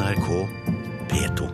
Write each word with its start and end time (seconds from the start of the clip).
NRK 0.00 0.28
P2. 1.10 1.46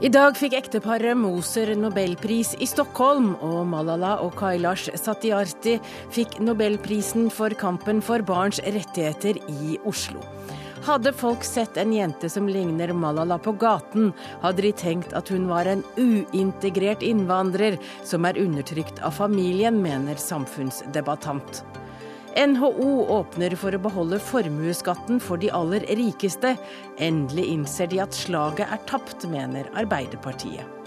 I 0.00 0.08
dag 0.08 0.38
fikk 0.40 0.56
ekteparet 0.56 1.18
Moser 1.20 1.74
nobelpris 1.76 2.54
i 2.56 2.70
Stockholm, 2.70 3.34
og 3.44 3.66
Malala 3.68 4.14
og 4.24 4.38
Kailash 4.40 4.88
Satyarthi 4.96 5.76
fikk 6.16 6.40
nobelprisen 6.40 7.28
for 7.28 7.52
kampen 7.52 8.00
for 8.00 8.24
barns 8.24 8.62
rettigheter 8.64 9.36
i 9.52 9.76
Oslo. 9.84 10.24
Hadde 10.88 11.12
folk 11.12 11.44
sett 11.44 11.76
en 11.76 11.92
jente 11.92 12.30
som 12.30 12.48
ligner 12.48 12.92
Malala 12.92 13.36
på 13.38 13.52
gaten, 13.52 14.12
hadde 14.40 14.62
de 14.64 14.70
tenkt 14.72 15.12
at 15.12 15.28
hun 15.28 15.44
var 15.50 15.68
en 15.68 15.82
uintegrert 16.00 17.04
innvandrer 17.04 17.76
som 18.08 18.24
er 18.24 18.40
undertrykt 18.40 19.02
av 19.04 19.12
familien, 19.18 19.82
mener 19.84 20.16
samfunnsdebattant. 20.16 21.60
NHO 22.40 23.04
åpner 23.18 23.58
for 23.60 23.76
å 23.76 23.82
beholde 23.84 24.22
formuesskatten 24.30 25.20
for 25.20 25.36
de 25.36 25.52
aller 25.52 25.84
rikeste. 26.00 26.54
Endelig 26.96 27.50
innser 27.52 27.92
de 27.92 28.00
at 28.06 28.16
slaget 28.16 28.72
er 28.72 28.80
tapt, 28.88 29.28
mener 29.28 29.68
Arbeiderpartiet. 29.76 30.77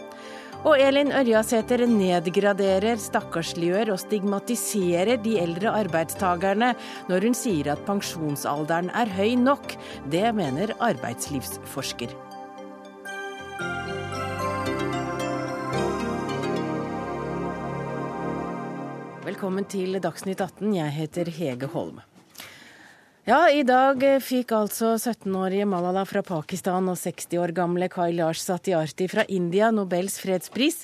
Og 0.61 0.77
Elin 0.77 1.09
Ørjasæter 1.09 1.81
nedgraderer, 1.89 2.99
stakkarsliggjør 3.01 3.95
og 3.95 3.97
stigmatiserer 4.03 5.17
de 5.23 5.39
eldre 5.41 5.71
arbeidstagerne 5.79 6.75
når 7.09 7.25
hun 7.25 7.37
sier 7.37 7.71
at 7.73 7.81
pensjonsalderen 7.87 8.91
er 8.93 9.09
høy 9.17 9.33
nok. 9.41 9.73
Det 10.13 10.27
mener 10.37 10.75
arbeidslivsforsker. 10.77 12.13
Velkommen 19.25 19.65
til 19.65 19.97
Dagsnytt 19.97 20.45
18. 20.45 20.77
Jeg 20.77 20.97
heter 21.01 21.35
Hege 21.41 21.73
Holm. 21.73 22.05
Ja, 23.21 23.43
i 23.53 23.61
dag 23.61 24.01
fikk 24.25 24.49
altså 24.57 24.95
17-årige 24.95 25.67
Malala 25.69 26.01
fra 26.09 26.23
Pakistan 26.25 26.87
og 26.89 26.95
60 26.97 27.35
år 27.37 27.51
gamle 27.53 27.85
Kailash 27.93 28.41
Satyarthi 28.41 29.05
fra 29.11 29.27
India 29.29 29.67
Nobels 29.69 30.15
fredspris. 30.23 30.79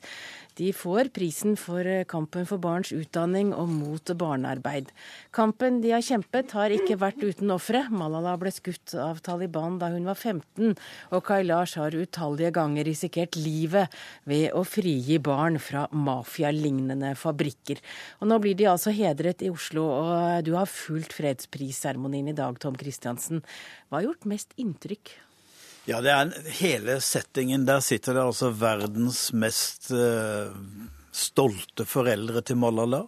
De 0.57 0.71
får 0.73 1.11
prisen 1.13 1.53
for 1.59 1.85
eh, 1.85 2.05
kampen 2.09 2.47
for 2.49 2.61
barns 2.61 2.89
utdanning 2.95 3.51
og 3.53 3.69
mot 3.69 4.13
barnearbeid. 4.17 4.89
Kampen 5.35 5.81
de 5.83 5.91
har 5.93 6.05
kjempet 6.05 6.55
har 6.57 6.73
ikke 6.73 6.97
vært 6.97 7.21
uten 7.21 7.53
ofre. 7.53 7.83
Malala 7.93 8.33
ble 8.41 8.51
skutt 8.53 8.95
av 8.97 9.21
Taliban 9.25 9.77
da 9.81 9.91
hun 9.93 10.07
var 10.07 10.17
15, 10.17 10.73
og 11.13 11.23
Kailash 11.27 11.77
har 11.77 11.93
utallige 11.93 12.53
ganger 12.57 12.87
risikert 12.89 13.37
livet 13.37 13.93
ved 14.25 14.49
å 14.57 14.63
frigi 14.65 15.19
barn 15.21 15.61
fra 15.61 15.85
mafialignende 15.93 17.13
fabrikker. 17.19 17.83
Og 18.21 18.31
nå 18.31 18.41
blir 18.41 18.57
de 18.57 18.71
altså 18.71 18.95
hedret 18.95 19.45
i 19.45 19.53
Oslo, 19.53 19.85
og 19.85 20.47
du 20.47 20.55
har 20.57 20.69
fulgt 20.71 21.13
fredsprisseremonien 21.17 22.33
i 22.33 22.37
dag, 22.37 22.57
Tom 22.61 22.77
Christiansen. 22.79 23.45
Hva 23.87 24.01
har 24.01 24.09
gjort 24.09 24.29
mest 24.33 24.57
inntrykk? 24.57 25.17
Ja, 25.87 26.01
det 26.03 26.11
er 26.11 26.31
hele 26.57 26.97
settingen. 26.99 27.63
Der 27.63 27.79
sitter 27.79 28.17
det 28.17 28.25
altså 28.27 28.49
verdens 28.51 29.29
mest 29.31 29.87
uh, 29.95 30.51
stolte 31.15 31.85
foreldre 31.87 32.41
til 32.43 32.59
Malala. 32.59 33.05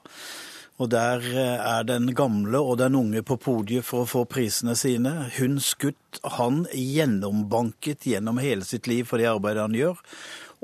Og 0.79 0.87
der 0.87 1.19
uh, 1.19 1.57
er 1.59 1.83
den 1.89 2.13
gamle 2.15 2.61
og 2.63 2.77
den 2.79 2.95
unge 2.95 3.19
på 3.27 3.35
podiet 3.35 3.83
for 3.83 4.05
å 4.05 4.07
få 4.07 4.23
prisene 4.31 4.77
sine. 4.79 5.11
Hun 5.35 5.59
skutt, 5.59 6.21
han 6.39 6.63
gjennombanket 6.71 8.07
gjennom 8.13 8.39
hele 8.39 8.63
sitt 8.63 8.87
liv 8.87 9.11
for 9.11 9.19
det 9.19 9.27
arbeidet 9.27 9.67
han 9.67 9.75
gjør. 9.75 9.99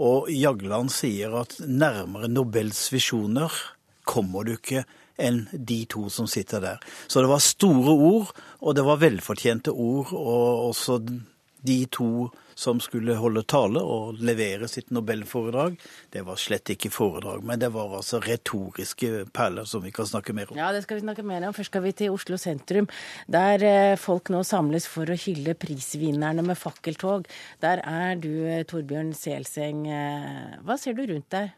Og 0.07 0.31
Jagland 0.31 0.95
sier 0.95 1.35
at 1.43 1.59
nærmere 1.67 2.31
Nobels 2.31 2.87
visjoner 2.95 3.51
kommer 4.07 4.47
du 4.47 4.55
ikke 4.55 4.87
enn 5.19 5.49
de 5.51 5.83
to 5.91 6.07
som 6.07 6.31
sitter 6.31 6.63
der. 6.63 6.91
Så 7.11 7.19
det 7.19 7.35
var 7.35 7.43
store 7.43 7.91
ord, 7.91 8.35
og 8.63 8.79
det 8.79 8.87
var 8.87 9.03
velfortjente 9.03 9.75
ord. 9.75 10.15
og 10.15 10.69
også 10.71 11.01
de 11.65 11.85
to 11.91 12.29
som 12.55 12.79
skulle 12.79 13.17
holde 13.19 13.43
tale 13.43 13.81
og 13.83 14.21
levere 14.23 14.67
sitt 14.71 14.91
nobelforedrag, 14.95 15.75
det 16.13 16.23
var 16.25 16.39
slett 16.39 16.71
ikke 16.71 16.91
foredrag, 16.93 17.43
men 17.43 17.59
det 17.59 17.69
var 17.75 17.97
altså 17.97 18.21
retoriske 18.23 19.25
perler 19.35 19.67
som 19.67 19.83
vi 19.83 19.91
kan 19.95 20.07
snakke 20.07 20.33
mer 20.33 20.51
om. 20.51 20.59
Ja, 20.59 20.71
det 20.71 20.85
skal 20.85 20.99
vi 20.99 21.03
snakke 21.03 21.25
mer 21.27 21.43
om. 21.43 21.55
Først 21.55 21.73
skal 21.73 21.83
vi 21.83 21.91
til 21.99 22.15
Oslo 22.15 22.39
sentrum, 22.39 22.87
der 23.27 23.65
eh, 23.67 23.97
folk 23.99 24.31
nå 24.31 24.41
samles 24.47 24.87
for 24.87 25.11
å 25.11 25.19
hylle 25.19 25.57
prisvinnerne 25.59 26.45
med 26.47 26.59
fakkeltog. 26.59 27.27
Der 27.63 27.83
er 27.83 28.15
du, 28.15 28.31
eh, 28.47 28.63
Torbjørn 28.67 29.11
Selseng. 29.17 29.83
Eh, 29.91 30.55
hva 30.63 30.79
ser 30.79 30.95
du 30.95 31.03
rundt 31.11 31.29
deg? 31.35 31.51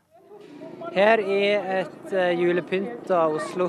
Her 0.95 1.21
i 1.21 1.41
et 1.53 2.13
julepynta 2.39 3.27
Oslo 3.35 3.67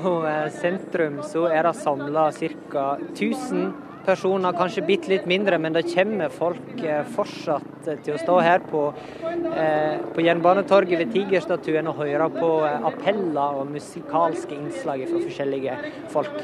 sentrum 0.55 1.19
så 1.27 1.45
er 1.51 1.67
det 1.67 1.75
samla 1.77 2.29
ca. 2.33 2.85
1000 3.11 3.89
personer, 4.05 4.55
kanskje 4.57 4.85
bitte 4.87 5.11
litt 5.11 5.27
mindre, 5.29 5.59
men 5.61 5.75
det 5.75 5.87
kommer 5.91 6.31
folk 6.33 6.83
eh, 6.83 7.01
fortsatt 7.15 7.87
eh, 7.87 7.99
til 8.05 8.15
å 8.15 8.21
stå 8.21 8.37
her 8.45 8.63
på, 8.69 8.85
eh, 9.21 9.99
på 10.13 10.25
Jernbanetorget 10.25 11.03
ved 11.03 11.13
Tigerstatuen 11.15 11.89
og 11.91 12.01
høre 12.03 12.29
på 12.35 12.51
appeller 12.91 13.59
og 13.61 13.71
musikalske 13.73 14.55
innslag 14.57 15.05
fra 15.09 15.23
forskjellige 15.25 15.79
folk. 16.13 16.39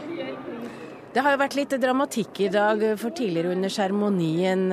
Det 1.16 1.24
har 1.24 1.32
jo 1.32 1.40
vært 1.40 1.56
litt 1.56 1.74
dramatikk 1.80 2.42
i 2.44 2.52
dag, 2.52 2.82
for 3.00 3.16
tidligere 3.16 3.54
under 3.56 3.72
seremonien 3.72 4.66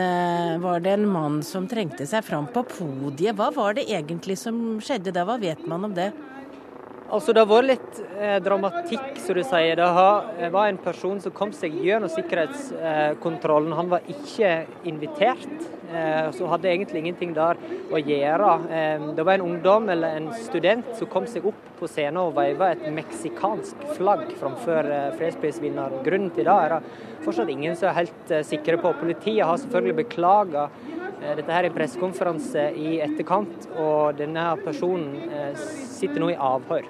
var 0.59 0.83
det 0.83 0.97
en 0.97 1.05
mann 1.07 1.37
som 1.47 1.69
trengte 1.71 2.03
seg 2.11 2.25
fram 2.27 2.49
på 2.51 2.65
podiet. 2.67 3.37
Hva 3.39 3.53
var 3.55 3.79
det 3.79 3.85
egentlig 3.87 4.35
som 4.41 4.59
skjedde 4.83 5.15
da, 5.15 5.23
hva 5.29 5.39
vet 5.39 5.63
man 5.71 5.87
om 5.87 5.95
det? 5.95 6.11
Altså, 7.13 7.35
Det 7.37 7.43
har 7.43 7.49
vært 7.51 7.69
litt 7.69 7.99
eh, 8.17 8.39
dramatikk, 8.41 9.19
som 9.21 9.37
du 9.37 9.43
sier. 9.45 9.77
Det 9.77 9.89
har, 9.99 10.29
var 10.55 10.71
en 10.71 10.79
person 10.81 11.19
som 11.21 11.35
kom 11.37 11.51
seg 11.53 11.75
gjennom 11.85 12.09
sikkerhetskontrollen. 12.09 13.75
Han 13.77 13.91
var 13.91 14.07
ikke 14.09 14.53
invitert, 14.89 15.67
eh, 15.93 16.31
så 16.33 16.49
hadde 16.49 16.71
egentlig 16.71 17.03
ingenting 17.03 17.35
der 17.37 17.61
å 17.93 18.01
gjøre. 18.01 18.55
Eh, 18.79 19.05
det 19.19 19.27
var 19.29 19.37
en 19.37 19.45
ungdom 19.45 19.93
eller 19.93 20.23
en 20.23 20.31
student 20.41 20.89
som 20.97 21.11
kom 21.13 21.29
seg 21.29 21.51
opp 21.53 21.61
på 21.83 21.91
scenen 21.91 22.23
og 22.23 22.33
veiva 22.39 22.71
et 22.73 22.89
meksikansk 22.97 23.85
flagg 23.99 24.33
framfor 24.41 24.89
eh, 24.89 25.13
fredsprisvinneren. 25.21 26.01
Grunnen 26.09 26.33
til 26.33 26.49
det 26.49 26.57
er 26.65 26.79
det 26.79 27.21
fortsatt 27.27 27.53
ingen 27.53 27.77
som 27.77 27.91
er 27.93 28.01
helt 28.01 28.33
eh, 28.33 28.47
sikre 28.55 28.81
på. 28.81 28.97
Politiet 29.05 29.45
har 29.45 29.61
selvfølgelig 29.61 30.01
beklaga 30.01 30.71
Eh, 31.02 31.02
dette 31.37 31.53
her 31.53 31.65
er 31.65 31.71
en 31.71 31.77
pressekonferanse 31.77 32.67
i 32.79 32.97
etterkant, 33.05 33.69
og 33.77 34.19
denne 34.19 34.47
personen 34.65 35.17
eh, 35.29 35.53
sitter 35.93 36.23
nå 36.23 36.33
i 36.33 36.39
avhør. 36.39 36.89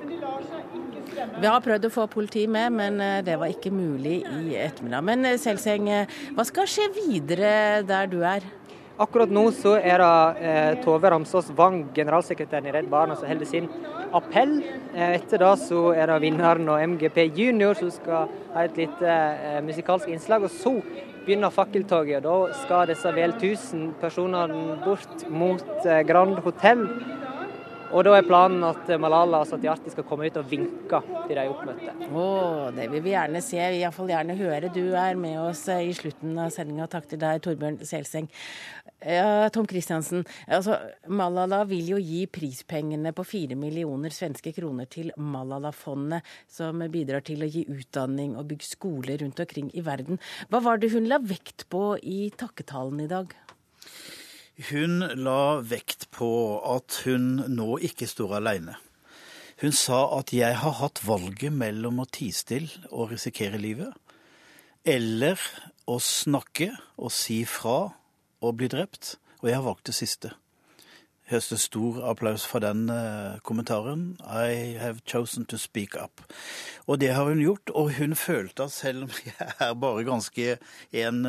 Vi 1.12 1.46
har 1.46 1.60
prøvd 1.62 1.86
å 1.86 1.92
få 1.92 2.08
politi 2.10 2.46
med, 2.50 2.72
men 2.78 2.98
eh, 3.02 3.20
det 3.26 3.36
var 3.40 3.52
ikke 3.52 3.74
mulig 3.74 4.22
i 4.22 4.56
ettermiddag. 4.56 5.06
Men 5.10 5.30
Selseng, 5.40 5.92
hva 6.36 6.48
skal 6.48 6.70
skje 6.70 6.88
videre 6.96 7.54
der 7.88 8.10
du 8.10 8.20
er? 8.26 8.46
Akkurat 9.00 9.30
nå 9.32 9.46
så 9.56 9.72
er 9.80 10.02
det 10.02 10.44
eh, 10.44 10.74
Tove 10.84 11.10
Ramsås 11.10 11.48
Wang, 11.56 11.86
generalsekretæren 11.96 12.68
i 12.68 12.74
Redd 12.74 12.90
Barna, 12.92 13.16
som 13.16 13.26
holder 13.26 13.48
sin 13.48 13.70
appell. 14.12 14.58
Eh, 14.92 15.14
etter 15.16 15.40
det 15.40 15.52
så 15.64 15.86
er 15.96 16.10
det 16.10 16.18
vinneren 16.22 16.68
og 16.68 16.82
MGP 16.92 17.24
Junior 17.38 17.78
som 17.78 17.90
skal 17.90 18.28
ha 18.52 18.66
et 18.66 18.76
lite 18.76 19.08
eh, 19.08 19.62
musikalsk 19.64 20.12
innslag. 20.12 20.44
Og 20.44 20.52
så 20.52 20.74
begynner 21.26 21.52
fakkeltoget. 21.54 22.22
Da 22.24 22.36
skal 22.62 22.88
disse 22.90 23.12
vel 23.14 23.34
1000 23.36 23.94
personene 24.00 24.78
bort 24.84 25.26
mot 25.30 25.86
eh, 25.86 26.02
Grand 26.06 26.38
Hotell. 26.44 26.86
Og 27.92 28.06
da 28.06 28.14
er 28.16 28.24
planen 28.24 28.62
at 28.64 28.88
Malala 29.00 29.42
og 29.42 29.48
Satyarti 29.50 29.90
skal 29.92 30.06
komme 30.08 30.24
ut 30.24 30.36
og 30.40 30.46
vinke 30.48 31.00
til 31.26 31.36
de 31.36 31.42
oppmøtte. 31.50 31.92
Oh, 32.08 32.70
det 32.72 32.86
vil 32.88 33.02
vi 33.04 33.12
gjerne 33.12 33.42
se. 33.44 33.58
Iallfall 33.60 34.08
gjerne 34.08 34.36
høre. 34.38 34.70
Du 34.72 34.94
er 34.96 35.18
med 35.20 35.36
oss 35.42 35.66
eh, 35.68 35.90
i 35.90 35.92
slutten 35.96 36.38
av 36.40 36.54
sendinga. 36.54 36.88
Takk 36.88 37.10
til 37.10 37.20
deg, 37.20 37.42
Torbjørn 37.44 37.82
Selseng. 37.84 38.30
Ja, 39.02 39.50
Tom 39.52 39.66
Christiansen, 39.68 40.24
altså, 40.46 40.78
Malala 41.10 41.64
vil 41.68 41.88
jo 41.90 41.98
gi 42.00 42.22
prispengene 42.30 43.12
på 43.16 43.26
fire 43.26 43.56
millioner 43.58 44.14
svenske 44.14 44.54
kroner 44.56 44.86
til 44.88 45.10
Malala-fondet, 45.18 46.22
som 46.48 46.80
bidrar 46.92 47.26
til 47.26 47.42
å 47.42 47.50
gi 47.50 47.66
utdanning 47.66 48.38
og 48.38 48.46
bygge 48.52 48.70
skoler 48.70 49.20
rundt 49.24 49.42
omkring 49.42 49.72
i 49.74 49.84
verden. 49.84 50.22
Hva 50.48 50.62
var 50.64 50.80
det 50.80 50.94
hun 50.94 51.10
la 51.10 51.18
vekt 51.18 51.66
på 51.72 51.96
i 51.98 52.28
takketalen 52.40 53.02
i 53.04 53.10
dag? 53.10 53.34
Hun 54.70 55.00
la 55.18 55.58
vekt 55.64 56.10
på 56.14 56.30
at 56.76 57.02
hun 57.06 57.40
nå 57.50 57.78
ikke 57.82 58.06
står 58.06 58.36
alene. 58.38 58.76
Hun 59.62 59.74
sa 59.74 60.04
at 60.18 60.32
jeg 60.34 60.58
har 60.58 60.76
hatt 60.78 61.00
valget 61.06 61.54
mellom 61.54 62.02
å 62.02 62.08
tie 62.10 62.34
stille 62.34 62.82
og 62.90 63.12
risikere 63.14 63.60
livet, 63.62 63.90
eller 64.84 65.38
å 65.86 65.98
snakke 66.02 66.72
og 66.98 67.12
si 67.14 67.42
fra 67.46 67.92
og 68.42 68.56
bli 68.58 68.68
drept, 68.70 69.16
og 69.40 69.50
jeg 69.50 69.58
har 69.58 69.66
valgt 69.66 69.88
det 69.90 69.96
siste. 69.98 70.32
Høste 71.32 71.56
stor 71.60 72.02
applaus 72.10 72.44
for 72.48 72.62
den 72.62 72.86
eh, 72.92 73.38
kommentaren. 73.46 74.12
I 74.22 74.76
have 74.80 75.00
chosen 75.08 75.46
to 75.48 75.58
speak 75.58 75.96
up. 75.96 76.22
Og 76.86 77.00
det 77.00 77.12
har 77.14 77.28
hun 77.28 77.40
gjort, 77.42 77.72
og 77.74 77.92
hun 77.96 78.14
følte 78.18 78.66
at 78.66 78.74
selv 78.74 79.06
om 79.06 79.14
jeg 79.28 79.48
er 79.58 79.74
bare 79.74 80.04
ganske 80.06 80.56
1,57 80.92 81.22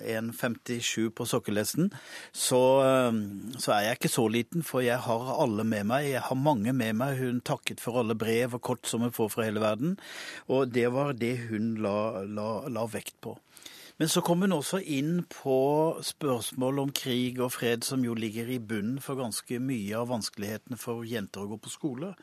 eh, 0.00 1.10
på 1.16 1.26
sokkelesten, 1.28 1.90
så, 2.32 2.62
eh, 2.86 3.20
så, 3.58 3.74
er 3.76 3.86
jeg 3.86 4.00
ikke 4.00 4.12
så 4.16 4.26
liten, 4.28 4.64
for 4.66 4.84
jeg 4.84 4.98
har 5.06 5.34
alle 5.36 5.64
med 5.64 5.88
meg. 5.90 6.10
Jeg 6.12 6.24
har 6.28 6.38
mange 6.38 6.72
med 6.72 6.96
meg. 7.00 7.20
Hun 7.20 7.42
takket 7.44 7.82
for 7.82 8.00
alle 8.00 8.16
brev 8.18 8.56
og 8.56 8.64
kort 8.64 8.88
som 8.88 9.04
hun 9.04 9.14
får 9.14 9.34
fra 9.34 9.48
hele 9.48 9.62
verden, 9.62 9.98
og 10.48 10.72
det 10.74 10.88
var 10.94 11.14
det 11.18 11.36
hun 11.50 11.74
la, 11.84 12.24
la, 12.24 12.50
la 12.68 12.88
vekt 12.90 13.18
på. 13.20 13.36
Men 14.00 14.08
så 14.08 14.22
kom 14.24 14.40
hun 14.40 14.54
også 14.56 14.78
inn 14.80 15.26
på 15.28 15.54
spørsmål 16.08 16.78
om 16.86 16.92
krig 16.96 17.36
og 17.44 17.52
fred, 17.52 17.84
som 17.84 18.00
jo 18.00 18.14
ligger 18.16 18.48
i 18.48 18.56
bunnen 18.56 18.96
for 19.04 19.20
ganske 19.20 19.58
mye 19.60 19.92
av 19.98 20.08
vanskelighetene 20.08 20.80
for 20.80 21.04
jenter 21.04 21.44
å 21.44 21.50
gå 21.50 21.58
på 21.60 21.72
skole. 21.74 22.14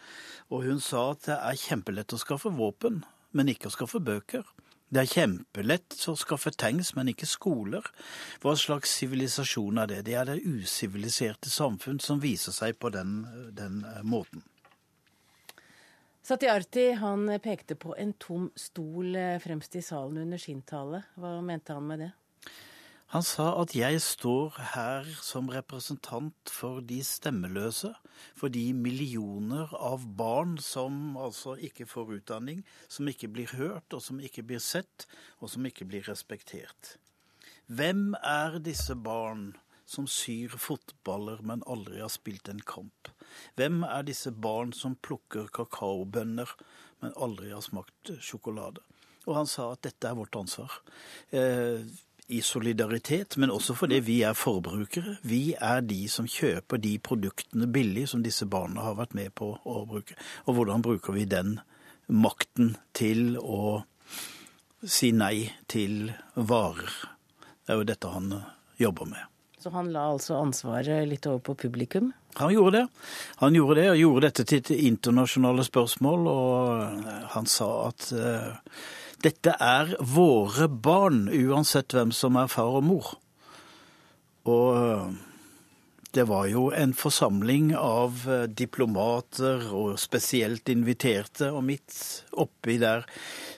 Og 0.49 0.65
hun 0.65 0.81
sa 0.81 1.11
at 1.11 1.27
det 1.27 1.37
er 1.37 1.59
kjempelett 1.67 2.17
å 2.17 2.21
skaffe 2.23 2.49
våpen, 2.57 3.03
men 3.37 3.53
ikke 3.53 3.69
å 3.69 3.75
skaffe 3.77 4.01
bøker. 4.01 4.41
Det 4.89 5.03
er 5.03 5.11
kjempelett 5.11 5.99
å 6.09 6.17
skaffe 6.17 6.49
tanks, 6.57 6.95
men 6.97 7.13
ikke 7.13 7.29
skoler. 7.29 7.85
Hva 8.41 8.57
slags 8.57 8.97
sivilisasjon 8.97 9.77
er 9.83 9.93
det? 9.93 10.03
Det 10.09 10.17
er 10.17 10.31
det 10.31 10.41
usiviliserte 10.49 11.53
samfunn 11.53 12.01
som 12.01 12.25
viser 12.25 12.57
seg 12.57 12.81
på 12.81 12.89
den, 12.89 13.19
den 13.53 13.83
måten. 14.01 14.41
Satiarti 16.27 16.91
han 16.91 17.29
pekte 17.39 17.77
på 17.79 17.93
en 17.95 18.09
tom 18.19 18.49
stol 18.59 19.15
eh, 19.15 19.37
fremst 19.39 19.77
i 19.79 19.81
salen 19.81 20.25
under 20.25 20.41
sin 20.41 20.59
tale. 20.67 21.05
Hva 21.15 21.37
mente 21.39 21.71
han 21.71 21.85
med 21.87 22.01
det? 22.03 22.09
Han 23.13 23.23
sa 23.23 23.45
at 23.61 23.71
jeg 23.71 24.01
står 24.03 24.57
her 24.73 25.07
som 25.23 25.47
representant 25.47 26.51
for 26.51 26.81
de 26.83 26.97
stemmeløse, 27.07 27.93
for 28.35 28.51
de 28.51 28.65
millioner 28.75 29.71
av 29.79 30.03
barn 30.19 30.57
som 30.59 31.15
altså 31.15 31.55
ikke 31.63 31.87
får 31.87 32.17
utdanning, 32.17 32.65
som 32.91 33.07
ikke 33.07 33.31
blir 33.31 33.53
hørt, 33.55 33.87
og 33.95 34.03
som 34.03 34.19
ikke 34.19 34.43
blir 34.49 34.59
sett, 34.59 35.07
og 35.39 35.53
som 35.53 35.63
ikke 35.63 35.87
blir 35.87 36.03
respektert. 36.11 36.97
Hvem 37.71 38.17
er 38.19 38.59
disse 38.59 38.99
barn 38.99 39.53
som 39.87 40.11
syr 40.11 40.59
fotballer, 40.59 41.39
men 41.39 41.63
aldri 41.63 42.03
har 42.03 42.11
spilt 42.11 42.51
en 42.51 42.59
kamp? 42.59 43.15
Hvem 43.57 43.83
er 43.87 44.05
disse 44.07 44.31
barn 44.31 44.73
som 44.73 44.97
plukker 45.01 45.49
kakaobønner, 45.53 46.51
men 47.01 47.15
aldri 47.15 47.51
har 47.53 47.63
smakt 47.65 48.13
sjokolade? 48.23 48.83
Og 49.27 49.35
han 49.35 49.49
sa 49.49 49.71
at 49.73 49.83
dette 49.85 50.07
er 50.07 50.17
vårt 50.17 50.35
ansvar. 50.39 50.79
Eh, 51.35 51.83
I 52.27 52.41
solidaritet, 52.43 53.37
men 53.37 53.51
også 53.51 53.75
fordi 53.75 54.01
vi 54.03 54.17
er 54.27 54.35
forbrukere. 54.35 55.17
Vi 55.23 55.53
er 55.53 55.81
de 55.81 56.07
som 56.11 56.27
kjøper 56.27 56.79
de 56.83 56.97
produktene 56.99 57.69
billig 57.71 58.09
som 58.11 58.23
disse 58.23 58.45
barna 58.45 58.83
har 58.83 58.97
vært 58.99 59.15
med 59.15 59.31
på 59.35 59.53
å 59.63 59.85
bruke. 59.87 60.15
Og 60.45 60.57
hvordan 60.57 60.83
bruker 60.83 61.15
vi 61.15 61.23
den 61.23 61.59
makten 62.07 62.75
til 62.93 63.37
å 63.39 63.83
si 64.83 65.13
nei 65.15 65.53
til 65.71 66.11
varer? 66.35 66.91
Det 67.63 67.73
er 67.73 67.79
jo 67.79 67.87
dette 67.87 68.11
han 68.11 68.35
jobber 68.79 69.07
med. 69.11 69.23
Så 69.59 69.71
han 69.73 69.89
la 69.91 70.05
altså 70.11 70.37
ansvaret 70.39 71.07
litt 71.09 71.25
over 71.27 71.41
på 71.43 71.55
publikum? 71.63 72.11
Han 72.37 72.53
gjorde 72.53 72.77
det. 72.77 72.85
Han 73.41 73.55
gjorde 73.57 73.81
det, 73.81 73.89
og 73.91 74.01
gjorde 74.01 74.25
dette 74.27 74.45
til 74.47 74.61
et 74.61 74.71
internasjonale 74.89 75.65
spørsmål. 75.67 76.27
Og 76.31 77.05
han 77.33 77.49
sa 77.49 77.69
at 77.89 78.09
uh, 78.13 78.81
dette 79.25 79.55
er 79.59 79.95
våre 79.99 80.69
barn, 80.69 81.25
uansett 81.33 81.95
hvem 81.97 82.13
som 82.15 82.37
er 82.37 82.51
far 82.51 82.79
og 82.79 82.85
mor. 82.85 83.15
Og 84.47 84.67
uh, 84.77 85.26
det 86.15 86.23
var 86.29 86.47
jo 86.47 86.67
en 86.71 86.93
forsamling 86.93 87.73
av 87.77 88.23
eh, 88.29 88.45
diplomater 88.47 89.67
og 89.75 89.97
spesielt 89.99 90.69
inviterte, 90.71 91.51
og 91.51 91.65
midt 91.67 91.97
oppi 92.37 92.77
der 92.81 93.05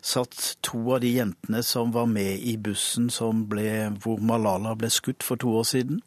satt 0.02 0.58
to 0.66 0.82
av 0.96 1.02
de 1.04 1.12
jentene 1.18 1.62
som 1.66 1.92
var 1.96 2.08
med 2.10 2.40
i 2.40 2.56
bussen 2.58 3.10
ble, 3.52 3.90
hvor 4.02 4.22
Malala 4.24 4.76
ble 4.80 4.90
skutt 4.94 5.26
for 5.26 5.40
to 5.42 5.54
år 5.60 5.68
siden. 5.68 6.02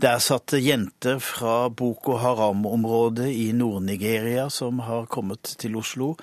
Der 0.00 0.18
satt 0.22 0.52
jenter 0.58 1.20
fra 1.22 1.68
Boko 1.70 2.18
Haram-området 2.22 3.30
i 3.32 3.52
Nord-Nigeria 3.56 4.48
som 4.50 4.82
har 4.84 5.06
kommet 5.06 5.56
til 5.60 5.76
Oslo. 5.80 6.14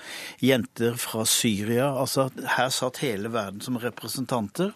Jenter 0.44 0.98
fra 1.00 1.26
Syria. 1.26 1.92
Altså, 1.96 2.30
her 2.58 2.70
satt 2.70 3.02
hele 3.06 3.32
verden 3.34 3.64
som 3.64 3.80
representanter 3.82 4.76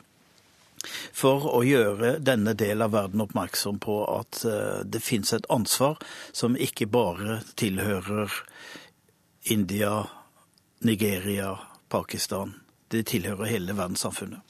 for 1.15 1.47
å 1.51 1.61
gjøre 1.65 2.17
denne 2.23 2.55
delen 2.57 2.85
av 2.87 2.95
verden 2.95 3.23
oppmerksom 3.25 3.79
på 3.83 3.99
at 4.15 4.43
eh, 4.47 4.81
det 4.85 5.03
fins 5.03 5.33
et 5.35 5.47
ansvar 5.53 5.99
som 6.31 6.57
ikke 6.57 6.89
bare 6.91 7.41
tilhører 7.59 8.33
India, 9.51 10.05
Nigeria, 10.85 11.55
Pakistan. 11.89 12.55
Det 12.91 13.05
tilhører 13.11 13.49
hele 13.49 13.77
verdenssamfunnet. 13.77 14.41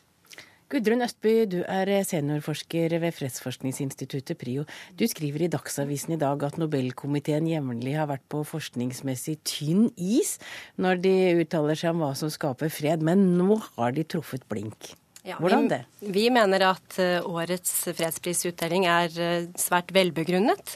Gudrun 0.65 1.05
Østby, 1.05 1.43
du 1.45 1.59
er 1.69 1.91
seniorforsker 2.09 2.95
ved 2.97 3.13
Fredsforskningsinstituttet 3.13 4.39
PRIO. 4.41 4.63
Du 4.97 5.05
skriver 5.05 5.45
i 5.45 5.49
Dagsavisen 5.53 6.15
i 6.15 6.17
dag 6.17 6.41
at 6.47 6.57
Nobelkomiteen 6.57 7.45
jevnlig 7.51 7.93
har 7.93 8.09
vært 8.09 8.25
på 8.33 8.41
forskningsmessig 8.49 9.37
tynn 9.45 9.91
is 9.93 10.39
når 10.81 11.03
de 11.05 11.15
uttaler 11.43 11.77
seg 11.77 11.93
om 11.93 12.01
hva 12.01 12.11
som 12.17 12.33
skaper 12.33 12.73
fred, 12.73 13.05
men 13.05 13.27
nå 13.37 13.59
har 13.75 13.93
de 13.93 14.07
truffet 14.09 14.49
blink. 14.49 14.95
Ja, 15.25 15.39
Hvordan 15.41 15.67
det? 15.71 15.81
Vi, 15.99 16.11
vi 16.13 16.29
mener 16.33 16.67
at 16.69 16.97
eh, 17.01 17.17
årets 17.25 17.87
fredsprisutdeling 17.97 18.85
er 18.85 19.15
eh, 19.17 19.47
svært 19.57 19.89
velbegrunnet. 19.95 20.75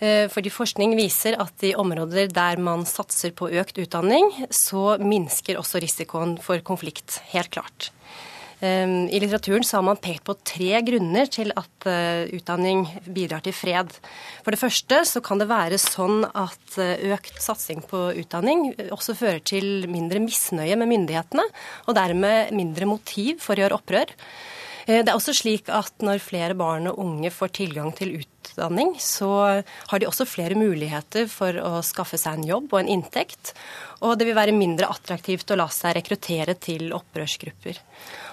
Eh, 0.00 0.26
fordi 0.32 0.52
forskning 0.52 0.92
viser 0.98 1.38
at 1.40 1.64
i 1.64 1.72
områder 1.78 2.28
der 2.32 2.60
man 2.60 2.84
satser 2.88 3.32
på 3.36 3.48
økt 3.48 3.80
utdanning, 3.80 4.28
så 4.52 4.98
minsker 5.00 5.60
også 5.60 5.80
risikoen 5.80 6.36
for 6.44 6.60
konflikt. 6.64 7.22
Helt 7.32 7.52
klart. 7.56 7.88
Ehm, 8.60 9.08
I 9.08 9.20
litteraturen 9.20 9.64
så 9.64 9.78
har 9.78 9.86
man 9.88 10.00
pekt 10.00 10.26
på 10.28 10.36
tre 10.44 10.82
grunner 10.84 11.28
til 11.32 11.52
at 11.56 11.88
eh, 11.88 12.28
utdanning 12.36 12.84
bidrar 13.08 13.40
til 13.44 13.56
fred. 13.56 13.94
For 14.44 14.52
det 14.52 14.60
første 14.60 15.00
så 15.08 15.22
kan 15.24 15.40
det 15.40 15.48
være 15.50 15.80
sånn 15.80 16.26
at 16.28 16.76
eh, 16.80 17.08
økt 17.14 17.40
satsing 17.40 17.80
på 17.88 18.10
utdanning 18.20 18.68
også 18.92 19.16
fører 19.16 19.40
til 19.40 19.88
mindre 19.90 20.20
misnøye 20.22 20.76
med 20.76 20.92
myndighetene, 20.92 21.46
og 21.88 21.96
dermed 21.96 22.52
mindre 22.56 22.88
motiv 22.90 23.40
for 23.44 23.56
å 23.56 23.64
gjøre 23.64 23.80
opprør. 23.80 24.12
Eh, 24.86 25.00
det 25.00 25.08
er 25.08 25.16
også 25.16 25.36
slik 25.40 25.72
at 25.72 26.04
når 26.04 26.20
flere 26.24 26.58
barn 26.58 26.90
og 26.92 27.00
unge 27.00 27.32
får 27.32 27.56
tilgang 27.62 27.96
til 27.96 28.18
utdanning, 28.20 28.36
så 29.00 29.30
har 29.90 29.98
de 29.98 30.06
også 30.08 30.26
flere 30.28 30.54
muligheter 30.54 31.26
for 31.28 31.56
å 31.60 31.82
skaffe 31.82 32.18
seg 32.18 32.38
en 32.38 32.48
jobb 32.48 32.72
og 32.72 32.80
en 32.80 32.92
inntekt. 32.98 33.54
Og 34.00 34.16
det 34.16 34.24
vil 34.28 34.36
være 34.36 34.56
mindre 34.56 34.88
attraktivt 34.88 35.50
å 35.52 35.58
la 35.60 35.68
seg 35.68 35.98
rekruttere 35.98 36.54
til 36.56 36.92
opprørsgrupper. 36.96 37.80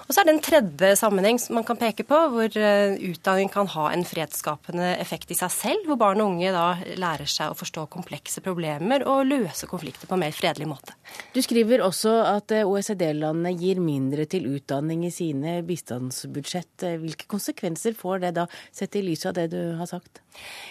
Og 0.08 0.14
så 0.14 0.22
er 0.22 0.28
det 0.28 0.32
en 0.32 0.44
tredje 0.44 0.90
sammenheng 0.96 1.36
som 1.36 1.58
man 1.58 1.66
kan 1.68 1.76
peke 1.76 2.06
på, 2.08 2.18
hvor 2.32 2.54
eh, 2.56 2.94
utdanning 3.10 3.50
kan 3.52 3.68
ha 3.74 3.90
en 3.92 4.06
fredsskapende 4.08 4.94
effekt 4.96 5.34
i 5.34 5.36
seg 5.36 5.52
selv. 5.52 5.84
Hvor 5.84 5.98
barn 6.00 6.22
og 6.24 6.30
unge 6.32 6.52
da 6.54 6.78
lærer 6.96 7.28
seg 7.28 7.52
å 7.52 7.58
forstå 7.58 7.84
komplekse 7.92 8.40
problemer 8.44 9.04
og 9.04 9.28
løse 9.28 9.68
konflikter 9.68 10.08
på 10.08 10.16
en 10.16 10.24
mer 10.24 10.32
fredelig 10.32 10.70
måte. 10.70 10.96
Du 11.36 11.42
skriver 11.44 11.84
også 11.84 12.14
at 12.24 12.56
eh, 12.56 12.64
OECD-landene 12.64 13.52
gir 13.60 13.82
mindre 13.84 14.24
til 14.24 14.48
utdanning 14.54 15.04
i 15.04 15.12
sine 15.12 15.58
bistandsbudsjett. 15.68 16.88
Hvilke 17.04 17.28
konsekvenser 17.28 17.92
får 17.98 18.24
det 18.24 18.32
da, 18.40 18.48
sett 18.72 18.96
i 18.96 19.04
lys 19.04 19.28
av 19.28 19.36
det 19.36 19.50
du 19.52 19.60
har 19.76 19.92
sagt? 19.92 19.97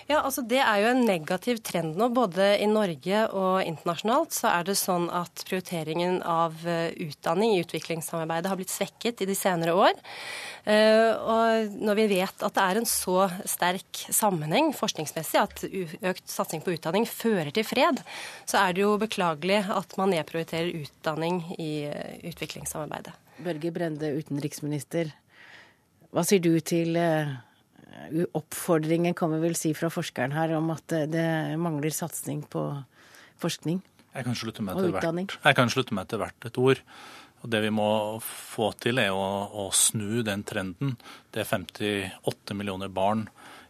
Ja, 0.08 0.22
altså 0.22 0.42
Det 0.48 0.60
er 0.64 0.80
jo 0.80 0.92
en 0.94 1.04
negativ 1.04 1.60
trend 1.66 1.98
nå. 2.00 2.08
Både 2.16 2.54
i 2.64 2.68
Norge 2.70 3.24
og 3.36 3.60
internasjonalt 3.68 4.36
så 4.36 4.48
er 4.54 4.68
det 4.70 4.78
sånn 4.80 5.10
at 5.12 5.44
prioriteringen 5.50 6.22
av 6.24 6.56
eh, 6.64 6.96
utdanning 7.04 7.58
i 7.58 7.64
utviklingssamarbeidet 7.66 8.48
har 8.48 8.60
blitt 8.60 8.72
svekket 8.72 9.24
i 9.24 9.28
de 9.28 9.36
senere 9.36 9.76
år. 9.76 10.00
Eh, 10.64 11.12
og 11.12 11.76
når 11.76 12.00
vi 12.00 12.08
vet 12.14 12.46
at 12.48 12.56
det 12.56 12.64
er 12.64 12.80
en 12.80 12.88
så 12.88 13.28
sterk 13.44 14.06
sammenheng 14.08 14.72
forskningsmessig 14.78 15.42
at 15.42 15.66
økt 15.68 16.32
satsing 16.32 16.64
på 16.64 16.78
utdanning 16.78 17.08
fører 17.10 17.52
til 17.52 17.68
fred, 17.68 18.00
så 18.48 18.64
er 18.64 18.78
det 18.78 18.86
jo 18.86 18.96
beklagelig 19.02 19.66
at 19.76 19.98
man 20.00 20.16
nedprioriterer 20.16 20.72
utdanning 20.86 21.44
i 21.60 21.72
eh, 21.90 22.16
utviklingssamarbeidet. 22.32 23.12
Børge 23.44 23.74
Brende, 23.76 24.16
utenriksminister. 24.16 25.12
Hva 26.16 26.24
sier 26.26 26.40
du 26.42 26.56
til 26.64 26.96
oppfordringen 28.38 29.16
kan 29.18 29.32
vi 29.34 29.42
vel 29.42 29.56
si 29.58 29.74
fra 29.78 29.90
forskeren 29.94 30.36
her 30.36 30.56
om 30.58 30.72
at 30.74 30.96
det 31.12 31.28
mangler 31.62 31.94
satsing 31.94 32.44
på 32.52 32.64
forskning 33.42 33.82
og 34.18 34.98
utdanning? 34.98 35.30
Jeg 35.30 35.58
kan 35.58 35.70
slutte 35.70 35.96
meg 35.96 36.10
til 36.10 36.22
hvert 36.22 36.50
et 36.50 36.58
ord. 36.58 36.82
Og 37.44 37.52
Det 37.54 37.62
vi 37.62 37.70
må 37.70 37.90
få 38.24 38.72
til, 38.82 38.98
er 38.98 39.14
å, 39.14 39.26
å, 39.54 39.68
snu 39.70 40.24
den 40.26 40.42
trenden. 40.48 40.96
Det 41.32 41.44
er 41.44 41.50
58 41.52 42.58
millioner 42.58 42.90
barn 42.90 43.28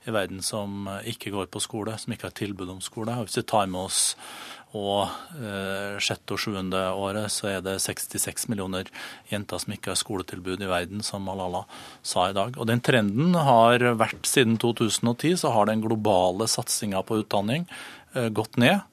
i 0.07 0.13
verden 0.15 0.43
som 0.45 0.87
ikke 1.07 1.33
går 1.33 1.49
på 1.51 1.61
skole, 1.63 1.97
som 1.99 2.13
ikke 2.13 2.29
har 2.29 2.37
tilbud 2.37 2.71
om 2.71 2.83
skole. 2.83 3.15
Hvis 3.25 3.39
vi 3.41 3.47
tar 3.47 3.67
med 3.71 3.87
oss 3.87 4.15
og 4.75 5.07
eh, 5.39 5.95
sjette 6.03 6.35
og 6.35 6.41
sjuende 6.41 6.81
året 6.91 7.31
så 7.31 7.47
er 7.53 7.61
det 7.63 7.77
66 7.79 8.49
millioner 8.51 8.89
jenter 9.31 9.61
som 9.63 9.73
ikke 9.73 9.93
har 9.93 9.99
skoletilbud 9.99 10.63
i 10.63 10.69
verden, 10.69 11.03
som 11.05 11.23
Malala 11.23 11.63
sa 12.05 12.27
i 12.29 12.35
dag. 12.35 12.57
Og 12.59 12.67
den 12.67 12.83
trenden 12.83 13.35
har 13.35 13.83
vært 13.99 14.27
siden 14.27 14.59
2010, 14.59 15.37
så 15.39 15.53
har 15.55 15.69
den 15.69 15.83
globale 15.85 16.49
satsinga 16.51 17.03
på 17.07 17.21
utdanning 17.23 17.67
eh, 18.13 18.27
gått 18.27 18.59
ned. 18.59 18.83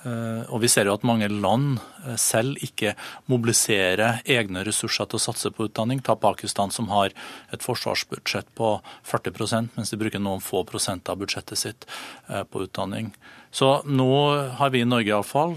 Eh, 0.00 0.44
og 0.48 0.62
vi 0.62 0.68
ser 0.72 0.88
jo 0.88 0.94
at 0.96 1.04
mange 1.04 1.28
land 1.28 1.80
eh, 2.06 2.16
selv 2.20 2.60
ikke 2.64 2.94
mobiliserer 3.28 4.22
egne 4.24 4.62
ressurser 4.64 5.08
til 5.10 5.20
å 5.20 5.24
satse 5.26 5.52
på 5.52 5.66
utdanning. 5.68 6.00
Ta 6.04 6.16
Pakistan 6.16 6.72
som 6.72 6.88
har 6.92 7.12
et 7.52 7.64
forsvarsbudsjett 7.64 8.48
på 8.56 8.72
40% 9.08 9.76
mens 9.76 9.92
de 9.92 10.00
bruker 10.00 10.22
noen 10.22 10.44
få 10.44 10.64
prosent 10.68 11.10
av 11.12 11.20
budsjettet 11.20 11.60
sitt 11.60 11.88
eh, 12.28 12.44
på 12.48 12.64
utdanning. 12.64 13.12
Så 13.52 13.80
nå 13.84 14.12
har 14.56 14.72
vi 14.72 14.84
i 14.84 14.86
Norge 14.86 15.10
iallfall, 15.10 15.56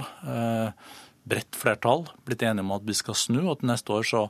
bredt 1.30 1.54
flertall, 1.54 2.08
blitt 2.26 2.42
enige 2.42 2.66
om 2.66 2.72
at 2.74 2.88
vi 2.88 2.96
skal 2.98 3.14
snu, 3.14 3.44
og 3.44 3.60
til 3.60 3.70
neste 3.70 3.94
år 3.94 4.08
så 4.10 4.24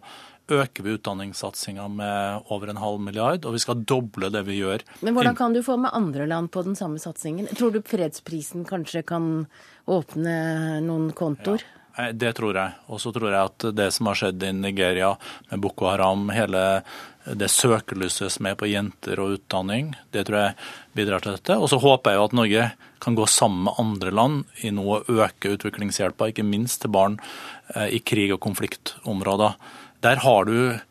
øker 0.51 0.83
vi 0.83 0.95
utdanningssatsinga 0.97 1.85
med 1.87 2.49
over 2.51 2.67
en 2.67 2.81
halv 2.81 2.99
milliard, 2.99 3.45
og 3.45 3.55
vi 3.55 3.61
skal 3.63 3.83
doble 3.87 4.27
det 4.33 4.43
vi 4.47 4.59
gjør. 4.59 4.83
Men 4.99 5.15
hvordan 5.15 5.37
kan 5.39 5.55
du 5.55 5.61
få 5.63 5.77
med 5.79 5.95
andre 5.95 6.27
land 6.27 6.51
på 6.51 6.65
den 6.67 6.75
samme 6.75 6.99
satsingen? 6.99 7.47
Tror 7.55 7.71
du 7.71 7.79
fredsprisen 7.87 8.67
kanskje 8.67 9.05
kan 9.07 9.45
åpne 9.85 10.35
noen 10.85 11.09
kontoer? 11.17 11.63
Ja. 11.63 11.79
Det 12.13 12.31
tror 12.33 12.57
jeg. 12.57 12.73
Og 12.89 12.97
så 13.01 13.11
tror 13.13 13.29
jeg 13.29 13.37
at 13.37 13.65
det 13.77 13.91
som 13.93 14.07
har 14.09 14.17
skjedd 14.17 14.43
i 14.47 14.53
Nigeria 14.57 15.11
med 15.51 15.61
Boko 15.61 15.85
Haram, 15.91 16.25
hele 16.33 16.81
det 17.23 17.51
søkelyset 17.53 18.33
som 18.33 18.47
er 18.49 18.57
på 18.59 18.67
jenter 18.67 19.21
og 19.21 19.37
utdanning, 19.37 19.93
det 20.11 20.25
tror 20.27 20.39
jeg 20.39 20.55
bidrar 20.97 21.21
til 21.23 21.37
dette. 21.37 21.59
Og 21.61 21.69
så 21.69 21.77
håper 21.83 22.11
jeg 22.11 22.19
jo 22.19 22.25
at 22.25 22.35
Norge 22.39 22.65
kan 23.03 23.17
gå 23.19 23.27
sammen 23.29 23.67
med 23.67 23.79
andre 23.83 24.15
land 24.15 24.65
i 24.65 24.71
noe 24.73 25.03
å 25.03 25.19
øke 25.21 25.53
utviklingshjelpa, 25.53 26.31
ikke 26.31 26.47
minst 26.47 26.81
til 26.81 26.93
barn 26.95 27.19
eh, 27.75 27.93
i 27.93 28.01
krig- 28.01 28.33
og 28.33 28.41
konfliktområder. 28.43 29.55
Der 30.03 30.23
har 30.25 30.49
du 30.49 30.57
òg 30.73 30.81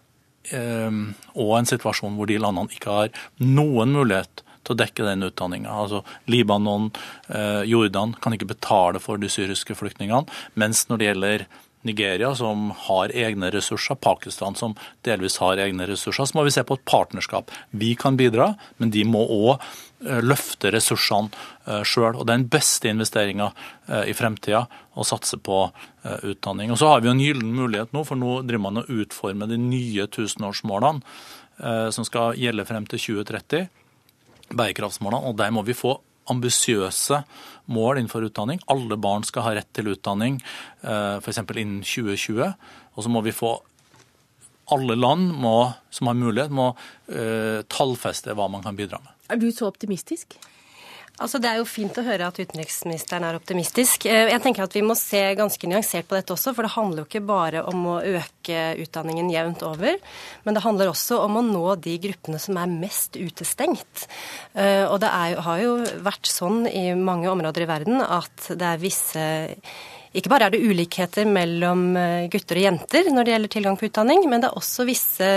eh, 0.54 1.58
en 1.58 1.68
situasjon 1.68 2.16
hvor 2.16 2.30
de 2.30 2.40
landene 2.40 2.78
ikke 2.78 2.96
har 2.96 3.12
noen 3.42 3.92
mulighet 3.98 4.46
til 4.62 4.74
å 4.74 4.80
dekke 4.82 5.08
den 5.08 5.26
utdanninga. 5.28 5.72
Altså, 5.84 6.02
Libanon, 6.30 6.90
eh, 7.28 7.62
Jordan 7.68 8.14
kan 8.20 8.36
ikke 8.36 8.54
betale 8.54 9.02
for 9.02 9.18
de 9.18 9.30
syriske 9.32 9.76
flyktningene. 9.78 10.28
Mens 10.54 10.86
når 10.88 10.98
det 10.98 11.10
gjelder 11.10 11.46
Nigeria, 11.82 12.34
som 12.34 12.70
har 12.70 13.10
egne 13.14 13.50
ressurser, 13.50 13.94
Pakistan, 13.94 14.54
som 14.54 14.74
delvis 15.02 15.36
har 15.42 15.58
egne 15.58 15.86
ressurser, 15.90 16.28
så 16.28 16.38
må 16.38 16.44
vi 16.46 16.54
se 16.54 16.62
på 16.66 16.76
et 16.78 16.84
partnerskap. 16.86 17.50
Vi 17.70 17.94
kan 17.98 18.16
bidra, 18.18 18.52
men 18.78 18.92
de 18.94 19.02
må 19.08 19.24
òg 19.24 19.56
eh, 19.58 20.22
løfte 20.22 20.70
ressursene 20.74 21.32
eh, 21.66 21.82
sjøl. 21.82 22.14
Og 22.14 22.28
den 22.30 22.46
beste 22.50 22.90
investeringa 22.92 23.50
eh, 23.88 24.12
i 24.12 24.14
fremtida 24.14 24.68
å 24.94 25.06
satse 25.06 25.38
på 25.42 25.64
utdanning. 26.02 26.72
Og 26.74 26.78
så 26.80 26.88
har 26.90 27.02
vi 27.02 27.08
en 27.12 27.20
gyllen 27.22 27.52
mulighet 27.54 27.92
nå, 27.94 28.02
for 28.04 28.18
nå 28.18 28.40
driver 28.42 28.64
man 28.64 28.80
og 28.80 28.88
utformer 28.90 29.46
de 29.46 29.58
nye 29.62 30.08
tusenårsmålene 30.10 30.98
som 31.94 32.02
skal 32.02 32.34
gjelde 32.40 32.64
frem 32.66 32.88
til 32.90 32.98
2030, 32.98 33.68
bærekraftsmålene, 34.50 35.28
og 35.28 35.36
der 35.38 35.52
må 35.54 35.64
vi 35.66 35.76
få 35.76 35.96
ambisiøse 36.32 37.22
mål 37.72 37.98
innenfor 37.98 38.26
utdanning. 38.26 38.60
Alle 38.70 38.98
barn 39.00 39.26
skal 39.26 39.46
ha 39.46 39.54
rett 39.58 39.70
til 39.74 39.90
utdanning 39.94 40.38
eh, 40.40 41.18
f.eks. 41.18 41.42
innen 41.42 41.82
2020. 41.82 42.52
Og 42.94 43.04
så 43.04 43.12
må 43.12 43.22
vi 43.26 43.34
få 43.34 43.56
alle 44.72 44.96
land 44.96 45.32
må, 45.42 45.72
som 45.90 46.08
har 46.08 46.16
mulighet, 46.16 46.52
må 46.54 46.70
uh, 46.72 47.58
tallfeste 47.68 48.32
hva 48.38 48.46
man 48.48 48.62
kan 48.64 48.78
bidra 48.78 49.00
med. 49.02 49.10
Er 49.32 49.40
du 49.42 49.50
så 49.52 49.66
optimistisk? 49.68 50.38
Altså, 51.20 51.38
Det 51.38 51.50
er 51.50 51.58
jo 51.60 51.68
fint 51.68 51.98
å 52.00 52.04
høre 52.06 52.26
at 52.26 52.38
utenriksministeren 52.40 53.26
er 53.28 53.36
optimistisk. 53.36 54.06
Eh, 54.08 54.30
jeg 54.32 54.42
tenker 54.42 54.64
at 54.64 54.72
Vi 54.72 54.82
må 54.82 54.96
se 54.96 55.20
ganske 55.36 55.68
nyansert 55.68 56.08
på 56.08 56.16
dette 56.16 56.32
også, 56.32 56.54
for 56.54 56.64
det 56.64 56.72
handler 56.72 57.02
jo 57.02 57.08
ikke 57.08 57.26
bare 57.26 57.62
om 57.68 57.84
å 57.86 58.00
øke 58.00 58.62
utdanningen 58.80 59.30
jevnt 59.30 59.62
over, 59.62 59.98
men 60.44 60.54
det 60.54 60.64
handler 60.64 60.88
også 60.88 61.20
om 61.20 61.36
å 61.36 61.44
nå 61.44 61.76
de 61.84 61.98
gruppene 61.98 62.40
som 62.40 62.56
er 62.56 62.66
mest 62.66 63.16
utestengt. 63.20 64.08
Eh, 64.56 64.88
og 64.88 65.00
det 65.04 65.12
er, 65.12 65.40
har 65.44 65.58
jo 65.60 65.76
vært 66.02 66.26
sånn 66.26 66.66
i 66.66 66.94
mange 66.96 67.28
områder 67.28 67.66
i 67.66 67.70
verden 67.70 68.00
at 68.00 68.48
det 68.48 68.72
er 68.72 68.80
visse 68.80 69.26
ikke 70.12 70.28
bare 70.28 70.48
er 70.48 70.52
det 70.52 70.64
ulikheter 70.64 71.28
mellom 71.28 71.94
eh, 71.96 72.26
gutter 72.32 72.58
og 72.60 72.66
jenter 72.66 73.08
når 73.12 73.24
det 73.24 73.32
gjelder 73.32 73.52
tilgang 73.54 73.78
på 73.80 73.88
utdanning, 73.88 74.26
men 74.28 74.42
det 74.42 74.50
er 74.50 74.58
også 74.60 74.84
visse 74.84 75.30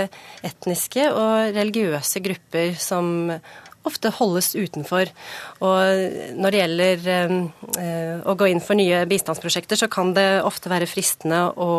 etniske 0.44 1.06
og 1.12 1.54
religiøse 1.56 2.20
grupper 2.24 2.76
som 2.80 3.30
ofte 3.86 4.12
holdes 4.18 4.52
utenfor. 4.56 5.10
Og 5.64 6.36
når 6.36 6.52
det 6.52 6.60
gjelder 6.62 7.08
eh, 7.12 8.18
å 8.26 8.36
gå 8.38 8.50
inn 8.50 8.62
for 8.64 8.78
nye 8.78 9.04
bistandsprosjekter, 9.08 9.80
så 9.80 9.90
kan 9.92 10.12
det 10.16 10.28
ofte 10.46 10.72
være 10.72 10.88
fristende 10.90 11.46
å, 11.54 11.70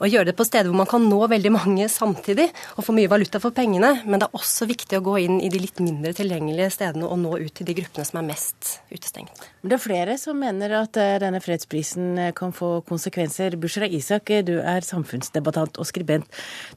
å, 0.00 0.08
gjøre 0.08 0.30
det 0.30 0.36
på 0.38 0.46
steder 0.46 0.70
hvor 0.70 0.80
man 0.82 0.90
kan 0.90 1.04
nå 1.08 1.20
veldig 1.30 1.52
mange 1.54 1.88
samtidig 1.92 2.48
og 2.76 2.86
få 2.86 2.94
mye 2.96 3.10
valuta 3.10 3.40
for 3.42 3.54
pengene. 3.56 3.92
Men 4.04 4.22
det 4.22 4.28
er 4.28 4.38
også 4.38 4.68
viktig 4.68 4.98
å 4.98 5.04
gå 5.06 5.16
inn 5.24 5.40
i 5.40 5.50
de 5.52 5.60
litt 5.62 5.80
mindre 5.82 6.14
tilgjengelige 6.16 6.72
stedene 6.74 7.08
og 7.08 7.20
nå 7.22 7.36
ut 7.42 7.54
til 7.56 7.68
de 7.68 7.76
gruppene 7.78 8.06
som 8.08 8.20
er 8.20 8.28
mest 8.30 8.76
utestengt. 8.90 9.46
Det 9.66 9.78
er 9.78 9.82
flere 9.82 10.18
som 10.20 10.38
mener 10.40 10.76
at 10.82 10.98
eh, 11.00 11.16
denne 11.22 11.40
fredsprisen 11.42 12.20
eh, 12.22 12.34
kan 12.36 12.54
få 12.56 12.80
konsekvenser. 12.88 13.58
Bushra 13.60 13.88
Isak, 13.88 14.32
du 14.46 14.56
er 14.60 14.86
samfunnsdebattant 14.86 15.80
og 15.80 15.88
skribent. 15.88 16.28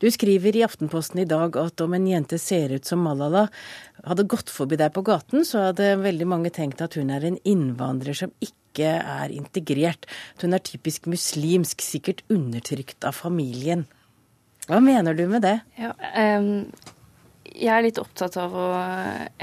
Du 0.02 0.10
skriver 0.14 0.56
i 0.58 0.66
Aftenposten 0.66 1.22
i 1.24 1.30
dag 1.30 1.58
at 1.60 1.86
om 1.86 1.96
en 1.96 2.08
jente 2.10 2.40
ser 2.42 2.74
ut 2.76 2.88
som 2.88 3.04
Malala, 3.04 3.48
hadde 4.06 4.28
gått 4.32 4.52
forbi 4.54 4.78
deg 4.80 4.94
på 4.96 5.04
gaten, 5.08 5.44
så 5.48 5.70
hadde 5.70 5.98
veldig 6.04 6.28
mange 6.30 6.54
tenkt 6.56 6.82
at 6.84 6.96
hun 7.00 7.12
er 7.14 7.26
en 7.28 7.40
innvandrer 7.48 8.16
som 8.16 8.34
ikke 8.44 8.69
er 8.88 9.33
integrert. 9.33 10.07
At 10.36 10.45
hun 10.45 10.53
er 10.53 10.63
typisk 10.63 11.09
muslimsk, 11.09 11.81
sikkert 11.81 12.24
undertrykt 12.29 13.03
av 13.07 13.17
familien. 13.17 13.88
Hva 14.69 14.79
mener 14.83 15.17
du 15.17 15.25
med 15.27 15.43
det? 15.43 15.57
Ja, 15.79 15.95
um 16.38 16.69
jeg 17.60 17.72
er 17.74 17.84
litt 17.84 18.00
opptatt 18.00 18.38
av 18.39 18.54
å 18.56 18.68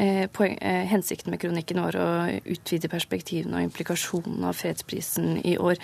eh, 0.01 0.25
poeng, 0.33 0.57
eh, 0.61 0.85
Hensikten 0.89 1.33
med 1.33 1.41
kronikken 1.43 1.81
var 1.85 1.97
å 2.01 2.09
utvide 2.49 2.89
perspektivene 2.91 3.59
og 3.59 3.67
implikasjonene 3.67 4.49
av 4.51 4.57
fredsprisen 4.57 5.41
i 5.45 5.57
år. 5.61 5.79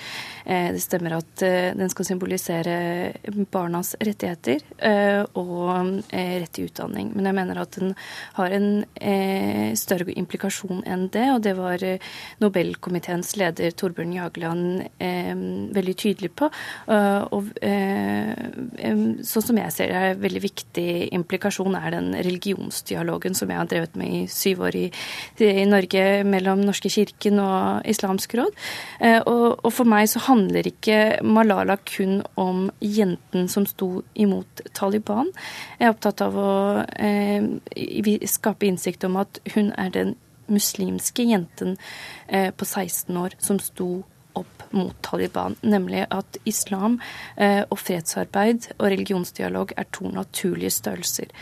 Eh, 0.44 0.70
det 0.74 0.82
stemmer 0.82 1.18
at 1.18 1.44
eh, 1.44 1.72
den 1.76 1.92
skal 1.92 2.08
symbolisere 2.08 2.76
barnas 3.52 3.94
rettigheter 4.00 4.62
eh, 4.78 5.22
og 5.38 6.02
eh, 6.12 6.38
rett 6.42 6.54
til 6.56 6.70
utdanning. 6.70 7.12
Men 7.16 7.28
jeg 7.28 7.38
mener 7.38 7.62
at 7.62 7.78
den 7.78 7.94
har 8.38 8.56
en 8.56 8.70
større 9.78 10.14
implikasjon 10.16 10.82
enn 10.88 11.06
det, 11.12 11.24
og 11.34 11.42
det 11.44 11.52
var 11.58 11.82
Nobelkomiteens 12.42 13.34
leder 13.40 13.74
Torbjørn 13.76 14.14
Jagland 14.16 15.02
veldig 15.76 15.94
tydelig 15.98 16.30
på. 16.38 16.48
og 16.88 17.50
sånn 19.26 19.46
som 19.46 19.60
jeg 19.60 19.74
ser 19.74 19.92
det, 19.92 19.98
er 19.98 20.14
en 20.14 20.22
veldig 20.22 20.42
viktig 20.44 20.88
implikasjon 21.18 21.76
er 21.78 21.94
den 21.94 22.12
religionsdialogen 22.26 23.36
som 23.36 23.50
jeg 23.50 23.60
har 23.60 23.70
drevet 23.70 23.96
med 23.98 24.14
i 24.16 24.22
syv 24.30 24.64
år 24.68 24.78
i, 24.78 24.84
i 25.44 25.66
Norge 25.68 26.04
mellom 26.28 26.62
Norske 26.64 26.90
kirken 26.92 27.40
og 27.42 27.88
Islamsk 27.88 28.36
råd. 28.38 28.52
Eh, 29.00 29.20
og, 29.20 29.60
og, 29.62 29.70
for 29.74 29.88
meg 29.88 30.08
så 30.12 30.22
handler 30.28 30.68
ikke 30.68 30.98
Malala 31.26 31.78
kun 31.88 32.20
om 32.40 32.66
jenten 32.80 33.48
som 33.52 33.66
sto 33.68 34.02
imot 34.14 34.64
Taliban. 34.76 35.32
Jeg 35.78 35.88
er 35.88 35.94
opptatt 35.94 36.24
av 36.24 36.38
å 36.38 36.52
eh, 36.96 37.46
skape 38.30 38.68
innsikt 38.68 39.06
om 39.08 39.18
at 39.22 39.42
hun 39.54 39.72
er 39.78 39.94
den 39.94 40.16
muslimske 40.52 41.24
jenten 41.24 41.76
eh, 42.26 42.50
på 42.50 42.66
16 42.66 43.16
år 43.16 43.36
som 43.42 43.60
sto 43.62 44.02
mot 44.76 44.94
Taliban, 45.04 45.56
nemlig 45.62 46.04
at 46.10 46.38
islam 46.48 46.98
eh, 47.36 47.62
og 47.68 47.78
fredsarbeid 47.80 48.70
og 48.78 48.86
religionsdialog 48.92 49.74
er 49.76 49.88
to 49.92 50.10
naturlige 50.12 50.72
størrelser. 50.74 51.32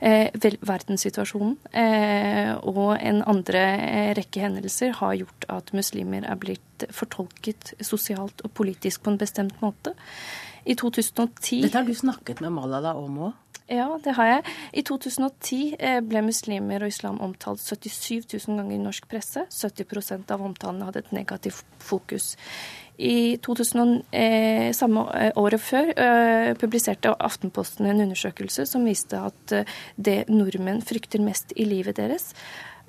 Eh, 0.00 0.30
verdenssituasjonen 0.60 1.56
eh, 1.72 2.52
og 2.60 2.96
en 2.98 3.22
andre 3.28 3.64
rekke 4.18 4.44
hendelser 4.44 4.96
har 5.00 5.18
gjort 5.20 5.48
at 5.48 5.74
muslimer 5.76 6.26
er 6.26 6.40
blitt 6.40 6.86
fortolket 6.94 7.74
sosialt 7.84 8.44
og 8.44 8.54
politisk 8.56 9.04
på 9.04 9.14
en 9.14 9.20
bestemt 9.20 9.60
måte. 9.64 9.94
I 10.64 10.76
2010 10.76 11.62
Dette 11.64 11.78
har 11.78 11.88
du 11.88 11.94
snakket 11.96 12.42
med 12.44 12.52
Malala 12.52 12.94
om 12.98 13.22
òg? 13.30 13.38
Ja, 13.70 13.86
det 14.02 14.16
har 14.18 14.26
jeg. 14.26 14.54
I 14.74 14.82
2010 14.82 15.58
eh, 15.78 16.00
ble 16.02 16.24
muslimer 16.26 16.82
og 16.82 16.90
islam 16.90 17.20
omtalt 17.22 17.62
77 17.62 18.26
000 18.26 18.58
ganger 18.58 18.74
i 18.74 18.82
norsk 18.82 19.04
presse. 19.10 19.44
70% 19.46 20.32
av 20.34 20.42
omtalene 20.42 20.88
hadde 20.88 21.04
et 21.04 21.12
negativt 21.14 21.62
fokus. 21.78 22.32
I 22.98 23.38
2000, 23.38 23.92
eh, 24.10 24.72
samme 24.74 25.04
eh, 25.14 25.30
året 25.38 25.62
før 25.62 25.92
eh, 25.94 26.50
publiserte 26.58 27.14
Aftenposten 27.14 27.86
en 27.86 28.02
undersøkelse 28.08 28.66
som 28.66 28.88
viste 28.90 29.20
at 29.30 29.54
eh, 29.54 29.70
det 29.96 30.24
nordmenn 30.28 30.82
frykter 30.82 31.22
mest 31.22 31.54
i 31.54 31.68
livet 31.68 32.00
deres, 32.02 32.32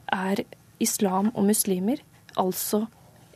er 0.10 0.42
islam 0.82 1.30
og 1.36 1.46
muslimer. 1.46 2.02
Altså 2.42 2.88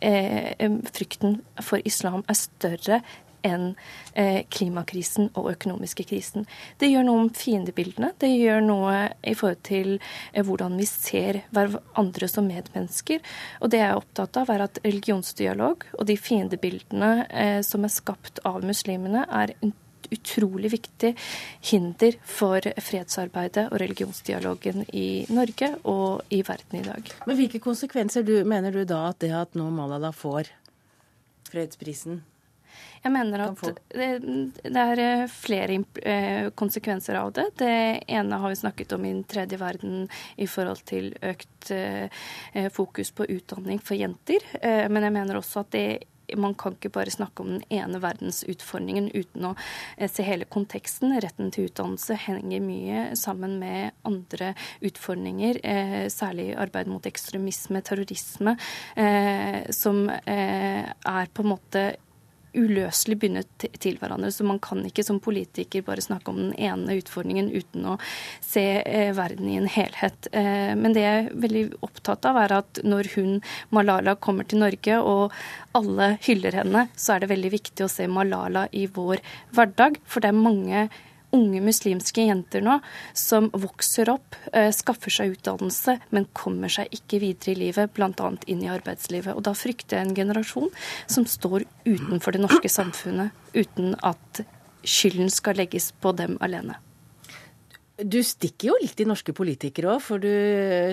eh, 0.01 0.65
frykten 0.97 1.43
for 1.61 1.77
islam 1.85 2.25
er 2.27 2.41
større 2.41 2.99
enn 3.45 3.67
eh, 4.13 4.41
klimakrisen 4.51 5.29
og 5.35 5.51
økonomiske 5.53 6.07
krisen. 6.09 6.47
Det 6.81 6.89
gjør 6.91 7.07
noe 7.07 7.25
om 7.25 7.31
fiendebildene. 7.35 8.11
Det 8.21 8.31
gjør 8.31 8.65
noe 8.65 8.97
i 9.21 9.35
forhold 9.37 9.63
til 9.67 9.95
eh, 9.97 10.43
hvordan 10.45 10.77
vi 10.79 10.89
ser 10.89 11.43
hverandre 11.55 12.29
som 12.31 12.49
medmennesker. 12.49 13.23
Og 13.61 13.73
det 13.73 13.81
jeg 13.83 13.91
er 13.91 14.01
opptatt 14.01 14.41
av, 14.41 14.51
er 14.51 14.67
at 14.67 14.81
religionsdialog 14.85 15.87
og 15.93 16.05
de 16.09 16.19
fiendebildene 16.19 17.15
eh, 17.29 17.61
som 17.65 17.85
er 17.85 17.93
skapt 17.93 18.43
av 18.47 18.63
muslimene, 18.65 19.25
er 19.29 19.55
en 19.61 19.75
utrolig 20.11 20.71
viktig 20.71 21.13
hinder 21.71 22.17
for 22.29 22.65
fredsarbeidet 22.81 23.67
og 23.71 23.79
religionsdialogen 23.81 24.85
i 24.93 25.25
Norge 25.33 25.71
og 25.89 26.25
i 26.29 26.41
verden 26.45 26.79
i 26.81 26.85
dag. 26.85 27.11
Men 27.25 27.39
Hvilke 27.39 27.61
konsekvenser 27.63 28.25
du, 28.27 28.37
mener 28.45 28.71
du 28.71 28.83
da 28.85 29.07
at 29.09 29.19
det 29.23 29.33
at 29.35 29.57
nå 29.57 29.69
Malala 29.73 30.13
får 30.15 30.51
fredsprisen? 31.51 32.23
Jeg 33.05 33.13
mener 33.13 33.43
at 33.43 33.59
det, 33.93 34.07
det, 34.63 34.81
er 34.81 35.01
eh, 35.03 35.27
flere 35.29 35.77
eh, 36.01 36.47
konsekvenser 36.57 37.19
av 37.19 37.29
det. 37.38 37.51
Det 37.62 37.75
ene 38.17 38.39
har 38.41 38.50
vi 38.50 38.57
snakket 38.57 38.95
om 38.97 39.05
i 39.05 39.12
den 39.13 39.21
tredje 39.29 39.59
verden 39.62 40.07
i 40.41 40.47
forhold 40.50 40.81
til 40.89 41.12
økt 41.21 41.69
eh, 41.75 42.09
fokus 42.74 43.13
på 43.13 43.27
utdanning 43.29 43.77
for 43.77 44.00
jenter. 44.00 44.41
Men 44.89 45.05
jeg 45.05 45.13
mener 45.13 45.38
også 45.38 45.62
at 45.62 45.74
det 45.75 45.88
man 46.41 46.55
kan 46.57 46.74
ikke 46.74 46.89
bare 46.89 47.13
snakke 47.13 47.43
om 47.43 47.51
den 47.51 47.65
ene 47.69 48.00
verdensutfordringen 48.01 49.12
uten 49.13 49.43
å 49.45 49.51
se 50.09 50.24
hele 50.25 50.47
konteksten. 50.50 51.13
Retten 51.21 51.51
til 51.53 51.67
utdannelse 51.69 52.17
henger 52.24 52.63
mye 52.65 53.03
sammen 53.19 53.59
med 53.62 53.93
andre 54.09 54.55
utfordringer, 54.81 55.59
særlig 56.09 56.47
arbeid 56.57 56.89
mot 56.89 57.05
ekstremisme, 57.05 57.83
terrorisme, 57.85 58.55
som 59.69 60.01
er 60.09 61.29
på 61.29 61.45
en 61.45 61.51
måte 61.53 61.85
uløselig 62.57 63.17
bundet 63.21 63.67
til 63.83 64.00
hverandre. 64.01 64.31
Så 64.33 64.45
man 64.47 64.59
kan 64.63 64.83
ikke 64.88 65.05
som 65.05 65.21
politiker 65.24 65.85
bare 65.85 66.03
snakke 66.03 66.31
om 66.31 66.39
den 66.41 66.53
ene 66.57 66.97
utfordringen 67.00 67.51
uten 67.53 67.88
å 67.93 67.97
se 68.43 68.65
eh, 68.81 69.12
verden 69.17 69.50
i 69.51 69.59
en 69.59 69.69
helhet. 69.71 70.29
Eh, 70.31 70.74
men 70.79 70.95
det 70.95 71.05
jeg 71.05 71.24
er 71.24 71.31
veldig 71.45 71.65
opptatt 71.85 72.27
av, 72.29 72.39
er 72.43 72.57
at 72.62 72.83
når 72.85 73.12
hun, 73.15 73.39
Malala, 73.75 74.15
kommer 74.15 74.47
til 74.47 74.63
Norge 74.63 75.00
og 75.01 75.35
alle 75.75 76.15
hyller 76.25 76.62
henne, 76.62 76.88
så 76.95 77.15
er 77.15 77.24
det 77.24 77.33
veldig 77.33 77.51
viktig 77.57 77.85
å 77.85 77.91
se 77.91 78.07
Malala 78.12 78.67
i 78.71 78.85
vår 78.91 79.24
hverdag. 79.55 80.00
For 80.07 80.24
det 80.24 80.31
er 80.31 80.39
mange 80.39 80.88
unge 81.36 81.62
muslimske 81.65 82.25
jenter 82.30 82.63
nå 82.65 82.80
som 83.18 83.51
vokser 83.54 84.10
opp, 84.13 84.38
eh, 84.54 84.72
skaffer 84.75 85.13
seg 85.13 85.36
utdannelse, 85.36 86.00
men 86.15 86.27
kommer 86.34 86.72
seg 86.72 86.92
ikke 86.96 87.22
videre 87.24 87.54
i 87.54 87.60
livet, 87.65 87.94
bl.a. 87.94 88.32
inn 88.48 88.63
i 88.63 88.72
arbeidslivet. 88.72 89.36
Og 89.36 89.46
da 89.46 89.56
frykter 89.58 90.00
jeg 90.00 90.10
en 90.10 90.18
generasjon 90.18 90.72
som 91.06 91.27
står 91.30 91.68
utenfor 91.86 92.36
det 92.36 92.44
norske 92.46 92.72
samfunnet, 92.72 93.36
uten 93.56 93.96
at 94.04 94.46
skylden 94.86 95.32
skal 95.34 95.58
legges 95.60 95.92
på 96.01 96.13
dem 96.18 96.38
alene. 96.46 96.80
Du 97.95 98.17
stikker 98.27 98.73
jo 98.73 98.75
litt 98.81 98.99
i 98.99 99.05
norske 99.07 99.31
politikere 99.31 99.93
òg, 99.93 100.01
for 100.03 100.19
du 100.19 100.27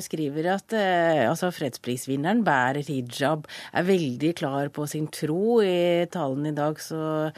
skriver 0.04 0.46
at 0.52 0.74
eh, 0.78 1.24
altså 1.26 1.48
fredsprisvinneren 1.50 2.44
bærer 2.46 2.86
hijab, 2.86 3.48
er 3.74 3.88
veldig 3.88 4.30
klar 4.38 4.70
på 4.70 4.86
sin 4.86 5.08
tro. 5.10 5.58
I 5.66 6.06
talen 6.14 6.46
i 6.46 6.54
dag 6.54 6.78
så 6.78 7.32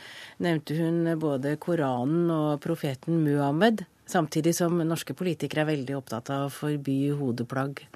nevnte 0.44 0.76
hun 0.76 1.14
både 1.21 1.56
Koranen 1.56 2.28
og 2.35 2.61
profeten 2.64 3.23
Muhammed, 3.25 3.87
samtidig 4.04 4.52
som 4.59 4.85
norske 4.85 5.16
politikere 5.16 5.64
er 5.64 5.73
veldig 5.73 5.97
opptatt 5.97 6.28
av 6.35 6.50
å 6.50 6.52
forby 6.52 6.99
hodeplagg. 7.16 7.87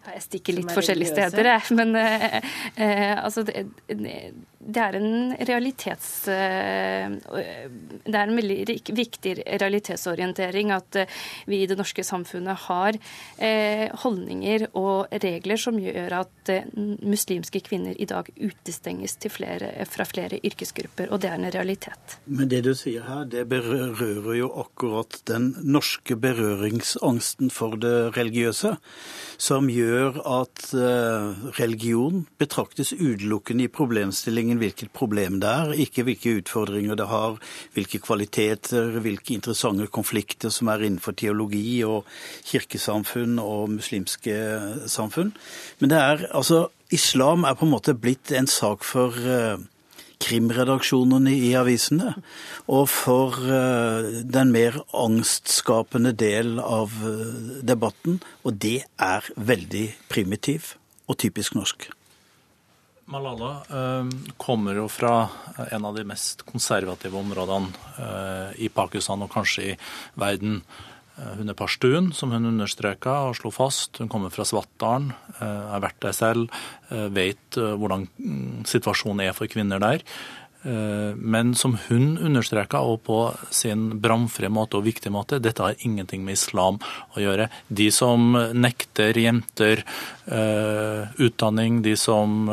Jeg 0.00 0.22
stikker 0.24 0.56
litt 0.56 0.70
forskjellige 0.72 1.12
steder, 1.12 1.50
jeg. 1.52 1.76
Men 1.76 1.92
eh, 2.00 2.38
eh, 2.80 3.12
altså 3.20 3.44
det, 3.44 3.66
det, 3.92 4.14
er 4.60 4.96
en 4.98 5.32
realitets... 5.48 6.28
Eh, 6.28 7.08
det 8.04 8.16
er 8.16 8.28
en 8.28 8.36
veldig 8.36 8.76
viktig 8.96 9.32
realitetsorientering 9.60 10.72
at 10.74 11.00
eh, 11.00 11.20
vi 11.48 11.62
i 11.62 11.68
det 11.70 11.78
norske 11.78 12.04
samfunnet 12.04 12.66
har 12.66 12.98
eh, 13.38 13.88
holdninger 14.02 14.68
og 14.78 15.08
regler 15.22 15.60
som 15.60 15.78
gjør 15.80 16.18
at 16.20 16.52
muslimske 16.76 17.62
kvinner 17.64 17.96
i 17.96 18.08
dag 18.10 18.28
utestenges 18.36 19.16
flere, 19.30 19.72
fra 19.88 20.04
flere 20.08 20.40
yrkesgrupper, 20.44 21.10
og 21.12 21.22
det 21.22 21.30
er 21.30 21.38
en 21.38 21.52
realitet. 21.52 22.18
Men 22.26 22.50
det 22.50 22.62
du 22.66 22.72
sier 22.76 23.04
her, 23.06 23.24
det 23.30 23.46
berører 23.50 24.34
jo 24.38 24.50
akkurat 24.60 25.20
den 25.30 25.54
norske 25.62 26.16
berøringsangsten 26.20 27.52
for 27.54 27.78
det 27.80 28.16
religiøse, 28.16 28.74
som 29.40 29.70
gjør 29.72 30.20
at 30.26 30.66
religion 31.60 32.24
betraktes 32.40 32.92
utelukkende 32.96 33.68
i 33.68 33.72
problemstillingen 33.72 34.49
hvilket 34.58 34.90
problem 34.96 35.38
det 35.40 35.48
er, 35.48 35.72
ikke 35.84 36.02
hvilke 36.08 36.34
utfordringer 36.40 36.98
det 36.98 37.06
har, 37.06 37.38
hvilke 37.76 38.00
kvaliteter, 38.02 38.98
hvilke 39.04 39.36
interessante 39.36 39.86
konflikter 39.86 40.50
som 40.50 40.68
er 40.72 40.82
innenfor 40.86 41.14
teologi 41.14 41.82
og 41.86 42.08
kirkesamfunn 42.50 43.38
og 43.38 43.70
muslimske 43.76 44.36
samfunn. 44.90 45.34
Men 45.78 45.92
det 45.94 45.98
er 45.98 46.26
altså 46.34 46.68
Islam 46.90 47.44
er 47.44 47.54
på 47.54 47.68
en 47.68 47.76
måte 47.76 47.94
blitt 47.94 48.32
en 48.34 48.50
sak 48.50 48.82
for 48.82 49.14
uh, 49.14 49.60
krimredaksjonene 50.20 51.32
i 51.32 51.52
avisene, 51.58 52.14
og 52.70 52.88
for 52.92 53.38
eh, 53.40 54.20
den 54.36 54.52
mer 54.54 54.80
angstskapende 54.96 56.12
del 56.12 56.58
av 56.60 56.92
eh, 57.06 57.62
debatten. 57.66 58.20
Og 58.44 58.60
det 58.60 58.82
er 59.00 59.30
veldig 59.36 59.86
primitiv 60.12 60.74
og 61.08 61.18
typisk 61.24 61.56
norsk. 61.58 61.88
Malala 63.10 63.50
eh, 63.66 64.12
kommer 64.40 64.78
jo 64.78 64.86
fra 64.90 65.14
en 65.70 65.88
av 65.88 65.96
de 65.98 66.06
mest 66.06 66.44
konservative 66.48 67.18
områdene 67.18 68.54
i 68.62 68.70
Pakistan 68.72 69.26
og 69.26 69.32
kanskje 69.34 69.72
i 69.72 69.74
verden. 70.20 70.62
Hun 71.20 71.52
er 71.52 71.56
pashtun, 71.58 72.12
som 72.16 72.30
hun 72.32 72.48
understreka 72.48 73.18
og 73.28 73.34
slo 73.36 73.50
fast. 73.52 73.98
Hun 74.00 74.08
kommer 74.08 74.32
fra 74.32 74.46
Svartdalen, 74.48 75.10
har 75.36 75.82
vært 75.84 75.98
der 76.00 76.14
selv, 76.16 76.54
vet 76.88 77.58
hvordan 77.58 78.06
mm, 78.16 78.62
situasjonen 78.70 79.26
er 79.26 79.36
for 79.36 79.50
kvinner 79.52 79.82
der. 79.82 80.06
Men 80.62 81.54
som 81.56 81.78
hun 81.86 82.18
understreka, 82.20 82.82
og 82.84 82.98
på 83.06 83.18
sin 83.48 83.86
bramfrie 84.02 84.50
måte 84.52 84.76
og 84.76 84.84
viktige 84.84 85.12
måte, 85.14 85.38
dette 85.40 85.64
har 85.64 85.84
ingenting 85.86 86.20
med 86.26 86.36
islam 86.36 86.76
å 87.16 87.22
gjøre. 87.22 87.46
De 87.68 87.86
som 87.94 88.34
nekter 88.52 89.16
jenter 89.16 89.84
utdanning, 91.16 91.80
de 91.86 91.96
som 91.96 92.50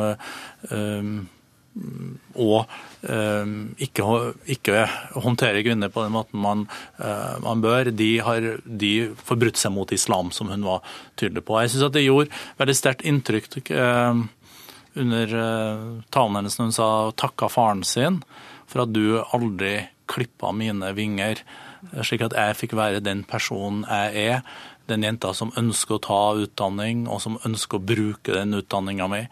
og 2.38 2.64
eh, 3.06 3.50
ikke, 3.84 4.06
ikke 4.54 4.84
håndterer 5.18 5.64
kvinner 5.66 5.92
på 5.92 6.04
den 6.04 6.14
måten 6.14 6.40
man, 6.42 6.64
eh, 6.98 7.36
man 7.44 7.62
bør, 7.62 7.90
de 7.94 8.10
har 8.24 8.48
de 8.64 8.92
forbrutt 9.28 9.60
seg 9.60 9.74
mot 9.74 9.92
islam, 9.94 10.32
som 10.34 10.50
hun 10.52 10.66
var 10.66 10.82
tydelig 11.20 11.44
på. 11.46 11.58
Jeg 11.62 11.74
syns 11.74 11.94
det 11.94 12.06
gjorde 12.06 12.42
veldig 12.60 12.76
sterkt 12.78 13.06
inntrykk 13.08 13.72
eh, 13.74 14.24
under 14.98 15.32
talen 16.14 16.40
hennes 16.40 16.58
når 16.58 16.68
hun 16.68 16.76
sa 16.76 16.90
takka 17.18 17.48
faren 17.52 17.84
sin 17.86 18.20
for 18.68 18.84
at 18.84 18.92
du 18.92 19.20
aldri 19.22 19.88
klippa 20.08 20.52
mine 20.56 20.90
vinger, 20.96 21.40
slik 22.02 22.24
at 22.26 22.36
jeg 22.36 22.56
fikk 22.58 22.74
være 22.78 23.04
den 23.04 23.22
personen 23.28 23.84
jeg 23.86 24.28
er. 24.32 24.42
Den 24.88 25.04
jenta 25.04 25.34
som 25.36 25.52
ønsker 25.60 25.98
å 25.98 26.04
ta 26.04 26.20
utdanning, 26.44 27.06
og 27.12 27.20
som 27.24 27.36
ønsker 27.44 27.76
å 27.76 27.84
bruke 27.90 28.32
den 28.32 28.56
utdanninga 28.56 29.08
mi. 29.12 29.22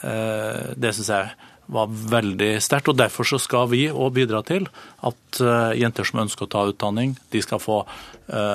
Det 0.00 0.92
syns 0.96 1.08
jeg 1.12 1.30
var 1.70 1.88
veldig 1.88 2.50
sterkt. 2.62 2.90
og 2.92 2.98
Derfor 3.00 3.28
så 3.28 3.40
skal 3.40 3.68
vi 3.72 3.86
òg 3.88 4.12
bidra 4.16 4.42
til 4.44 4.68
at 5.08 5.40
jenter 5.78 6.08
som 6.08 6.20
ønsker 6.24 6.46
å 6.46 6.52
ta 6.52 6.66
utdanning, 6.68 7.16
de 7.32 7.42
skal 7.44 7.62
få 7.62 7.82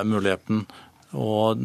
muligheten. 0.06 0.66
Og 1.16 1.62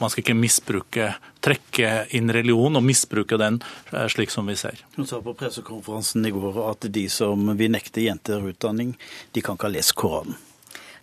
man 0.00 0.10
skal 0.10 0.24
ikke 0.24 0.36
misbruke, 0.38 1.12
trekke 1.44 1.92
inn 2.18 2.32
religion 2.34 2.80
og 2.80 2.84
misbruke 2.84 3.38
den 3.40 3.60
uh, 3.92 4.04
slik 4.10 4.34
som 4.34 4.50
vi 4.50 4.58
ser. 4.58 4.82
Hun 4.96 5.06
sa 5.06 5.22
på 5.22 5.36
pressekonferansen 5.38 6.26
i 6.26 6.34
går 6.34 6.58
at 6.66 6.90
de 6.92 7.06
som 7.12 7.54
vil 7.58 7.72
nekte 7.74 8.04
jenter 8.04 8.42
utdanning, 8.50 8.96
de 9.32 9.44
kan 9.44 9.58
ikke 9.58 9.70
ha 9.70 9.74
lest 9.78 9.94
Koranen. 9.98 10.47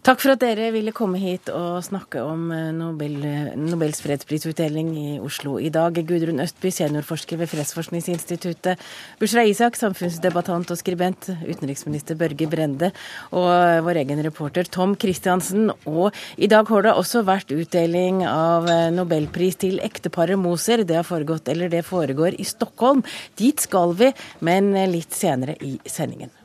Takk 0.06 0.20
for 0.22 0.36
at 0.36 0.42
dere 0.44 0.68
ville 0.70 0.92
komme 0.94 1.18
hit 1.18 1.48
og 1.50 1.80
snakke 1.82 2.22
om 2.22 2.52
eh, 2.54 2.68
Nobel, 2.78 3.16
Nobels 3.58 4.04
fredsprisutdeling 4.06 4.92
i 5.02 5.06
Oslo 5.18 5.56
i 5.58 5.72
dag. 5.74 5.98
Gudrun 5.98 6.44
Østby, 6.44 6.70
seniorforsker 6.70 7.40
ved 7.42 7.50
Fredsforskningsinstituttet. 7.50 8.84
Bushra 9.18 9.48
Isak, 9.50 9.80
samfunnsdebattant 9.82 10.70
og 10.70 10.78
skribent. 10.78 11.32
Utenriksminister 11.50 12.22
Børge 12.22 12.46
Brende 12.52 12.92
og 13.34 13.50
vår 13.90 14.04
egen 14.04 14.22
reporter 14.30 14.70
Tom 14.70 14.94
Christiansen. 14.94 15.74
Og 15.90 16.14
i 16.38 16.54
dag 16.54 16.70
har 16.70 16.86
det 16.86 16.94
også 16.94 17.26
vært 17.26 17.58
utdeling 17.58 18.22
av 18.30 18.70
eh, 18.70 18.94
nobelpris 18.94 19.58
til 19.66 19.82
ekteparet 19.82 20.38
Moser. 20.38 20.86
Det 20.86 21.02
har 21.02 21.10
foregått, 21.10 21.50
eller 21.50 21.74
det 21.74 21.82
foregår 21.90 22.38
i 22.38 22.46
Stockholm. 22.46 23.02
Dit 23.42 23.66
skal 23.66 23.98
vi, 23.98 24.14
men 24.46 24.76
litt 24.94 25.18
senere 25.18 25.58
i 25.66 25.80
sendingen. 25.90 26.45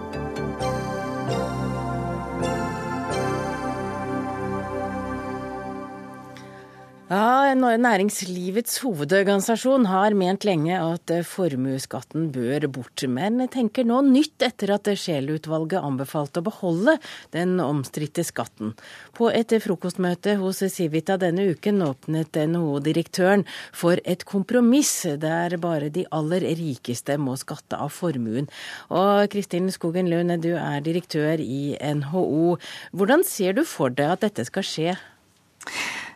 Ja, 7.11 7.51
Næringslivets 7.59 8.77
hovedorganisasjon 8.85 9.83
har 9.91 10.13
ment 10.15 10.45
lenge 10.47 10.77
at 10.79 11.11
formuesskatten 11.27 12.29
bør 12.31 12.69
bort, 12.71 13.03
men 13.11 13.41
tenker 13.51 13.83
nå 13.83 13.97
nytt 14.05 14.45
etter 14.47 14.71
at 14.77 14.87
Scheel-utvalget 14.87 15.83
anbefalte 15.83 16.39
å 16.39 16.45
beholde 16.47 16.95
den 17.35 17.59
omstridte 17.59 18.23
skatten. 18.23 18.71
På 19.11 19.27
et 19.27 19.51
frokostmøte 19.59 20.37
hos 20.39 20.63
Civita 20.71 21.19
denne 21.19 21.49
uken 21.51 21.83
åpnet 21.83 22.39
NHO-direktøren 22.47 23.43
for 23.75 23.99
et 24.07 24.23
kompromiss 24.23 25.01
der 25.19 25.59
bare 25.59 25.91
de 25.91 26.07
aller 26.15 26.47
rikeste 26.63 27.19
må 27.19 27.35
skatte 27.35 27.75
av 27.75 27.91
formuen. 27.91 28.47
Og 28.87 29.27
Kristin 29.35 29.67
Skogen 29.75 30.07
Lund, 30.07 30.31
du 30.47 30.53
er 30.55 30.79
direktør 30.79 31.43
i 31.43 31.75
NHO. 31.75 32.55
Hvordan 32.95 33.27
ser 33.27 33.59
du 33.59 33.65
for 33.67 33.91
deg 33.91 34.15
at 34.15 34.29
dette 34.29 34.47
skal 34.47 34.63
skje? 34.63 35.01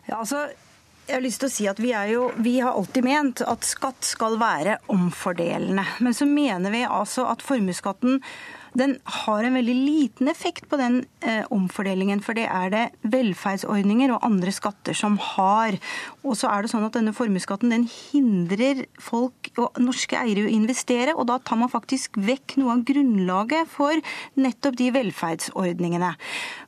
Ja, 0.07 0.21
altså, 0.21 0.45
jeg 1.05 1.19
har 1.19 1.23
lyst 1.23 1.43
til 1.43 1.49
å 1.49 1.53
si 1.53 1.65
at 1.69 1.79
vi, 1.81 1.91
jo, 2.11 2.29
vi, 2.41 2.57
har 2.63 2.73
alltid 2.73 3.05
ment 3.05 3.45
at 3.45 3.65
skatt 3.67 4.05
skal 4.05 4.39
være 4.41 4.79
omfordelende. 4.91 5.85
Men 6.01 6.17
så 6.17 6.27
mener 6.29 6.73
vi 6.73 6.85
altså 6.85 7.27
at 7.29 7.45
formuesskatten 7.45 8.21
den 8.75 8.97
har 9.23 9.45
en 9.47 9.55
veldig 9.55 9.75
liten 9.75 10.27
effekt 10.27 10.67
på 10.67 10.77
den 10.79 10.97
eh, 11.23 11.45
omfordelingen. 11.53 12.19
For 12.25 12.35
det 12.35 12.47
er 12.51 12.73
det 12.73 12.83
velferdsordninger 13.07 14.11
og 14.11 14.25
andre 14.27 14.51
skatter 14.51 14.97
som 14.97 15.15
har. 15.21 15.77
Og 16.25 16.35
så 16.35 16.49
er 16.51 16.65
det 16.65 16.73
sånn 16.73 16.83
at 16.87 16.97
denne 16.97 17.15
formuesskatten 17.15 17.71
den 17.71 17.87
hindrer 17.87 18.83
folk 18.99 19.51
og 19.55 19.79
norske 19.79 20.19
eiere 20.19 20.43
å 20.49 20.51
investere. 20.51 21.15
Og 21.15 21.29
da 21.31 21.39
tar 21.39 21.61
man 21.61 21.71
faktisk 21.71 22.19
vekk 22.19 22.57
noe 22.59 22.75
av 22.75 22.83
grunnlaget 22.89 23.71
for 23.71 23.95
nettopp 24.35 24.75
de 24.81 24.91
velferdsordningene. 24.97 26.11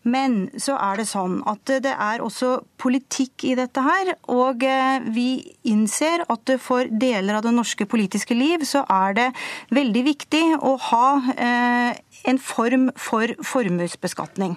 Men 0.08 0.48
så 0.56 0.78
er 0.80 1.02
det 1.02 1.08
sånn 1.10 1.42
at 1.50 1.68
det 1.84 1.94
er 1.94 2.24
også 2.24 2.62
politikk 2.80 3.44
i 3.50 3.56
dette 3.60 3.84
her. 3.84 4.14
Og 4.32 4.64
eh, 4.66 5.04
vi 5.14 5.30
innser 5.68 6.24
at 6.32 6.54
for 6.64 6.88
deler 6.88 7.40
av 7.40 7.46
det 7.46 7.56
norske 7.56 7.88
politiske 7.90 8.38
liv 8.38 8.64
så 8.68 8.86
er 8.88 9.18
det 9.18 9.28
veldig 9.76 10.04
viktig 10.08 10.44
å 10.64 10.76
ha 10.90 11.08
eh, 11.36 11.98
en 12.28 12.40
form 12.42 12.88
for 12.98 13.32
formuesbeskatning. 13.46 14.56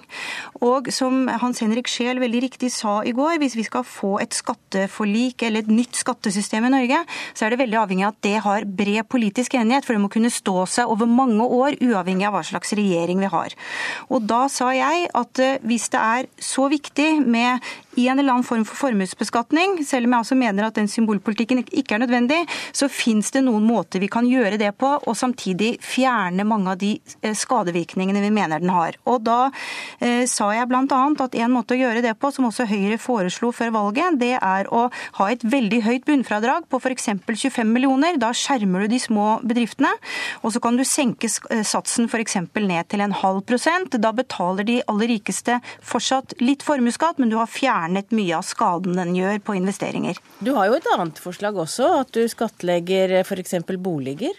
Og 0.65 0.89
som 0.93 1.27
Hans 1.41 1.61
Henrik 1.63 1.89
Scheel 1.91 2.21
veldig 2.21 2.43
riktig 2.45 2.71
sa 2.73 2.99
i 3.05 3.13
går, 3.15 3.37
hvis 3.41 3.57
vi 3.59 3.65
skal 3.67 3.85
få 3.87 4.15
et 4.23 4.35
skatteforlik 4.35 5.45
eller 5.45 5.65
et 5.65 5.71
nytt 5.71 5.99
skattesystem 5.99 6.67
i 6.67 6.73
Norge, 6.73 7.01
så 7.33 7.45
er 7.45 7.53
det 7.53 7.61
veldig 7.63 7.79
avhengig 7.83 8.07
av 8.07 8.15
at 8.15 8.23
det 8.25 8.35
har 8.45 8.67
bred 8.81 9.09
politisk 9.11 9.55
enighet, 9.59 9.85
for 9.85 9.95
det 9.95 10.03
må 10.03 10.11
kunne 10.13 10.33
stå 10.33 10.65
seg 10.69 10.91
over 10.91 11.09
mange 11.09 11.45
år, 11.45 11.77
uavhengig 11.81 12.27
av 12.29 12.37
hva 12.37 12.43
slags 12.47 12.73
regjering 12.77 13.21
vi 13.21 13.31
har. 13.31 13.55
Og 14.09 14.25
da 14.29 14.45
sa 14.51 14.71
jeg 14.75 15.09
at 15.17 15.40
hvis 15.67 15.89
det 15.93 16.01
er 16.01 16.29
så 16.41 16.67
viktig 16.71 17.09
med 17.25 17.59
en 17.95 18.19
eller 18.19 18.31
annen 18.31 18.47
form 18.47 18.63
for 18.67 18.87
formuesbeskatning, 18.87 19.81
selv 19.85 20.07
om 20.07 20.15
jeg 20.15 20.25
også 20.25 20.37
mener 20.39 20.67
at 20.67 20.77
den 20.79 20.87
symbolpolitikken 20.91 21.63
ikke 21.65 21.97
er 21.97 22.03
nødvendig, 22.05 22.39
så 22.75 22.87
fins 22.91 23.31
det 23.35 23.43
noen 23.45 23.65
måter 23.67 24.01
vi 24.01 24.09
kan 24.11 24.27
gjøre 24.27 24.59
det 24.61 24.71
på, 24.79 24.93
og 25.01 25.17
samtidig 25.17 25.73
fjerne 25.83 26.45
mange 26.47 26.71
av 26.71 26.79
de 26.81 26.93
eh, 27.21 27.35
skadevirkningene 27.35 28.23
vi 28.23 28.31
mener 28.33 28.63
den 28.63 28.71
har. 28.73 28.97
Og 29.05 29.19
Da 29.21 29.51
eh, 29.99 30.23
sa 30.29 30.51
jeg 30.55 30.69
bl.a. 30.71 31.01
at 31.25 31.35
en 31.37 31.53
måte 31.53 31.75
å 31.75 31.81
gjøre 31.81 32.03
det 32.05 32.15
på, 32.19 32.31
som 32.31 32.47
også 32.47 32.67
Høyre 32.71 32.97
foreslo 33.01 33.51
før 33.55 33.73
valget, 33.75 34.19
det 34.21 34.33
er 34.37 34.69
å 34.71 34.85
ha 35.19 35.29
et 35.31 35.43
veldig 35.43 35.81
høyt 35.85 36.07
bunnfradrag 36.07 36.69
på 36.71 36.79
f.eks. 36.79 37.09
25 37.27 37.67
millioner. 37.67 38.19
Da 38.21 38.31
skjermer 38.35 38.85
du 38.85 38.95
de 38.95 39.01
små 39.01 39.41
bedriftene. 39.43 39.91
Og 40.45 40.55
så 40.55 40.61
kan 40.63 40.79
du 40.79 40.85
senke 40.87 41.29
eh, 41.51 41.65
satsen 41.67 42.07
f.eks. 42.07 42.39
ned 42.55 42.89
til 42.91 43.03
en 43.03 43.15
halv 43.21 43.43
prosent. 43.47 43.99
Da 44.01 44.13
betaler 44.15 44.67
de 44.67 44.79
aller 44.87 45.11
rikeste 45.15 45.30
fortsatt 45.85 46.35
litt 46.43 46.65
formuesskatt, 46.65 47.19
men 47.21 47.31
du 47.31 47.37
har 47.39 47.49
fjernet 47.51 48.13
mye 48.15 48.37
av 48.37 48.45
skaden 48.47 48.99
den 48.99 49.15
gjør 49.17 49.41
på 49.45 49.57
investeringer. 49.59 50.19
Du 50.39 50.53
har 50.57 50.69
jo 50.69 50.77
et 50.79 50.91
annet 50.95 51.19
forslag 51.21 51.57
også, 51.63 51.89
at 52.03 52.13
du 52.15 52.23
skattlegger 52.31 53.21
f.eks. 53.23 53.59
boliger? 53.81 54.37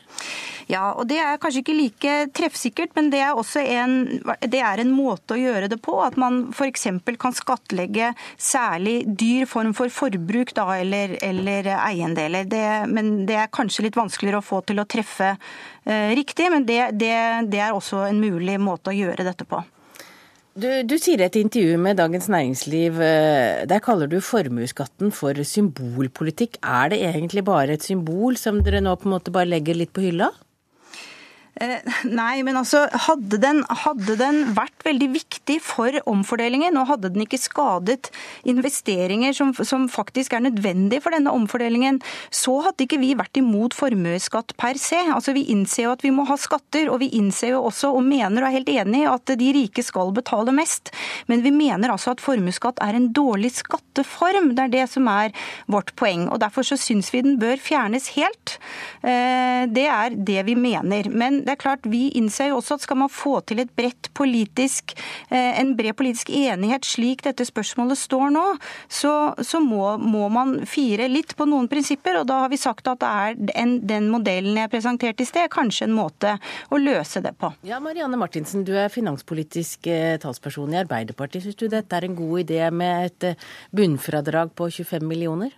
Ja, 0.71 0.93
og 0.97 1.09
det 1.11 1.19
er 1.21 1.41
kanskje 1.43 1.63
ikke 1.63 1.77
like 1.77 2.15
treffsikkert, 2.37 2.95
men 2.97 3.11
det 3.13 3.23
er 3.25 3.37
også 3.39 3.63
en, 3.63 3.97
det 4.41 4.61
er 4.63 4.83
en 4.83 4.93
måte 4.95 5.35
å 5.35 5.41
gjøre 5.41 5.69
det 5.73 5.79
på. 5.83 5.97
At 6.05 6.19
man 6.21 6.47
f.eks. 6.55 6.87
kan 7.21 7.37
skattlegge 7.37 8.13
særlig 8.37 9.03
dyr 9.07 9.49
form 9.51 9.75
for 9.77 9.93
forbruk 9.93 10.55
da, 10.57 10.69
eller, 10.83 11.17
eller 11.25 11.73
eiendeler. 11.77 12.49
Det, 12.49 12.65
men 12.93 13.13
det 13.29 13.39
er 13.43 13.53
kanskje 13.53 13.89
litt 13.89 13.99
vanskeligere 13.99 14.43
å 14.43 14.47
få 14.47 14.63
til 14.69 14.83
å 14.83 14.89
treffe 14.89 15.35
eh, 15.35 16.15
riktig, 16.17 16.49
men 16.55 16.67
det, 16.69 16.81
det, 17.01 17.15
det 17.53 17.63
er 17.63 17.77
også 17.77 18.07
en 18.09 18.23
mulig 18.23 18.59
måte 18.63 18.93
å 18.93 18.97
gjøre 18.97 19.27
dette 19.29 19.49
på. 19.49 19.63
Du, 20.53 20.69
du, 20.85 20.99
sier 21.01 21.17
i 21.17 21.25
et 21.25 21.37
intervju 21.41 21.79
med 21.81 21.97
Dagens 21.97 22.27
Næringsliv, 22.29 22.99
eh, 23.01 23.63
der 23.65 23.81
kaller 23.81 24.11
du 24.11 24.19
formuesskatten 24.21 25.09
for 25.17 25.39
symbolpolitikk. 25.49 26.59
Er 26.61 26.91
det 26.93 26.99
egentlig 27.09 27.45
bare 27.47 27.73
et 27.73 27.87
symbol 27.87 28.37
som 28.37 28.61
dere 28.61 28.83
nå 28.85 28.93
på 29.01 29.09
en 29.09 29.15
måte 29.15 29.33
bare 29.33 29.49
legger 29.49 29.79
litt 29.81 29.95
på 29.97 30.05
hylla? 30.05 30.29
Eh, 31.63 31.79
nei, 32.11 32.43
men 32.43 32.57
altså, 32.59 32.87
hadde 33.07 33.39
den, 33.43 33.61
hadde 33.85 34.17
den, 34.19 34.41
vært 34.57 34.83
veldig 34.87 35.09
viktig 35.15 35.59
for 35.63 35.95
omfordelingen, 36.11 36.75
og 36.81 36.89
hadde 36.91 37.13
den 37.15 37.23
ikke 37.23 37.39
skadet 37.39 38.11
investeringer 38.49 39.37
som, 39.37 39.53
som, 39.55 39.85
faktisk 39.93 40.35
er 40.35 40.43
nødvendig 40.47 41.03
for 41.05 41.15
denne 41.15 41.31
omfordelingen, 41.31 42.01
så 42.35 42.57
hadde 42.67 42.87
ikke 42.87 42.99
vi 43.03 43.13
vært 43.19 43.39
imot 43.39 43.77
formuesskatt 43.79 44.57
per 44.59 44.81
se. 44.81 44.99
Altså, 45.15 45.37
Vi 45.37 45.45
innser 45.55 45.87
jo 45.87 45.93
at 45.95 46.03
vi 46.03 46.13
må 46.15 46.27
ha 46.29 46.39
skatter, 46.41 46.91
og 46.91 46.99
vi 47.05 47.13
innser 47.19 47.55
jo 47.55 47.63
også, 47.69 47.93
og 47.95 48.07
mener 48.07 48.43
og 48.43 48.49
er 48.51 48.57
helt 48.59 48.73
enig 48.73 49.05
i 49.05 49.11
at 49.11 49.35
de 49.39 49.53
rike 49.55 49.85
skal 49.87 50.11
betale 50.17 50.55
mest. 50.57 50.91
Men 51.31 51.45
vi 51.47 51.55
mener 51.55 51.95
altså 51.95 52.17
at 52.17 52.25
formuesskatt 52.25 52.83
er 52.83 52.99
en 52.99 53.11
dårlig 53.15 53.53
skatteform. 53.61 54.53
Det 54.57 54.67
er 54.67 54.75
det 54.75 54.89
som 54.91 55.07
er 55.13 55.31
vårt 55.71 55.95
poeng. 56.01 56.27
og 56.33 56.43
Derfor 56.43 56.67
så 56.67 56.79
syns 56.81 57.13
vi 57.15 57.23
den 57.25 57.39
bør 57.43 57.61
fjernes 57.63 58.11
helt. 58.17 58.59
Eh, 59.07 59.69
det 59.71 59.87
er 59.87 60.17
det 60.17 60.43
vi 60.49 60.59
mener. 60.59 61.11
Men 61.13 61.43
det 61.47 61.52
er 61.53 61.61
klart, 61.61 61.87
vi 61.89 62.09
innser 62.19 62.51
jo 62.51 62.59
også 62.61 62.79
at 62.79 62.87
skal 62.87 63.01
man 63.03 63.13
få 63.13 63.39
til 63.47 63.63
et 63.63 63.71
bredt 63.77 64.11
politisk, 64.17 64.95
eh, 65.31 65.61
en 65.61 65.75
bred 65.79 65.97
politisk 65.99 66.33
enighet 66.33 66.87
slik 66.87 67.25
dette 67.27 67.47
spørsmålet 67.49 68.01
står 68.01 68.33
nå, 68.35 68.45
så, 68.89 69.13
så 69.39 69.61
må, 69.63 69.97
må, 69.99 70.29
man 70.33 70.55
fire 70.69 71.09
litt 71.11 71.37
på 71.39 71.47
noen 71.49 71.69
prinsipper. 71.71 72.21
Og 72.23 72.29
da 72.31 72.43
har 72.45 72.53
vi 72.53 72.61
sagt 72.61 72.89
at 72.91 73.03
det 73.03 73.11
er 73.11 73.39
en, 73.63 73.77
den 73.87 74.11
modellen 74.13 74.59
jeg 74.61 74.73
presenterte 74.73 75.25
i 75.25 75.29
sted, 75.29 75.51
kanskje 75.53 75.89
en 75.89 75.97
måte 75.97 76.37
å 76.73 76.81
løse 76.81 77.23
det 77.25 77.35
på. 77.41 77.53
Ja, 77.69 77.81
Marianne 77.83 78.21
Martinsen, 78.21 78.67
du 78.67 78.75
er 78.79 78.93
finanspolitisk 78.93 79.89
eh, 79.93 80.19
talsperson 80.23 80.75
i 80.75 80.81
Arbeiderpartiet. 80.83 81.47
Syns 81.47 81.61
du 81.61 81.69
dette 81.73 81.99
er 81.99 82.09
en 82.09 82.19
god 82.19 82.45
idé 82.45 82.63
med 82.75 83.11
et 83.11 83.33
eh, 83.33 83.51
bunnfradrag 83.75 84.55
på 84.59 84.71
25 84.73 85.07
millioner? 85.09 85.53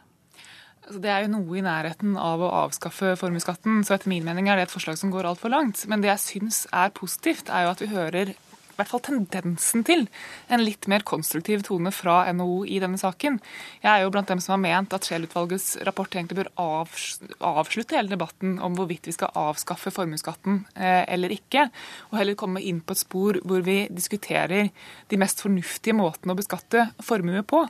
Altså, 0.84 1.00
det 1.00 1.10
er 1.10 1.24
jo 1.24 1.32
noe 1.32 1.56
i 1.56 1.64
nærheten 1.64 2.16
av 2.20 2.42
å 2.44 2.50
avskaffe 2.66 3.14
formuesskatten, 3.16 3.80
så 3.86 3.96
etter 3.96 4.10
min 4.12 4.26
mening 4.26 4.50
er 4.50 4.60
det 4.60 4.66
et 4.66 4.74
forslag 4.74 4.98
som 5.00 5.12
går 5.14 5.30
altfor 5.30 5.52
langt. 5.52 5.86
Men 5.88 6.04
det 6.04 6.10
jeg 6.12 6.24
syns 6.24 6.64
er 6.76 6.92
positivt, 6.92 7.48
er 7.48 7.64
jo 7.64 7.72
at 7.72 7.80
vi 7.80 7.88
hører 7.92 8.34
i 8.74 8.78
hvert 8.80 8.90
fall 8.90 9.02
tendensen 9.06 9.84
til 9.86 10.06
en 10.52 10.62
litt 10.62 10.88
mer 10.90 11.04
konstruktiv 11.06 11.62
tone 11.66 11.92
fra 11.94 12.24
NHO 12.34 12.64
i 12.66 12.80
denne 12.82 12.98
saken. 13.00 13.38
Jeg 13.84 13.90
er 13.90 14.04
jo 14.04 14.12
blant 14.14 14.30
dem 14.30 14.42
som 14.42 14.56
har 14.56 14.62
ment 14.64 14.94
at 14.96 15.06
Scheel-utvalgets 15.06 15.78
rapport 15.86 16.10
egentlig 16.14 16.40
bør 16.42 16.50
avslutte 16.58 17.96
hele 17.96 18.12
debatten 18.12 18.58
om 18.64 18.76
hvorvidt 18.76 19.08
vi 19.08 19.14
skal 19.16 19.32
avskaffe 19.38 19.92
formuesskatten 19.94 20.64
eh, 20.74 21.04
eller 21.14 21.34
ikke, 21.34 21.68
og 22.10 22.18
heller 22.18 22.38
komme 22.38 22.62
inn 22.64 22.82
på 22.84 22.96
et 22.96 23.02
spor 23.04 23.40
hvor 23.46 23.64
vi 23.66 23.84
diskuterer 23.94 24.70
de 25.10 25.20
mest 25.20 25.42
fornuftige 25.44 25.96
måtene 25.96 26.34
å 26.34 26.38
beskatte 26.38 26.88
formue 27.04 27.44
på. 27.46 27.64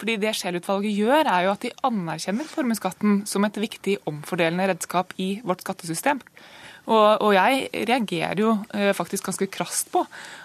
Fordi 0.00 0.18
det 0.22 0.34
Scheel-utvalget 0.38 0.96
gjør, 0.96 1.28
er 1.28 1.46
jo 1.46 1.54
at 1.54 1.66
de 1.66 1.74
anerkjenner 1.86 2.48
formuesskatten 2.48 3.24
som 3.28 3.44
et 3.46 3.60
viktig 3.60 4.00
omfordelende 4.08 4.70
redskap 4.72 5.12
i 5.20 5.36
vårt 5.44 5.64
skattesystem. 5.66 6.22
Og, 6.86 7.22
og 7.24 7.32
jeg 7.34 7.66
reagerer 7.88 8.38
jo 8.38 8.52
eh, 8.76 8.92
faktisk 8.94 9.26
ganske 9.26 9.48
krast 9.50 9.90
på 9.94 10.04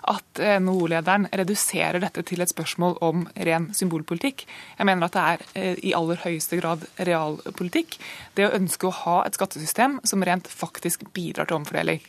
at 0.09 0.41
eh, 0.41 0.57
NHO-lederen 0.63 1.27
reduserer 1.37 2.01
dette 2.01 2.23
til 2.25 2.41
et 2.41 2.49
spørsmål 2.49 2.97
om 3.05 3.27
ren 3.47 3.69
symbolpolitikk. 3.77 4.47
Jeg 4.79 4.89
mener 4.89 5.05
at 5.05 5.17
det 5.17 5.25
er 5.25 5.45
eh, 5.53 5.83
i 5.91 5.93
aller 5.97 6.21
høyeste 6.23 6.57
grad 6.57 6.87
realpolitikk. 6.97 7.99
Det 8.37 8.47
å 8.47 8.55
ønske 8.57 8.89
å 8.89 8.95
ha 9.03 9.19
et 9.27 9.37
skattesystem 9.37 9.99
som 10.07 10.25
rent 10.25 10.49
faktisk 10.49 11.05
bidrar 11.13 11.49
til 11.49 11.61
omfordeling. 11.61 12.01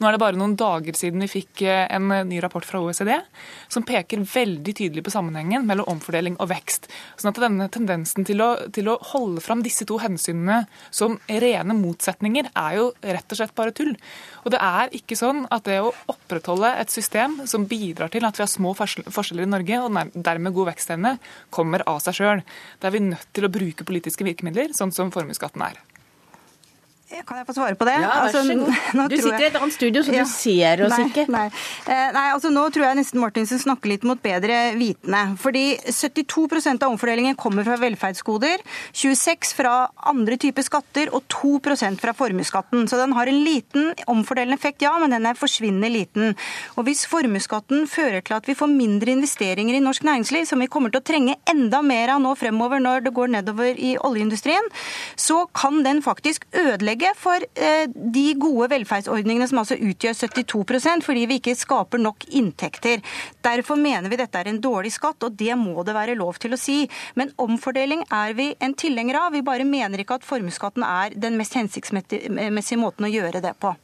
Nå 0.00 0.08
er 0.08 0.16
det 0.16 0.22
bare 0.22 0.38
noen 0.40 0.54
dager 0.56 0.96
siden 0.96 1.20
vi 1.20 1.28
fikk 1.28 1.60
eh, 1.68 1.82
en 1.92 2.06
eh, 2.14 2.22
ny 2.24 2.38
rapport 2.40 2.64
fra 2.64 2.80
OECD 2.80 3.10
som 3.68 3.84
peker 3.84 4.22
veldig 4.24 4.72
tydelig 4.78 5.02
på 5.04 5.12
sammenhengen 5.12 5.66
mellom 5.68 5.90
omfordeling 5.92 6.38
og 6.40 6.48
vekst. 6.54 6.88
Sånn 7.20 7.34
at 7.34 7.40
denne 7.42 7.66
tendensen 7.72 8.24
til 8.24 8.40
å, 8.40 8.48
til 8.72 8.88
å 8.88 8.96
holde 9.10 9.44
fram 9.44 9.60
disse 9.66 9.84
to 9.84 9.98
hensynene 10.00 10.62
som 10.88 11.18
rene 11.28 11.76
motsetninger, 11.76 12.48
er 12.48 12.78
jo 12.78 12.88
rett 13.04 13.36
og 13.36 13.42
slett 13.42 13.54
bare 13.60 13.76
tull. 13.76 13.92
Og 14.46 14.56
det 14.56 14.62
er 14.64 14.96
ikke 14.96 15.20
sånn 15.20 15.44
at 15.52 15.68
det 15.68 15.82
å 15.84 15.92
opprettholde 16.08 16.72
et 16.80 16.96
system 16.96 17.42
som 17.50 17.68
bidrar 17.68 18.08
til 18.14 18.24
at 18.24 18.40
vi 18.40 18.46
har 18.46 18.50
små 18.50 18.72
forskjeller 18.72 19.44
i 19.44 19.52
Norge, 19.52 19.84
og 19.84 20.16
dermed 20.16 20.56
god 20.56 20.72
vekstevne, 20.72 21.16
kommer 21.52 21.84
av 21.84 22.00
seg 22.06 22.22
sjøl. 22.22 22.44
Det 22.80 22.88
er 22.88 22.96
vi 22.96 23.04
nødt 23.10 23.32
til 23.36 23.44
å 23.44 23.52
bruke 23.52 23.84
politiske 23.84 24.24
virkemidler, 24.24 24.72
sånn 24.72 24.96
som 24.96 25.12
formuesskatten 25.12 25.68
er. 25.68 25.76
Kan 27.10 27.40
jeg 27.40 27.46
få 27.48 27.54
svare 27.56 27.74
på 27.74 27.86
det? 27.88 27.96
Ja, 27.98 28.06
vær 28.06 28.28
altså, 28.28 28.42
så 28.46 28.54
god. 28.54 29.10
Du 29.10 29.16
sitter 29.18 29.42
i 29.42 29.46
et 29.48 29.56
annet 29.58 29.74
studio, 29.74 30.02
så 30.06 30.12
Ja. 30.14 30.22
du 30.22 30.30
ser 30.30 30.82
oss 30.86 30.92
nei, 30.94 31.06
ikke. 31.08 31.24
Nei. 31.32 31.46
Eh, 31.90 32.10
nei, 32.14 32.26
altså 32.30 32.52
nå 32.54 32.62
tror 32.70 32.86
jeg 32.86 32.98
nesten 33.00 33.18
Martinsen 33.22 33.58
snakker 33.58 33.90
litt 33.90 34.04
mot 34.06 34.20
bedre 34.22 34.58
vitende. 34.78 35.22
Fordi 35.42 35.64
72% 35.90 36.84
av 36.86 36.92
omfordelingen 36.94 37.34
kommer 37.40 37.66
fra 37.66 37.78
velferdsgoder, 37.82 38.62
26 38.94 39.54
fra 39.58 39.72
andre 40.12 40.38
typer 40.40 40.62
skatter 40.66 41.10
og 41.16 41.26
2% 41.34 41.98
fra 42.02 42.14
formuesskatten. 42.14 42.86
Så 42.90 43.00
den 43.00 43.16
har 43.18 43.26
en 43.30 43.40
liten 43.42 43.90
omfordelende 44.06 44.58
effekt, 44.58 44.86
ja, 44.86 44.94
men 45.02 45.10
den 45.10 45.26
er 45.26 45.38
forsvinnende 45.38 45.90
liten. 45.90 46.36
Og 46.78 46.86
hvis 46.86 47.04
formuesskatten 47.10 47.88
fører 47.90 48.22
til 48.22 48.38
at 48.38 48.46
vi 48.46 48.54
får 48.58 48.70
mindre 48.70 49.16
investeringer 49.16 49.80
i 49.80 49.82
norsk 49.82 50.06
næringsliv, 50.06 50.46
som 50.46 50.62
vi 50.62 50.70
kommer 50.70 50.94
til 50.94 51.02
å 51.02 51.08
trenge 51.10 51.38
enda 51.50 51.82
mer 51.82 52.14
av 52.14 52.22
nå 52.22 52.36
fremover 52.38 52.78
når 52.82 53.06
det 53.08 53.14
går 53.18 53.34
nedover 53.34 53.74
i 53.74 53.96
oljeindustrien, 53.98 54.70
så 55.18 55.42
kan 55.56 55.82
den 55.82 56.04
faktisk 56.06 56.46
ødelegge 56.54 56.99
for 57.18 57.44
eh, 57.54 57.86
de 57.90 58.26
gode 58.40 58.70
velferdsordningene 58.72 59.48
som 59.50 59.62
altså 59.62 59.78
utgjør 59.78 60.16
72% 60.18 61.06
fordi 61.06 61.26
vi 61.30 61.40
ikke 61.40 61.56
skaper 61.58 62.02
nok 62.02 62.26
inntekter. 62.36 63.02
Derfor 63.44 63.80
mener 63.80 64.10
vi 64.10 64.20
dette 64.20 64.40
er 64.40 64.50
en 64.50 64.62
dårlig 64.62 64.92
skatt, 64.94 65.22
og 65.26 65.36
det 65.40 65.56
må 65.58 65.84
det 65.86 65.96
være 65.96 66.18
lov 66.18 66.40
til 66.42 66.56
å 66.56 66.60
si. 66.60 66.82
Men 67.18 67.34
omfordeling 67.40 68.06
er 68.08 68.34
vi 68.38 68.50
en 68.60 68.74
tilhenger 68.74 69.20
av. 69.24 69.34
Vi 69.36 69.44
bare 69.46 69.68
mener 69.68 70.02
ikke 70.02 70.20
at 70.20 70.26
formuesskatten 70.26 70.86
er 70.86 71.16
den 71.16 71.38
mest 71.40 71.56
hensiktsmessige 71.58 72.80
måten 72.80 73.08
å 73.08 73.12
gjøre 73.12 73.42
det 73.44 73.56
på. 73.60 73.74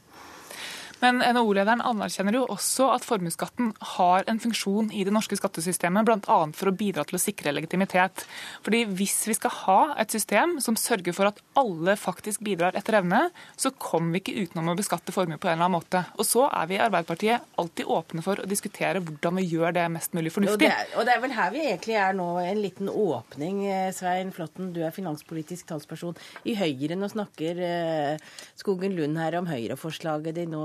Men 1.02 1.20
NHO-lederen 1.20 1.82
anerkjenner 1.84 2.38
jo 2.38 2.46
også 2.52 2.88
at 2.94 3.04
formuesskatten 3.04 3.72
har 3.96 4.24
en 4.30 4.40
funksjon 4.40 4.88
i 4.96 5.04
det 5.06 5.12
norske 5.12 5.36
skattesystemet, 5.38 6.06
bl.a. 6.08 6.38
for 6.56 6.70
å 6.70 6.74
bidra 6.76 7.04
til 7.06 7.18
å 7.18 7.20
sikre 7.20 7.52
legitimitet. 7.52 8.24
Fordi 8.64 8.84
Hvis 8.96 9.18
vi 9.28 9.36
skal 9.36 9.52
ha 9.66 9.78
et 10.00 10.14
system 10.14 10.56
som 10.64 10.78
sørger 10.80 11.12
for 11.16 11.28
at 11.28 11.42
alle 11.58 11.96
faktisk 12.00 12.40
bidrar 12.46 12.76
etter 12.78 12.98
evne, 13.00 13.26
så 13.60 13.72
kommer 13.76 14.16
vi 14.16 14.22
ikke 14.22 14.46
utenom 14.46 14.72
å 14.72 14.76
beskatte 14.78 15.12
formue 15.14 15.38
på 15.40 15.50
en 15.50 15.56
eller 15.58 15.68
annen 15.68 15.76
måte. 15.76 16.04
Og 16.16 16.28
så 16.28 16.46
er 16.48 16.70
vi 16.70 16.78
i 16.78 16.82
Arbeiderpartiet 16.86 17.44
alltid 17.60 17.92
åpne 17.92 18.24
for 18.24 18.40
å 18.40 18.48
diskutere 18.48 19.02
hvordan 19.04 19.40
vi 19.40 19.46
gjør 19.52 19.76
det 19.76 19.86
mest 19.92 20.16
mulig 20.16 20.32
Og 20.32 20.40
det, 20.40 20.54
fornuftig. 20.56 20.72
er, 20.72 20.94
og 20.96 21.06
det 21.08 21.16
er 21.16 21.22
vel 21.26 21.36
her 21.36 21.52
vi 21.54 21.64
egentlig 21.66 21.98
er 22.00 22.16
nå, 22.16 22.28
en 22.40 22.62
liten 22.62 22.88
åpning. 22.92 23.62
eh, 23.68 23.92
Svein 23.96 24.32
Flåtten, 24.32 24.72
du 24.72 24.80
er 24.84 24.96
finanspolitisk 24.96 25.68
talsperson 25.68 26.16
i 26.48 26.56
Høyre. 26.56 26.96
Nå 26.96 27.10
snakker 27.12 27.60
eh, 27.68 28.34
Skogen 28.56 28.96
Lund 28.96 29.20
her 29.20 29.36
om 29.40 29.48
Høyre-forslaget 29.50 30.40
de 30.40 30.46
nå 30.50 30.64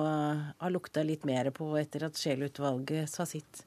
har 0.61 0.73
lukta 0.73 1.03
litt 1.05 1.25
mer 1.27 1.51
på 1.55 1.71
etter 1.79 2.07
at 2.07 2.19
Scheel-utvalget 2.19 3.09
sa 3.11 3.27
sitt. 3.29 3.65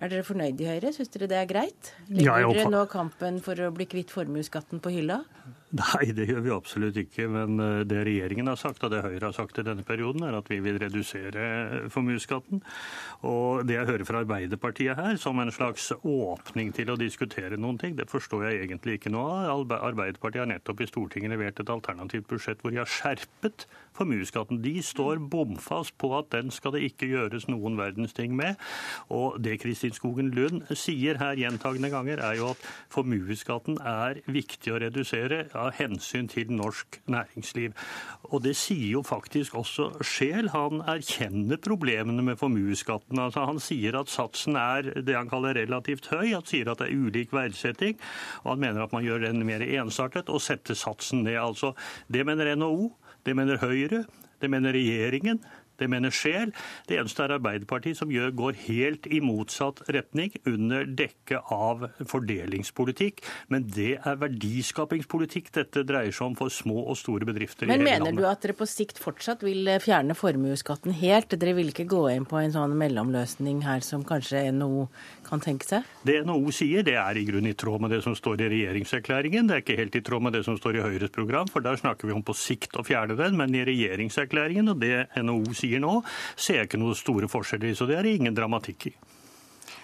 Er 0.00 0.08
dere 0.08 0.24
fornøyd 0.24 0.60
i 0.64 0.64
Høyre? 0.64 0.94
Syns 0.96 1.10
dere 1.12 1.26
det 1.28 1.36
er 1.36 1.48
greit? 1.48 1.90
Ja, 2.08 2.38
dere 2.40 2.70
nå 2.72 2.86
kampen 2.88 3.36
for 3.44 3.58
å 3.60 3.68
bli 3.76 3.84
kvitt 3.84 4.12
formuesskatten 4.14 4.80
på 4.80 4.94
hylla? 4.94 5.18
Nei, 5.76 6.08
det 6.16 6.24
gjør 6.26 6.40
vi 6.42 6.52
absolutt 6.54 6.96
ikke. 6.98 7.26
Men 7.30 7.60
eh, 7.60 7.82
det 7.86 8.00
regjeringen 8.08 8.48
har 8.48 8.56
sagt, 8.58 8.80
og 8.86 8.94
det 8.94 9.02
Høyre 9.04 9.28
har 9.28 9.36
sagt 9.36 9.60
i 9.60 9.64
denne 9.66 9.84
perioden, 9.86 10.24
er 10.24 10.38
at 10.38 10.48
vi 10.50 10.56
vil 10.64 10.80
redusere 10.80 11.84
formuesskatten. 11.92 12.62
Og 13.28 13.68
det 13.68 13.76
jeg 13.76 13.90
hører 13.92 14.06
fra 14.08 14.24
Arbeiderpartiet 14.24 14.96
her, 14.96 15.20
som 15.20 15.38
en 15.38 15.52
slags 15.52 15.90
åpning 16.00 16.72
til 16.74 16.90
å 16.94 16.98
diskutere 17.00 17.60
noen 17.60 17.78
ting, 17.82 17.92
det 18.00 18.08
forstår 18.10 18.48
jeg 18.48 18.64
egentlig 18.64 18.98
ikke 18.98 19.12
noe 19.12 19.44
av. 19.52 19.68
Arbeiderpartiet 19.78 20.46
har 20.46 20.50
nettopp 20.50 20.80
i 20.80 20.88
Stortinget 20.88 21.36
levert 21.36 21.60
et 21.60 21.76
alternativt 21.76 22.26
budsjett 22.32 22.64
hvor 22.64 22.72
de 22.72 22.80
har 22.80 22.90
skjerpet 22.90 23.68
formuesskatten. 23.96 24.60
De 24.62 24.76
står 24.84 25.20
bomfast 25.30 25.96
på 26.00 26.12
at 26.18 26.30
den 26.34 26.50
skal 26.54 26.74
det 26.76 26.84
ikke 26.90 27.08
gjøres 27.10 27.48
noen 27.50 27.78
verdens 27.78 28.14
ting 28.16 28.34
med. 28.36 28.60
Og 29.12 29.38
det 29.42 29.58
Kristin 29.62 29.94
Skogen 29.96 30.30
Lund 30.34 30.62
sier 30.78 31.18
her 31.20 31.38
gjentagende 31.38 31.90
ganger, 31.92 32.22
er 32.24 32.38
jo 32.38 32.50
at 32.54 32.64
formuesskatten 32.92 33.80
er 33.86 34.22
viktig 34.30 34.74
å 34.74 34.80
redusere 34.82 35.44
av 35.56 35.74
hensyn 35.78 36.30
til 36.30 36.52
norsk 36.54 37.00
næringsliv. 37.10 37.76
Og 38.30 38.44
det 38.44 38.54
sier 38.58 38.96
jo 38.96 39.04
faktisk 39.06 39.56
også 39.58 39.90
Scheel. 40.06 40.52
Han 40.54 40.84
erkjenner 40.88 41.60
problemene 41.62 42.24
med 42.24 42.38
formuesskatten. 42.40 43.18
Altså, 43.18 43.46
han 43.48 43.60
sier 43.62 43.98
at 43.98 44.12
satsen 44.12 44.58
er 44.60 44.92
det 45.02 45.16
han 45.16 45.30
kaller 45.30 45.58
relativt 45.58 46.10
høy. 46.12 46.32
Han 46.34 46.46
sier 46.46 46.70
at 46.70 46.82
det 46.82 46.90
er 46.90 47.06
ulik 47.06 47.34
verdsetting. 47.34 47.98
Og 48.44 48.54
han 48.54 48.64
mener 48.64 48.84
at 48.84 48.94
man 48.94 49.04
gjør 49.06 49.26
den 49.26 49.44
mer 49.46 49.64
ensartet 49.64 50.30
og 50.32 50.42
setter 50.44 50.78
satsen 50.78 51.24
ned. 51.26 51.38
Altså, 51.40 51.74
det 52.12 52.24
mener 52.26 52.54
NHO, 52.56 52.90
det 53.26 53.36
mener 53.36 53.60
Høyre, 53.60 54.04
det 54.40 54.50
mener 54.50 54.72
regjeringen. 54.72 55.40
Det 55.80 55.88
mener 55.90 56.12
Scheel. 56.14 56.52
Det 56.88 56.98
eneste 57.00 57.24
er 57.24 57.36
Arbeiderpartiet 57.38 57.98
som 57.98 58.12
gjør, 58.12 58.32
går 58.36 58.58
helt 58.66 59.08
i 59.08 59.20
motsatt 59.24 59.82
retning 59.88 60.34
under 60.48 60.84
dekke 60.84 61.40
av 61.52 61.86
fordelingspolitikk. 62.10 63.22
Men 63.52 63.66
det 63.72 63.94
er 63.98 64.18
verdiskapingspolitikk 64.20 65.50
dette 65.56 65.84
dreier 65.88 66.12
seg 66.14 66.30
om 66.30 66.36
for 66.38 66.52
små 66.52 66.84
og 66.90 66.98
store 67.00 67.28
bedrifter 67.28 67.70
Men 67.70 67.80
i 67.80 67.88
hele 67.88 68.04
mener 68.04 68.16
du 68.16 68.26
at 68.28 68.42
dere 68.44 68.56
på 68.58 68.68
sikt 68.68 69.00
fortsatt 69.00 69.44
vil 69.46 69.68
eh, 69.70 69.80
fjerne 69.82 70.16
formuesskatten 70.18 70.94
helt? 71.00 71.32
Dere 71.40 71.56
vil 71.56 71.72
ikke 71.72 71.88
gå 71.90 72.04
inn 72.12 72.28
på 72.28 72.40
en 72.40 72.54
sånn 72.54 72.76
mellomløsning 72.80 73.62
her 73.64 73.84
som 73.86 74.04
kanskje 74.06 74.46
NHO 74.56 74.86
kan 75.26 75.42
tenke 75.44 75.68
seg? 75.68 75.88
Det 76.06 76.20
NHO 76.26 76.52
sier, 76.54 76.84
det 76.86 76.96
er 77.00 77.16
i 77.16 77.24
grunn 77.28 77.48
i 77.48 77.56
tråd 77.56 77.84
med 77.84 77.94
det 77.94 78.02
som 78.04 78.16
står 78.18 78.44
i 78.44 78.50
regjeringserklæringen. 78.54 79.48
Det 79.48 79.56
er 79.56 79.64
ikke 79.64 79.78
helt 79.80 79.96
i 79.96 80.04
tråd 80.04 80.26
med 80.26 80.36
det 80.36 80.44
som 80.46 80.58
står 80.58 80.80
i 80.80 80.84
Høyres 80.84 81.14
program, 81.14 81.48
for 81.50 81.64
der 81.64 81.80
snakker 81.80 82.08
vi 82.10 82.16
om 82.16 82.24
på 82.26 82.36
sikt 82.36 82.76
å 82.76 82.84
fjerne 82.86 83.16
den. 83.18 83.38
Men 83.40 83.54
i 83.56 83.64
regjeringserklæringen 83.68 84.72
og 84.72 84.82
det 84.82 85.06
NHO 85.16 85.54
sier 85.56 85.69
nå, 85.78 86.00
ser 86.34 86.62
jeg 86.62 86.70
ikke 86.70 86.82
noen 86.82 86.98
store 86.98 87.30
forskjeller 87.30 87.70
i. 87.70 87.78
Så 87.78 87.86
det 87.86 88.00
er 88.00 88.08
det 88.08 88.18
ingen 88.18 88.34
dramatikk 88.34 88.90
i. 88.90 88.94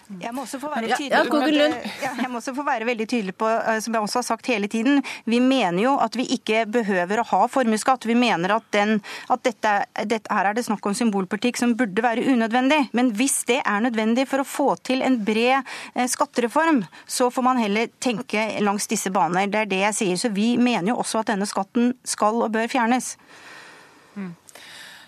Jeg 0.06 0.30
må 0.34 0.44
også 0.44 0.60
få 0.62 0.68
være 0.70 0.86
Ja, 0.86 0.96
tydelig 1.00 1.56
ja, 1.66 1.78
ja, 2.04 2.10
jeg 2.22 2.30
må 2.30 2.38
også 2.38 2.52
få 2.54 2.62
være 2.66 2.86
veldig 2.86 3.06
tydelig 3.10 3.34
på, 3.34 3.48
eh, 3.50 3.78
som 3.82 3.94
jeg 3.96 4.06
også 4.06 4.20
har 4.20 4.26
sagt 4.28 4.46
hele 4.46 4.68
tiden, 4.70 5.00
vi 5.26 5.40
mener 5.42 5.82
jo 5.82 5.96
at 5.98 6.14
vi 6.14 6.28
ikke 6.36 6.62
behøver 6.70 7.20
å 7.20 7.26
ha 7.26 7.40
formuesskatt. 7.50 8.06
Vi 8.06 8.14
mener 8.14 8.54
at, 8.54 8.68
den, 8.70 9.00
at 9.32 9.42
dette, 9.42 9.72
dette, 10.06 10.30
her 10.30 10.50
er 10.50 10.54
det 10.54 10.66
snakk 10.68 10.86
om 10.86 10.94
symbolpolitikk 10.94 11.58
som 11.58 11.74
burde 11.78 12.04
være 12.04 12.22
unødvendig. 12.30 12.84
Men 12.94 13.10
hvis 13.18 13.40
det 13.50 13.58
er 13.64 13.82
nødvendig 13.82 14.28
for 14.30 14.44
å 14.44 14.46
få 14.46 14.68
til 14.86 15.02
en 15.02 15.18
bred 15.26 15.58
eh, 15.58 16.06
skattereform, 16.06 16.84
så 17.06 17.30
får 17.34 17.46
man 17.48 17.62
heller 17.62 17.90
tenke 17.98 18.46
langs 18.62 18.86
disse 18.86 19.10
baner. 19.10 19.50
Det 19.50 19.64
er 19.64 19.72
det 19.74 19.82
jeg 19.88 19.98
sier. 20.02 20.22
Så 20.22 20.30
vi 20.30 20.54
mener 20.54 20.92
jo 20.92 21.00
også 21.02 21.24
at 21.24 21.34
denne 21.34 21.50
skatten 21.50 21.96
skal 22.06 22.46
og 22.46 22.54
bør 22.54 22.70
fjernes. 22.70 23.16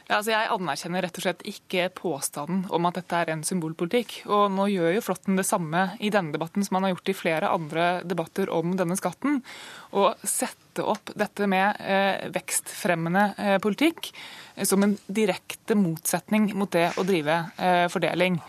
Ja, 0.09 0.23
altså 0.23 0.33
jeg 0.33 0.49
anerkjenner 0.49 1.05
rett 1.05 1.19
og 1.21 1.25
slett 1.27 1.43
ikke 1.45 1.91
påstanden 1.93 2.63
om 2.73 2.87
at 2.89 2.97
dette 2.97 3.19
er 3.19 3.29
en 3.35 3.43
symbolpolitikk. 3.45 4.15
Og 4.33 4.47
nå 4.55 4.65
gjør 4.73 4.95
jo 4.95 5.03
Flåtten 5.05 5.37
det 5.37 5.45
samme 5.45 5.83
i 6.01 6.09
denne 6.09 6.33
debatten 6.33 6.65
som 6.65 6.79
han 6.79 6.87
har 6.87 6.95
gjort 6.95 7.11
i 7.13 7.17
flere 7.19 7.51
andre 7.53 7.89
debatter 8.09 8.49
om 8.49 8.73
denne 8.79 8.97
skatten. 8.97 9.43
Å 9.93 10.07
sette 10.25 10.87
opp 10.89 11.13
dette 11.13 11.51
med 11.53 11.77
eh, 11.85 12.25
vekstfremmende 12.33 13.27
eh, 13.37 13.59
politikk 13.61 14.09
eh, 14.09 14.65
som 14.65 14.89
en 14.89 14.97
direkte 15.05 15.77
motsetning 15.77 16.55
mot 16.57 16.73
det 16.73 16.89
å 16.97 17.05
drive 17.05 17.43
eh, 17.61 17.85
fordeling. 17.93 18.41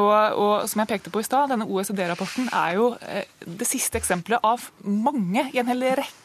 Og, 0.00 0.40
og 0.40 0.66
som 0.72 0.80
jeg 0.86 0.94
pekte 0.96 1.12
på 1.12 1.20
i 1.20 1.28
stad, 1.28 1.52
denne 1.52 1.68
OECD-rapporten 1.68 2.48
er 2.48 2.80
jo 2.80 2.94
eh, 3.04 3.28
det 3.44 3.68
siste 3.68 4.00
eksempelet 4.00 4.40
av 4.40 4.70
mange 4.88 5.50
i 5.52 5.60
en 5.60 5.68
hel 5.68 5.90
rekke 6.00 6.23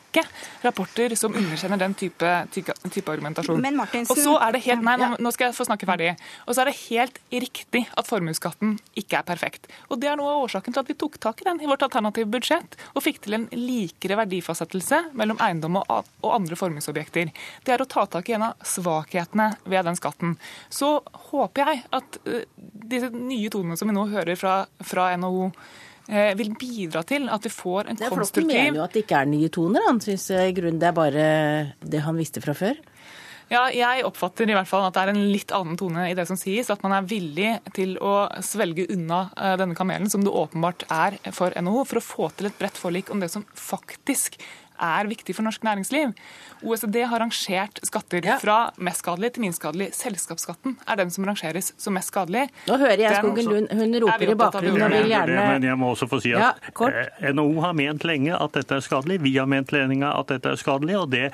rapporter 0.61 1.15
som 1.15 1.35
underkjenner 1.35 1.79
den 1.79 1.93
type, 1.97 2.31
type, 2.53 2.73
type 2.89 3.11
argumentasjon. 3.11 3.61
Men 3.61 3.77
Martinsen- 3.77 4.11
og 4.11 4.17
så 4.17 4.35
er 4.41 4.55
det 4.55 4.63
helt, 4.65 4.83
nei, 4.85 4.95
nå, 4.99 5.11
nå 5.19 5.31
skal 5.35 5.49
jeg 5.49 5.57
få 5.57 5.67
snakke 5.67 5.87
ferdig. 5.89 6.13
Og 6.47 6.55
så 6.55 6.63
er 6.63 6.71
det 6.71 6.77
helt 6.89 7.19
riktig 7.31 7.85
at 7.97 8.09
formuesskatten 8.09 8.77
ikke 8.99 9.21
er 9.21 9.27
perfekt. 9.27 9.69
Og 9.89 9.99
det 10.01 10.09
er 10.11 10.19
noe 10.19 10.31
av 10.33 10.45
årsaken 10.47 10.75
til 10.75 10.83
at 10.83 10.91
vi 10.91 10.97
tok 10.99 11.19
tak 11.21 11.43
i 11.43 11.49
den 11.49 11.61
i 11.63 11.69
vårt 11.69 11.85
alternative 11.85 12.29
budsjett 12.31 12.77
og 12.93 13.05
fikk 13.05 13.21
til 13.25 13.37
en 13.37 13.47
likere 13.53 14.17
verdifastsettelse 14.19 15.01
mellom 15.19 15.39
eiendom 15.45 15.79
og, 15.81 16.09
og 16.23 16.31
andre 16.35 16.57
formuesobjekter. 16.59 17.33
Det 17.65 17.75
er 17.75 17.83
å 17.83 17.89
ta 17.89 18.05
tak 18.09 18.29
i 18.29 18.37
en 18.37 18.49
av 18.49 18.65
svakhetene 18.65 19.51
ved 19.69 19.85
den 19.87 19.99
skatten. 19.99 20.37
Så 20.69 20.97
håper 21.29 21.73
jeg 21.73 21.85
at 21.95 22.19
uh, 22.25 22.41
disse 22.59 23.11
nye 23.13 23.51
tonene 23.53 23.77
som 23.79 23.89
vi 23.89 23.95
nå 23.95 24.07
hører 24.11 24.39
fra, 24.39 24.63
fra 24.85 25.11
NHO, 25.19 25.51
vil 26.09 26.53
bidra 26.57 27.03
til 27.05 27.27
at 27.29 27.43
vi 27.45 27.51
får 27.53 27.91
en 27.91 27.99
Det 27.99 28.07
er 28.07 28.13
Flåtten 28.15 28.47
mener 28.49 28.79
jo 28.79 28.85
at 28.85 28.95
det 28.95 29.03
ikke 29.05 29.19
er 29.21 29.29
nye 29.29 29.49
toner. 29.53 29.83
Han 29.85 29.99
syns 30.01 30.29
i 30.33 30.53
grunnen 30.57 30.79
det 30.81 30.87
er 30.89 30.95
bare 30.97 31.25
det 31.85 32.01
han 32.05 32.17
visste 32.17 32.41
fra 32.41 32.55
før. 32.57 32.79
Ja, 33.49 33.63
jeg 33.73 34.03
oppfatter 34.05 34.45
i 34.45 34.53
hvert 34.53 34.69
fall 34.69 34.83
at 34.85 34.93
det 34.93 35.01
er 35.01 35.11
en 35.15 35.23
litt 35.33 35.51
annen 35.57 35.77
tone 35.79 36.05
i 36.11 36.15
det 36.17 36.27
som 36.29 36.37
sies. 36.37 36.69
At 36.69 36.83
man 36.85 36.93
er 36.93 37.07
villig 37.09 37.55
til 37.73 37.95
å 37.97 38.27
svelge 38.45 38.85
unna 38.93 39.23
eh, 39.33 39.55
denne 39.57 39.77
kamelen, 39.77 40.09
som 40.11 40.21
det 40.25 40.33
åpenbart 40.33 40.85
er 40.93 41.17
for 41.33 41.55
NHO, 41.57 41.81
for 41.89 41.97
å 42.01 42.05
få 42.05 42.29
til 42.37 42.51
et 42.51 42.59
bredt 42.61 42.77
forlik 42.77 43.09
om 43.09 43.23
det 43.23 43.31
som 43.33 43.47
faktisk 43.57 44.37
er 44.79 45.09
viktig 45.11 45.35
for 45.35 45.45
norsk 45.47 45.63
næringsliv. 45.67 46.13
OECD 46.63 47.03
har 47.07 47.21
rangert 47.23 47.79
skatter 47.87 48.25
fra 48.41 48.57
mest 48.83 49.03
skadelig 49.03 49.33
til 49.35 49.45
minst 49.45 49.61
skadelig. 49.61 49.91
Selskapsskatten 49.95 50.77
er 50.87 50.99
den 50.99 51.11
som 51.13 51.27
rangeres 51.27 51.71
som 51.79 51.95
mest 51.95 52.11
skadelig. 52.11 52.47
Nå 52.67 52.77
hører 52.81 53.03
jeg 53.03 53.19
Skogen 53.19 53.49
Lund, 53.49 53.69
hun 53.71 53.95
er 53.95 54.03
roper 54.03 54.33
i 54.33 54.37
bakgrunnen 54.39 54.85
og 54.85 54.95
vil 54.95 55.11
gjerne 55.13 55.45
Men 55.53 55.67
jeg 55.69 55.79
må 55.79 55.91
også 55.93 56.09
få 56.11 56.19
si 56.23 56.33
at 56.35 56.43
Ja, 56.43 56.89
eh, 56.89 57.31
NHO 57.33 57.61
har 57.63 57.75
ment 57.77 58.05
lenge 58.07 58.35
at 58.35 58.55
dette 58.57 58.79
er 58.79 58.85
skadelig. 58.85 59.19
Vi 59.23 59.35
har 59.37 59.47
ment 59.49 59.71
lenge 59.75 60.09
at 60.09 60.31
dette 60.31 60.53
er 60.53 60.59
skadelig. 60.59 60.97
Og 60.99 61.09
det 61.11 61.29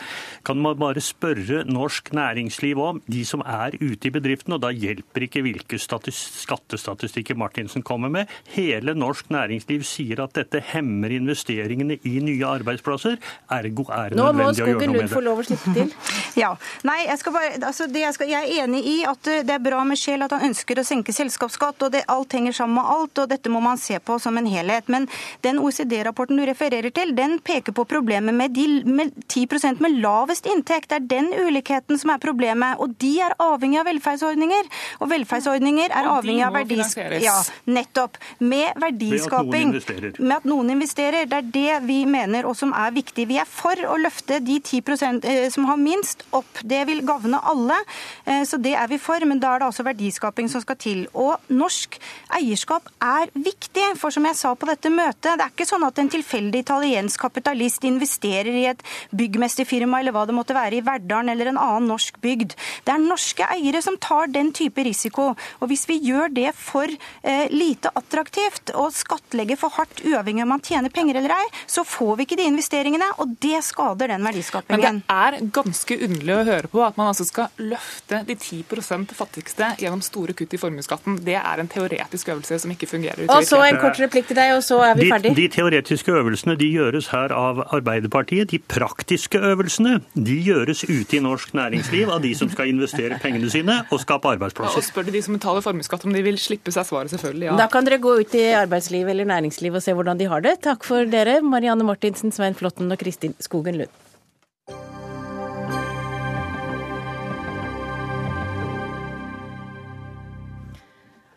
kan 0.46 0.62
man 0.62 0.78
bare 0.80 1.02
spørre 1.04 1.64
norsk 1.66 2.12
næringsliv 2.14 2.82
om, 2.82 3.02
de 3.12 3.24
som 3.26 3.42
er 3.46 3.78
ute 3.82 4.10
i 4.10 4.14
bedriften. 4.14 4.56
Og 4.58 4.62
da 4.64 4.72
hjelper 4.74 5.28
ikke 5.28 5.44
hvilke 5.46 5.80
skattestatistikker 5.80 7.38
Martinsen 7.40 7.86
kommer 7.86 8.12
med. 8.14 8.32
Hele 8.56 8.96
norsk 8.98 9.30
næringsliv 9.34 9.86
sier 9.88 10.24
at 10.24 10.36
dette 10.38 10.62
hemmer 10.74 11.14
investeringene 11.16 12.00
i 12.04 12.18
nye 12.24 12.46
arbeidsplasser. 12.46 13.20
Ergo 13.56 13.86
er 13.92 14.14
det 14.14 14.20
Nå 14.20 14.26
må 14.32 14.50
nødvendig 14.50 14.64
å 14.64 14.68
gjøre 14.68 14.76
noe 14.76 14.80
med 14.80 14.82
det. 14.82 14.88
Nå 14.88 14.96
må 14.96 14.96
Skogen 14.96 14.98
Lund 15.00 15.14
få 15.14 15.24
lov 15.26 15.42
å 15.42 15.48
slippe 15.50 15.76
til. 15.76 15.94
Ja. 16.36 16.50
Nei, 16.84 16.98
jeg, 17.06 17.16
skal 17.22 17.32
bare, 17.32 17.52
altså 17.64 17.86
det 17.88 18.02
jeg, 18.02 18.14
skal, 18.18 18.28
jeg 18.28 18.44
er 18.44 18.64
enig 18.66 18.82
i 18.92 18.96
at 19.08 19.28
eh, 19.32 19.44
det 19.48 19.54
er 19.56 19.62
bra 19.64 19.80
med 19.88 19.96
Scheel 20.00 20.26
at 20.26 20.34
han 20.36 20.44
ønsker 20.50 20.82
å 20.82 20.84
senke 20.84 21.14
selskapsskatt, 21.16 21.86
og 21.86 21.94
det, 21.94 22.02
alt 22.12 22.36
henger 22.36 22.58
sammen 22.58 22.82
med 22.82 22.90
alt, 22.92 23.22
og 23.24 23.30
dette 23.32 23.52
må 23.54 23.62
man 23.64 23.80
se 23.80 24.02
på 24.04 24.18
som 24.20 24.36
en 24.36 24.50
helhet. 24.50 24.90
Men 24.92 25.08
den 25.46 25.62
OECD-rapporten 25.64 26.36
du 26.36 26.44
refererer 26.50 26.92
til, 26.92 27.14
den 27.16 27.38
peker 27.40 27.76
på 27.78 27.86
problemet 27.88 28.36
med 28.36 28.52
de 28.56 28.66
med 28.84 29.14
10 29.32 29.80
med 29.80 29.96
lavest 30.04 30.50
inntekt. 30.52 30.90
Det 30.92 31.00
er 31.00 31.08
den 31.08 31.32
ulikheten 31.48 32.00
som 32.02 32.12
er 32.14 32.20
problemet, 32.22 32.80
og 32.84 32.98
de 33.02 33.14
er 33.24 33.36
avhengig 33.40 33.80
av 33.80 33.88
velferdsordninger. 33.90 34.70
Og 35.00 35.12
velferdsordninger 35.12 35.94
er 35.96 36.10
Og 36.10 36.20
avhengig 36.20 36.44
av 36.46 36.54
verdiskaping. 36.60 37.12
verdis... 37.16 37.26
Ja, 37.26 37.38
nettopp. 37.72 38.20
Med 38.40 38.76
verdiskaping. 38.82 39.72
Med 39.72 39.80
investerer. 39.80 40.20
Med 40.20 40.36
at 40.38 40.48
noen 40.50 40.76
investerer. 40.76 41.30
Det 41.32 41.40
er 41.40 41.50
det 41.56 41.80
vi 41.88 42.02
mener, 42.10 42.46
og 42.50 42.58
som 42.60 42.74
er 42.76 42.94
viktig. 42.96 43.25
Vi 43.26 43.38
er 43.42 43.48
for 43.50 43.80
å 43.90 43.98
løfte 44.00 44.40
de 44.44 44.60
10 44.60 45.22
eh, 45.26 45.48
som 45.54 45.68
har 45.70 45.80
minst, 45.82 46.24
opp. 46.36 46.62
Det 46.64 46.82
vil 46.90 47.04
gagne 47.06 47.40
alle, 47.42 47.78
eh, 48.26 48.44
så 48.48 48.58
det 48.62 48.76
er 48.78 48.88
vi 48.92 49.00
for. 49.02 49.24
Men 49.26 49.42
da 49.42 49.56
er 49.56 49.64
det 49.64 49.70
altså 49.70 49.86
verdiskaping 49.88 50.50
som 50.52 50.64
skal 50.64 50.78
til. 50.82 51.06
Og 51.14 51.36
norsk 51.50 51.98
eierskap 52.38 52.90
er 53.04 53.32
viktig, 53.34 53.96
for 54.00 54.14
som 54.14 54.26
jeg 54.28 54.38
sa 54.40 54.54
på 54.56 54.70
dette 54.70 54.92
møtet, 54.94 55.36
det 55.36 55.46
er 55.46 55.54
ikke 55.54 55.68
sånn 55.70 55.86
at 55.88 56.00
en 56.02 56.12
tilfeldig 56.12 56.64
italiensk 56.66 57.22
kapitalist 57.26 57.86
investerer 57.88 58.52
i 58.56 58.66
et 58.72 58.84
byggmesterfirma 59.16 60.02
eller 60.02 60.16
hva 60.16 60.26
det 60.28 60.36
måtte 60.38 60.58
være 60.58 60.80
i 60.80 60.86
Verdalen 60.86 61.34
eller 61.34 61.52
en 61.52 61.62
annen 61.62 61.90
norsk 61.92 62.20
bygd. 62.24 62.56
Det 62.86 62.94
er 62.94 63.04
norske 63.04 63.48
eiere 63.56 63.82
som 63.84 63.98
tar 64.02 64.32
den 64.34 64.52
type 64.56 64.84
risiko. 64.86 65.32
Og 65.60 65.72
hvis 65.72 65.88
vi 65.90 66.00
gjør 66.10 66.34
det 66.36 66.52
for 66.58 66.90
eh, 66.90 67.46
lite 67.54 67.92
attraktivt 67.96 68.74
og 68.76 68.94
skattlegger 68.96 69.60
for 69.60 69.74
hardt 69.76 70.04
uavhengig 70.06 70.44
av 70.44 70.50
om 70.50 70.56
man 70.56 70.64
tjener 70.66 70.94
penger 70.94 71.20
eller 71.20 71.36
ei, 71.36 71.46
så 71.68 71.84
får 71.88 72.16
vi 72.20 72.28
ikke 72.28 72.40
de 72.40 72.48
investeringene, 72.50 73.12
og 73.22 73.36
det 73.44 73.62
skader 73.66 74.12
den 74.12 74.26
verdiskapingen. 74.26 74.82
Men 74.82 75.02
det 75.02 75.16
er 75.16 75.52
ganske 75.56 75.98
underlig 76.08 76.34
å 76.36 76.44
høre 76.48 76.72
på 76.72 76.82
at 76.86 76.98
man 77.00 77.12
altså 77.12 77.26
skal 77.28 77.62
løfte 77.62 78.22
de 78.28 78.36
10% 78.36 79.14
fattigste 79.16 79.72
gjennom 79.82 80.02
store 80.06 80.36
kutt 80.38 80.54
i 80.56 80.60
formuesskatten. 80.60 81.20
Det 81.26 81.38
er 81.40 81.62
en 81.62 81.70
teoretisk 81.72 82.32
øvelse 82.34 82.60
som 82.64 82.74
ikke 82.74 82.90
fungerer. 82.92 83.26
Og 83.32 83.48
så 83.48 83.62
en 83.66 83.80
kort 83.82 84.00
replikk 84.02 84.30
til 84.30 84.40
deg, 84.40 84.54
og 84.58 84.64
så 84.66 84.82
er 84.90 85.00
vi 85.00 85.10
ferdig. 85.12 85.34
de 85.38 85.48
teoretiske 85.56 86.12
øvelsene 86.12 86.58
de 86.60 86.70
gjøres 86.74 87.10
her 87.14 87.34
av 87.36 87.64
Arbeiderpartiet. 87.76 88.52
De 88.52 88.60
praktiske 88.60 89.40
øvelsene 89.40 90.00
de 90.14 90.38
gjøres 90.46 90.84
ute 90.90 91.18
i 91.18 91.24
norsk 91.24 91.56
næringsliv 91.58 92.12
av 92.12 92.22
de 92.26 92.36
som 92.38 92.52
skal 92.52 92.72
investere 92.74 93.20
pengene 93.24 93.50
sine 93.52 93.82
og 93.90 94.04
skape 94.04 94.36
arbeidsplasser. 94.36 94.82
Og 94.82 94.88
spør 94.90 95.08
du 95.08 95.14
de 95.16 95.24
som 95.26 95.38
betaler 95.38 95.66
formuesskatt 95.66 96.06
om 96.08 96.14
de 96.16 96.24
vil 96.26 96.40
slippe 96.42 96.74
seg 96.76 96.88
svaret, 96.88 97.14
selvfølgelig 97.16 97.50
ja. 97.52 97.58
Da 97.60 97.70
kan 97.72 97.88
dere 97.88 98.02
gå 98.04 98.18
ut 98.20 98.36
i 98.38 98.46
arbeidsliv 98.58 99.08
eller 99.12 99.28
næringsliv 99.30 99.78
og 99.78 99.84
se 99.84 99.96
hvordan 99.96 100.20
de 100.20 100.30
har 100.30 100.44
det. 100.46 100.58
Takk 100.66 100.84
for 100.88 101.08
dere, 101.10 101.40
Marianne 101.46 101.86
Martinsen, 101.88 102.34
Svein 102.36 102.58
Flåtten 102.58 102.92
og 102.92 103.00
Kristin 103.00 103.05
Skogen 103.40 103.78
Lund. 103.78 103.90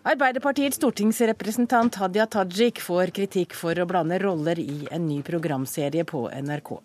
Arbeiderpartiets 0.08 0.76
stortingsrepresentant 0.76 1.94
Hadia 2.00 2.24
Tajik 2.26 2.80
får 2.80 3.10
kritikk 3.12 3.52
for 3.52 3.76
å 3.76 3.84
blande 3.84 4.16
roller 4.22 4.56
i 4.62 4.86
en 4.90 5.04
ny 5.04 5.18
programserie 5.26 6.06
på 6.08 6.22
NRK. 6.32 6.78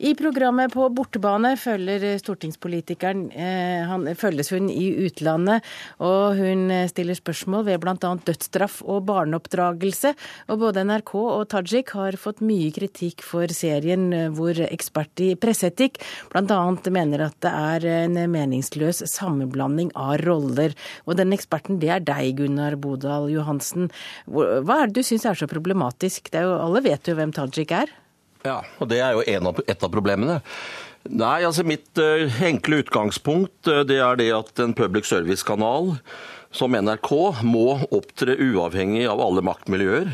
I 0.00 0.14
programmet 0.16 0.72
På 0.72 0.86
bortebane 0.96 1.50
følger 1.60 2.14
stortingspolitikeren 2.22 3.26
eh, 3.36 3.82
han, 3.84 4.06
følges 4.16 4.48
hun 4.54 4.70
i 4.72 4.86
utlandet, 5.04 5.66
og 6.00 6.38
hun 6.38 6.72
stiller 6.88 7.18
spørsmål 7.18 7.66
ved 7.66 7.82
bl.a. 7.82 7.96
dødsstraff 7.98 8.78
og 8.80 9.04
barneoppdragelse. 9.10 10.14
Og 10.48 10.62
både 10.64 10.86
NRK 10.88 11.12
og 11.20 11.44
Tajik 11.52 11.92
har 11.98 12.16
fått 12.16 12.40
mye 12.40 12.72
kritikk 12.72 13.20
for 13.26 13.52
serien 13.52 14.08
eh, 14.16 14.32
hvor 14.32 14.56
ekspert 14.70 15.20
i 15.20 15.34
presseetikk 15.36 16.00
bl.a. 16.32 16.60
mener 16.88 17.28
at 17.28 17.36
det 17.44 17.52
er 17.52 17.88
en 18.06 18.20
meningsløs 18.32 19.04
sammenblanding 19.18 19.92
av 20.00 20.16
roller. 20.24 20.76
Og 21.04 21.20
den 21.20 21.36
eksperten, 21.36 21.76
det 21.82 21.92
er 21.92 22.06
deg, 22.08 22.38
Gunnar 22.40 22.80
Bodal 22.80 23.28
Johansen. 23.34 23.92
Hva 24.32 24.80
er 24.80 24.88
det 24.88 25.02
du 25.02 25.04
syns 25.04 25.28
er 25.28 25.36
så 25.36 25.50
problematisk? 25.50 26.32
Det 26.32 26.40
er 26.40 26.48
jo, 26.48 26.56
alle 26.56 26.88
vet 26.88 27.04
jo 27.04 27.20
hvem 27.20 27.36
Tajik 27.36 27.76
er. 27.84 27.99
Ja, 28.46 28.60
og 28.80 28.88
det 28.88 29.00
er 29.04 29.16
jo 29.16 29.24
av, 29.50 29.60
et 29.68 29.84
av 29.84 29.92
problemene. 29.92 30.40
Nei, 31.08 31.40
altså 31.48 31.64
Mitt 31.64 31.96
uh, 32.00 32.42
enkle 32.44 32.82
utgangspunkt 32.82 33.68
uh, 33.70 33.82
det 33.88 34.00
er 34.04 34.20
det 34.20 34.30
at 34.36 34.60
en 34.60 34.76
public 34.76 35.08
service-kanal 35.08 35.94
som 36.52 36.74
NRK 36.74 37.10
må 37.46 37.78
opptre 37.94 38.34
uavhengig 38.36 39.06
av 39.08 39.22
alle 39.22 39.44
maktmiljøer. 39.46 40.10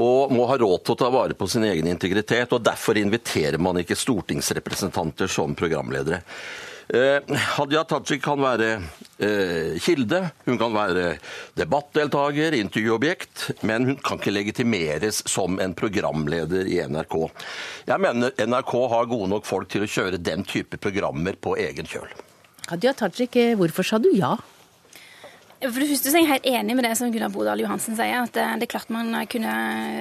Og 0.00 0.32
må 0.32 0.46
ha 0.48 0.56
råd 0.58 0.82
til 0.82 0.96
å 0.96 0.98
ta 0.98 1.10
vare 1.12 1.36
på 1.36 1.46
sin 1.50 1.66
egen 1.68 1.86
integritet. 1.90 2.52
og 2.56 2.64
Derfor 2.64 2.98
inviterer 2.98 3.60
man 3.60 3.78
ikke 3.78 3.98
stortingsrepresentanter 3.98 5.30
som 5.30 5.54
programledere. 5.54 6.22
Eh, 6.90 7.22
Hadia 7.54 7.84
Tajik 7.86 8.22
kan 8.24 8.40
være 8.42 8.70
eh, 9.22 9.76
kilde, 9.78 10.24
hun 10.46 10.56
kan 10.58 10.72
være 10.74 11.04
debattdeltaker, 11.58 12.56
intervjuobjekt, 12.58 13.44
men 13.68 13.86
hun 13.92 13.98
kan 14.02 14.18
ikke 14.18 14.34
legitimeres 14.34 15.20
som 15.30 15.60
en 15.62 15.76
programleder 15.78 16.66
i 16.66 16.80
NRK. 16.90 17.14
Jeg 17.86 18.02
mener 18.02 18.34
NRK 18.42 18.74
har 18.90 19.10
gode 19.12 19.30
nok 19.30 19.46
folk 19.46 19.70
til 19.70 19.86
å 19.86 19.90
kjøre 19.90 20.18
den 20.18 20.42
type 20.42 20.80
programmer 20.82 21.38
på 21.38 21.54
egen 21.62 21.86
kjøl. 21.86 22.10
Hadia 22.72 22.96
Tajik, 22.98 23.38
eh, 23.38 23.54
hvorfor 23.60 23.86
sa 23.86 24.02
du 24.02 24.10
ja? 24.16 24.34
For 25.60 25.76
det 25.76 25.90
første 25.90 26.08
er 26.08 26.22
jeg 26.22 26.28
helt 26.30 26.46
enig 26.48 26.72
med 26.72 26.86
det 26.86 26.94
som 26.96 27.10
Gunnar 27.12 27.28
Bodal 27.34 27.60
Johansen 27.60 27.92
sier. 27.92 28.22
at 28.22 28.32
det, 28.32 28.44
det 28.62 28.64
er 28.64 28.70
klart 28.72 28.88
man 28.88 29.12
kunne, 29.28 29.50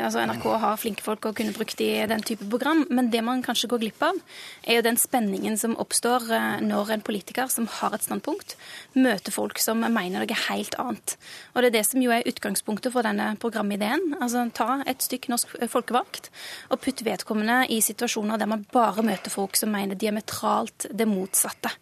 altså 0.05 0.21
NRK 0.23 0.45
har 0.61 0.77
flinke 0.79 1.03
folk 1.03 1.25
og 1.27 1.35
kunne 1.35 1.51
brukt 1.51 1.81
i 1.83 1.89
den 2.07 2.23
type 2.23 2.47
program, 2.47 2.85
men 2.87 3.09
det 3.11 3.19
man 3.27 3.43
kanskje 3.43 3.67
går 3.73 3.81
glipp 3.81 4.05
av, 4.07 4.21
er 4.63 4.79
jo 4.79 4.85
den 4.87 4.95
spenningen 4.95 5.59
som 5.59 5.75
oppstår 5.75 6.29
eh, 6.31 6.63
når 6.63 6.93
en 6.95 7.03
politiker 7.03 7.51
som 7.51 7.67
har 7.75 7.91
et 7.97 8.07
standpunkt, 8.07 8.55
møter 8.95 9.35
folk 9.35 9.59
som 9.59 9.83
mener 9.83 10.23
noe 10.23 10.39
helt 10.45 10.79
annet. 10.79 11.17
Og 11.51 11.59
det 11.59 11.73
er 11.73 11.77
det 11.81 11.83
som 11.89 12.07
jo 12.07 12.15
er 12.15 12.31
utgangspunktet 12.31 12.95
for 12.95 13.03
denne 13.03 13.33
programideen. 13.43 14.15
Altså 14.21 14.47
Ta 14.55 14.79
et 14.87 15.03
stykk 15.03 15.27
norsk 15.33 15.59
folkevalgt 15.67 16.31
og 16.71 16.79
putt 16.87 17.03
vedkommende 17.03 17.65
i 17.67 17.83
situasjoner 17.83 18.39
der 18.39 18.47
man 18.47 18.63
bare 18.71 19.03
møter 19.03 19.35
folk 19.35 19.59
som 19.59 19.75
mener 19.75 19.99
diametralt 19.99 20.87
det 20.95 21.11
motsatte. 21.11 21.75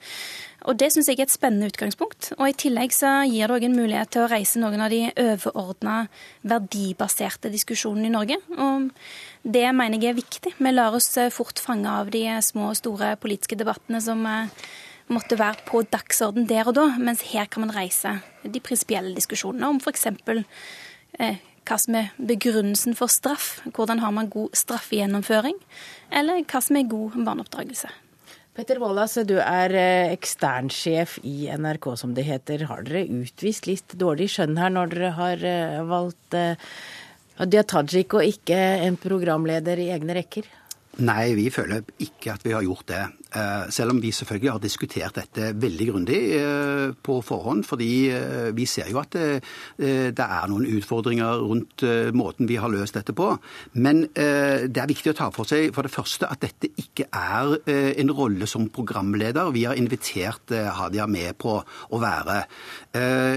Og 0.65 0.77
Det 0.77 0.89
syns 0.91 1.07
jeg 1.07 1.19
er 1.19 1.27
et 1.27 1.31
spennende 1.31 1.69
utgangspunkt. 1.69 2.31
Og 2.39 2.49
I 2.49 2.55
tillegg 2.57 2.95
så 2.95 3.11
gir 3.29 3.47
det 3.47 3.55
òg 3.55 3.65
en 3.67 3.77
mulighet 3.77 4.09
til 4.13 4.25
å 4.25 4.31
reise 4.31 4.59
noen 4.59 4.81
av 4.81 4.89
de 4.89 5.03
overordna 5.13 6.07
verdibaserte 6.41 7.51
diskusjonene 7.53 8.09
i 8.09 8.15
Norge. 8.15 8.39
Og 8.57 8.89
Det 9.43 9.67
mener 9.71 10.01
jeg 10.01 10.15
er 10.15 10.17
viktig. 10.17 10.55
Vi 10.57 10.71
lar 10.73 10.97
oss 10.97 11.15
eh, 11.17 11.29
fort 11.31 11.59
fange 11.61 11.87
av 11.87 12.09
de 12.11 12.25
små 12.41 12.71
og 12.73 12.79
store 12.79 13.15
politiske 13.21 13.55
debattene 13.55 14.01
som 14.01 14.25
eh, 14.25 14.49
måtte 15.13 15.37
være 15.39 15.63
på 15.67 15.83
dagsorden 15.87 16.47
der 16.49 16.67
og 16.67 16.75
da, 16.75 16.87
mens 16.99 17.23
her 17.31 17.47
kan 17.47 17.63
man 17.63 17.75
reise 17.75 18.17
de 18.43 18.59
prinsipielle 18.59 19.15
diskusjonene 19.15 19.69
om 19.69 19.79
f.eks. 19.79 20.09
Eh, 21.19 21.37
hva 21.67 21.77
som 21.79 21.95
er 21.99 22.11
begrunnelsen 22.17 22.95
for 22.97 23.11
straff, 23.11 23.61
hvordan 23.75 24.01
har 24.03 24.11
man 24.15 24.31
god 24.31 24.55
straffegjennomføring, 24.55 25.57
eller 26.11 26.43
hva 26.47 26.61
som 26.63 26.79
er 26.79 26.91
god 26.91 27.17
barneoppdragelse. 27.27 27.91
Petter 28.57 28.79
Wallas, 28.81 29.13
du 29.29 29.35
er 29.37 29.73
eh, 29.77 30.11
eksternsjef 30.15 31.19
i 31.29 31.45
NRK, 31.61 31.91
som 32.01 32.15
det 32.17 32.23
heter. 32.25 32.63
Har 32.65 32.81
dere 32.87 33.03
utvist 33.05 33.67
litt 33.69 33.93
dårlig 34.01 34.31
skjønn 34.33 34.57
her 34.57 34.71
når 34.73 34.95
dere 34.95 35.11
har 35.13 35.43
eh, 35.45 35.75
valgt 35.85 36.33
eh, 36.33 36.71
Hadia 37.37 37.61
Tajik 37.69 38.15
og 38.17 38.25
ikke 38.25 38.57
en 38.57 38.97
programleder 38.97 39.77
i 39.77 39.91
egne 39.93 40.15
rekker? 40.17 40.49
Nei, 40.97 41.35
vi 41.37 41.49
føler 41.53 41.85
ikke 42.01 42.33
at 42.33 42.45
vi 42.45 42.55
har 42.55 42.63
gjort 42.65 42.87
det. 42.89 43.03
Eh, 43.35 43.69
Selv 43.69 43.91
om 43.91 43.99
vi 44.01 44.11
selvfølgelig 44.11 44.51
har 44.51 44.61
diskutert 44.63 45.17
dette 45.19 45.51
veldig 45.59 45.87
grundig 45.91 46.19
eh, 46.39 46.93
på 47.03 47.19
forhånd. 47.21 47.65
Fordi 47.67 48.09
eh, 48.09 48.49
vi 48.57 48.65
ser 48.65 48.89
jo 48.89 49.01
at 49.01 49.13
det, 49.13 49.41
det 49.77 50.25
er 50.25 50.47
noen 50.49 50.65
utfordringer 50.77 51.43
rundt 51.43 51.83
måten 52.17 52.47
vi 52.49 52.57
har 52.59 52.71
løst 52.71 52.97
dette 52.97 53.13
på. 53.15 53.29
Men 53.77 54.03
det 54.13 54.79
er 54.81 54.89
viktig 54.89 55.11
å 55.11 55.17
ta 55.17 55.27
for 55.33 55.47
seg 55.47 55.71
for 55.75 55.85
det 55.85 55.93
første 55.93 56.27
at 56.29 56.41
dette 56.41 56.69
ikke 56.79 57.07
er 57.13 57.53
en 57.67 58.11
rolle 58.13 58.47
som 58.49 58.67
programleder. 58.73 59.51
Vi 59.55 59.65
har 59.67 59.77
invitert 59.79 60.51
Hadia 60.51 61.07
med 61.09 61.37
på 61.39 61.55
å 61.61 62.01
være. 62.01 62.39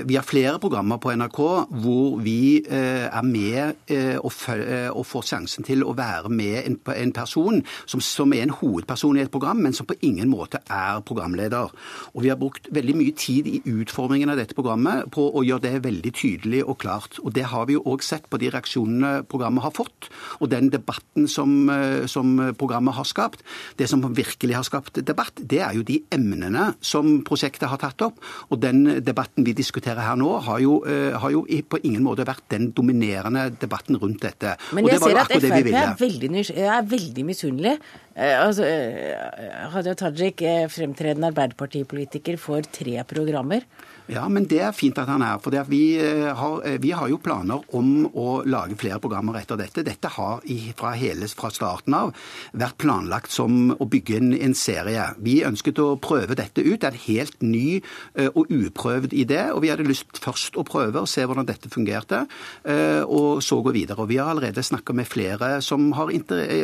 Vi 0.08 0.16
har 0.16 0.26
flere 0.26 0.60
programmer 0.62 1.00
på 1.02 1.12
NRK 1.16 1.40
hvor 1.82 2.18
vi 2.24 2.62
er 2.66 3.26
med 3.26 3.94
og, 4.20 4.30
får 5.10 5.28
sjansen 5.32 5.66
til 5.66 5.84
å 5.84 5.94
være 5.98 6.32
med 6.32 6.58
en, 6.64 6.80
en 6.96 7.14
person 7.50 7.64
som, 7.86 8.00
som 8.00 8.32
er 8.34 8.44
en 8.44 8.54
hovedperson 8.54 9.18
i 9.18 9.24
et 9.24 9.32
program, 9.32 9.60
men 9.62 9.74
som 9.74 9.86
på 9.86 9.96
ingen 10.06 10.30
måte 10.30 10.60
er 10.70 11.00
programleder. 11.06 11.70
Og 12.14 12.22
vi 12.22 12.30
har 12.30 12.38
brukt 12.38 12.68
veldig 12.72 12.96
mye 12.96 13.14
tid 13.16 13.46
i 13.46 13.60
utformingen 13.64 14.30
av 14.30 14.38
dette 14.38 14.54
programmet 14.54 15.10
på 15.12 15.26
å 15.34 15.44
gjøre 15.46 15.66
det 15.66 15.84
veldig 15.84 16.12
tydelig 16.14 16.62
og 16.64 16.78
klart. 16.82 17.18
Og 17.24 17.34
det 17.34 17.48
har 17.50 17.66
vi 17.66 17.76
jo 17.76 17.84
òg 17.90 18.04
sett 18.04 18.28
på 18.30 18.38
de 18.40 18.50
reaksjonene 18.50 19.24
programmet 19.30 19.64
har 19.64 19.74
fått, 19.74 20.10
og 20.40 20.50
den 20.52 20.70
debatten 20.70 21.28
som, 21.28 21.70
som 22.10 22.38
programmet 22.58 22.96
har 22.96 23.08
skapt. 23.08 23.44
Det 23.76 23.88
som 23.90 24.02
virkelig 24.14 24.56
har 24.56 24.66
skapt 24.66 25.00
debatt, 25.06 25.40
det 25.40 25.60
er 25.64 25.76
jo 25.76 25.86
de 25.86 26.00
emnene 26.12 26.70
som 26.84 27.20
prosjektet 27.26 27.70
har 27.70 27.80
tatt 27.80 28.02
opp. 28.06 28.20
Og 28.50 28.60
den 28.62 29.02
debatten 29.04 29.46
vi 29.46 29.54
diskuterer 29.56 30.02
her 30.04 30.18
nå, 30.20 30.30
har 30.46 30.60
jo, 30.62 30.80
har 30.86 31.34
jo 31.34 31.44
på 31.70 31.80
ingen 31.86 32.04
måte 32.04 32.26
vært 32.28 32.46
den 32.52 32.70
dominerende 32.76 33.48
debatten 33.60 33.98
rundt 34.00 34.22
dette. 34.24 34.56
Men 34.76 34.88
jeg 34.88 35.00
ser 35.02 35.20
at 35.20 35.30
Frp 35.30 35.46
er 35.70 35.94
veldig, 36.00 36.44
er 36.50 36.86
veldig 36.88 37.24
misunnelig. 37.40 37.78
Eh, 38.14 38.36
altså, 38.46 38.64
eh, 38.64 39.70
Hadia 39.72 39.94
Tajik, 39.94 40.42
eh, 40.42 40.68
fremtredende 40.68 41.30
Arbeiderpartipolitiker, 41.30 42.36
får 42.36 42.70
tre 42.70 43.04
programmer. 43.04 43.62
Ja, 44.10 44.26
men 44.28 44.46
det 44.50 44.60
er 44.64 44.74
fint 44.76 44.98
at 44.98 45.08
han 45.10 45.22
er. 45.22 45.38
For 45.42 45.54
vi 45.70 45.82
har, 45.98 46.64
vi 46.82 46.90
har, 46.90 47.08
jo 47.10 47.20
planer 47.22 47.62
om 47.76 48.08
å 48.10 48.40
lage 48.46 48.76
flere 48.78 49.00
programmer 49.02 49.38
etter 49.40 49.58
dette. 49.60 49.84
Dette 49.86 50.10
har 50.16 50.42
fra, 50.78 50.92
hele, 50.98 51.28
fra 51.30 51.50
starten 51.54 51.94
av 51.96 52.12
vært 52.52 52.78
planlagt 52.82 53.32
som 53.34 53.72
å 53.76 53.86
bygge 53.90 54.18
en, 54.18 54.32
en, 54.34 54.54
serie. 54.54 55.04
Vi 55.22 55.40
ønsket 55.46 55.78
å 55.82 55.94
prøve 56.02 56.36
dette 56.38 56.62
ut. 56.64 56.80
Det 56.80 56.88
er 56.88 56.96
en 56.98 57.04
helt 57.06 57.42
ny 57.42 57.80
og 58.34 58.50
uprøvd 58.50 59.14
idé. 59.14 59.40
Og 59.54 59.62
vi 59.64 59.70
hadde 59.72 59.86
lyst 59.88 60.20
først 60.22 60.58
å 60.58 60.66
prøve 60.66 61.04
og 61.04 61.10
se 61.10 61.24
hvordan 61.24 61.48
dette 61.48 61.70
fungerte, 61.72 62.24
og 63.06 63.42
så 63.44 63.60
gå 63.64 63.74
videre. 63.74 64.02
Og 64.02 64.10
vi 64.10 64.18
har 64.20 64.30
allerede 64.32 64.64
snakka 64.66 64.94
med 64.96 65.08
flere 65.08 65.52
som 65.64 65.90
har, 65.96 66.12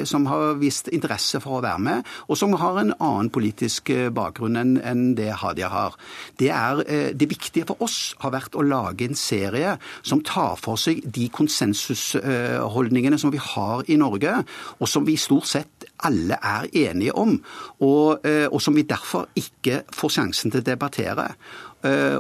som 0.07 0.27
har 0.31 0.59
vist 0.61 0.91
interesse 0.93 1.41
for 1.43 1.59
å 1.59 1.65
være 1.65 1.83
med, 1.83 2.11
og 2.27 2.39
som 2.39 2.55
har 2.59 2.81
en 2.81 2.93
annen 2.97 3.31
politisk 3.33 3.91
eh, 3.95 4.09
bakgrunn 4.15 4.59
enn 4.59 5.05
det 5.19 5.31
Hadia 5.41 5.71
har. 5.73 5.97
Det, 6.39 6.51
er, 6.53 6.83
eh, 6.87 7.09
det 7.17 7.29
viktige 7.37 7.69
for 7.69 7.83
oss 7.85 8.15
har 8.23 8.35
vært 8.35 8.57
å 8.57 8.65
lage 8.67 9.07
en 9.07 9.19
serie 9.19 9.77
som 10.07 10.23
tar 10.25 10.57
for 10.61 10.81
seg 10.81 11.05
de 11.05 11.29
konsensusholdningene 11.33 13.21
som 13.21 13.33
vi 13.35 13.43
har 13.43 13.85
i 13.89 13.99
Norge, 14.01 14.41
og 14.81 14.91
som 14.91 15.07
vi 15.07 15.19
stort 15.21 15.49
sett 15.51 15.89
alle 16.07 16.39
er 16.43 16.69
enige 16.87 17.15
om, 17.17 17.37
og, 17.81 18.27
eh, 18.27 18.47
og 18.51 18.61
som 18.63 18.77
vi 18.77 18.87
derfor 18.89 19.29
ikke 19.37 19.85
får 19.93 20.19
sjansen 20.19 20.53
til 20.53 20.65
å 20.65 20.71
debattere. 20.73 21.31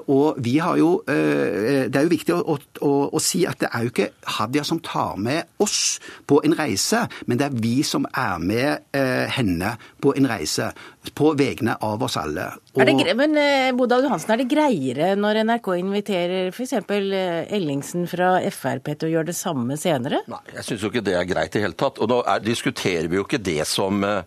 Og 0.07 0.37
vi 0.39 0.59
har 0.63 0.77
jo, 0.79 1.03
Det 1.07 1.97
er 1.97 2.05
jo 2.05 2.11
viktig 2.13 2.35
å, 2.35 2.55
å, 2.87 2.91
å, 3.11 3.19
si 3.19 3.41
at 3.49 3.59
det 3.59 3.71
er 3.73 3.83
jo 3.83 3.91
ikke 3.91 4.11
Hadia 4.37 4.63
som 4.63 4.79
tar 4.79 5.17
med 5.19 5.49
oss 5.59 5.99
på 6.29 6.39
en 6.45 6.55
reise, 6.55 7.09
men 7.27 7.41
det 7.41 7.49
er 7.49 7.57
vi 7.65 7.83
som 7.83 8.07
er 8.15 8.39
med 8.39 8.95
henne 9.33 9.73
på 9.99 10.13
en 10.15 10.29
reise 10.31 10.71
på 11.15 11.33
vegne 11.39 11.77
av 11.85 12.03
oss 12.03 12.17
alle. 12.21 12.49
Og... 12.75 12.83
Det, 12.87 13.15
men 13.19 13.37
eh, 13.41 13.71
Bodal 13.77 14.05
Johansen, 14.07 14.33
er 14.35 14.43
det 14.43 14.49
greiere 14.51 15.13
når 15.19 15.43
NRK 15.47 15.71
inviterer 15.81 16.51
f.eks. 16.53 16.75
Eh, 16.77 17.55
Ellingsen 17.57 18.07
fra 18.11 18.37
Frp 18.53 18.93
til 18.93 19.09
å 19.09 19.13
gjøre 19.15 19.31
det 19.31 19.37
samme 19.39 19.79
senere? 19.81 20.23
Nei, 20.31 20.43
jeg 20.57 20.69
syns 20.69 20.85
jo 20.85 20.91
ikke 20.93 21.05
det 21.07 21.17
er 21.19 21.29
greit 21.29 21.51
i 21.55 21.59
det 21.59 21.65
hele 21.67 21.79
tatt. 21.79 22.01
Og 22.03 22.11
nå 22.11 22.21
er, 22.25 22.45
diskuterer 22.45 23.11
vi 23.11 23.21
jo 23.21 23.27
ikke 23.27 23.43
det 23.43 23.63
som 23.69 24.05
uh, 24.05 24.23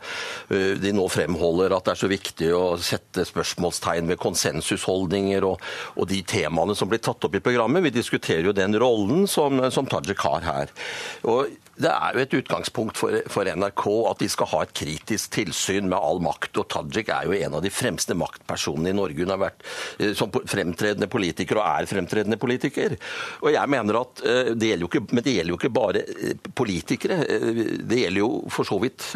de 0.50 0.94
nå 0.96 1.06
fremholder, 1.12 1.76
at 1.76 1.88
det 1.88 1.96
er 1.96 2.02
så 2.04 2.12
viktig 2.12 2.52
å 2.56 2.64
sette 2.84 3.26
spørsmålstegn 3.28 4.10
ved 4.10 4.22
konsensusholdninger 4.22 5.48
og, 5.48 5.64
og, 5.96 6.06
de 6.10 6.22
temaene 6.28 6.76
som 6.78 6.90
blir 6.90 7.02
tatt 7.04 7.26
opp 7.26 7.38
i 7.38 7.44
programmet. 7.44 7.86
Vi 7.86 7.96
diskuterer 8.00 8.50
jo 8.50 8.56
den 8.56 8.78
rollen 8.80 9.28
som, 9.30 9.62
som 9.74 9.90
Tajik 9.90 10.22
har 10.26 10.46
her. 10.46 10.78
Og 11.28 11.50
det 11.80 11.92
er 11.92 12.16
jo 12.16 12.24
et 12.26 12.34
utgangspunkt 12.42 13.00
for, 13.00 13.16
for, 13.32 13.48
NRK 13.48 13.86
at 14.10 14.20
de 14.20 14.28
skal 14.32 14.50
ha 14.52 14.62
et 14.66 14.74
kritisk 14.76 15.32
tilsyn 15.38 15.88
med 15.88 15.96
all 15.96 16.20
makt. 16.24 16.58
og 16.60 16.68
Tajik 16.74 17.12
er 17.16 17.30
jo 17.30 17.36
en 17.38 17.56
av 17.56 17.64
de 17.64 17.72
fremste 17.72 18.16
maktpersonene 18.20 18.92
i 18.92 18.98
Norge. 18.98 19.24
Hun 19.24 19.32
har 19.32 19.40
vært 19.40 19.64
eh, 20.00 20.12
som 20.18 20.32
fremtredende 20.34 21.08
politiker 21.12 21.62
og 21.62 21.64
er 21.64 21.88
fremtredende 21.90 22.40
politiker. 22.42 22.98
Og 23.44 23.54
jeg 23.56 23.72
mener 23.72 24.02
at 24.02 24.24
eh, 24.26 24.52
det 24.60 24.74
gjelder 24.74 24.86
jo 24.86 24.90
ikke, 24.92 25.04
Men 25.14 25.26
det 25.26 25.36
gjelder 25.38 25.54
jo 25.54 25.60
ikke 25.62 25.72
bare 25.80 26.04
eh, 26.04 26.50
politikere. 26.60 27.20
Det 27.88 28.02
gjelder 28.02 28.24
jo 28.26 28.30
for 28.52 28.68
så 28.68 28.80
vidt 28.84 29.08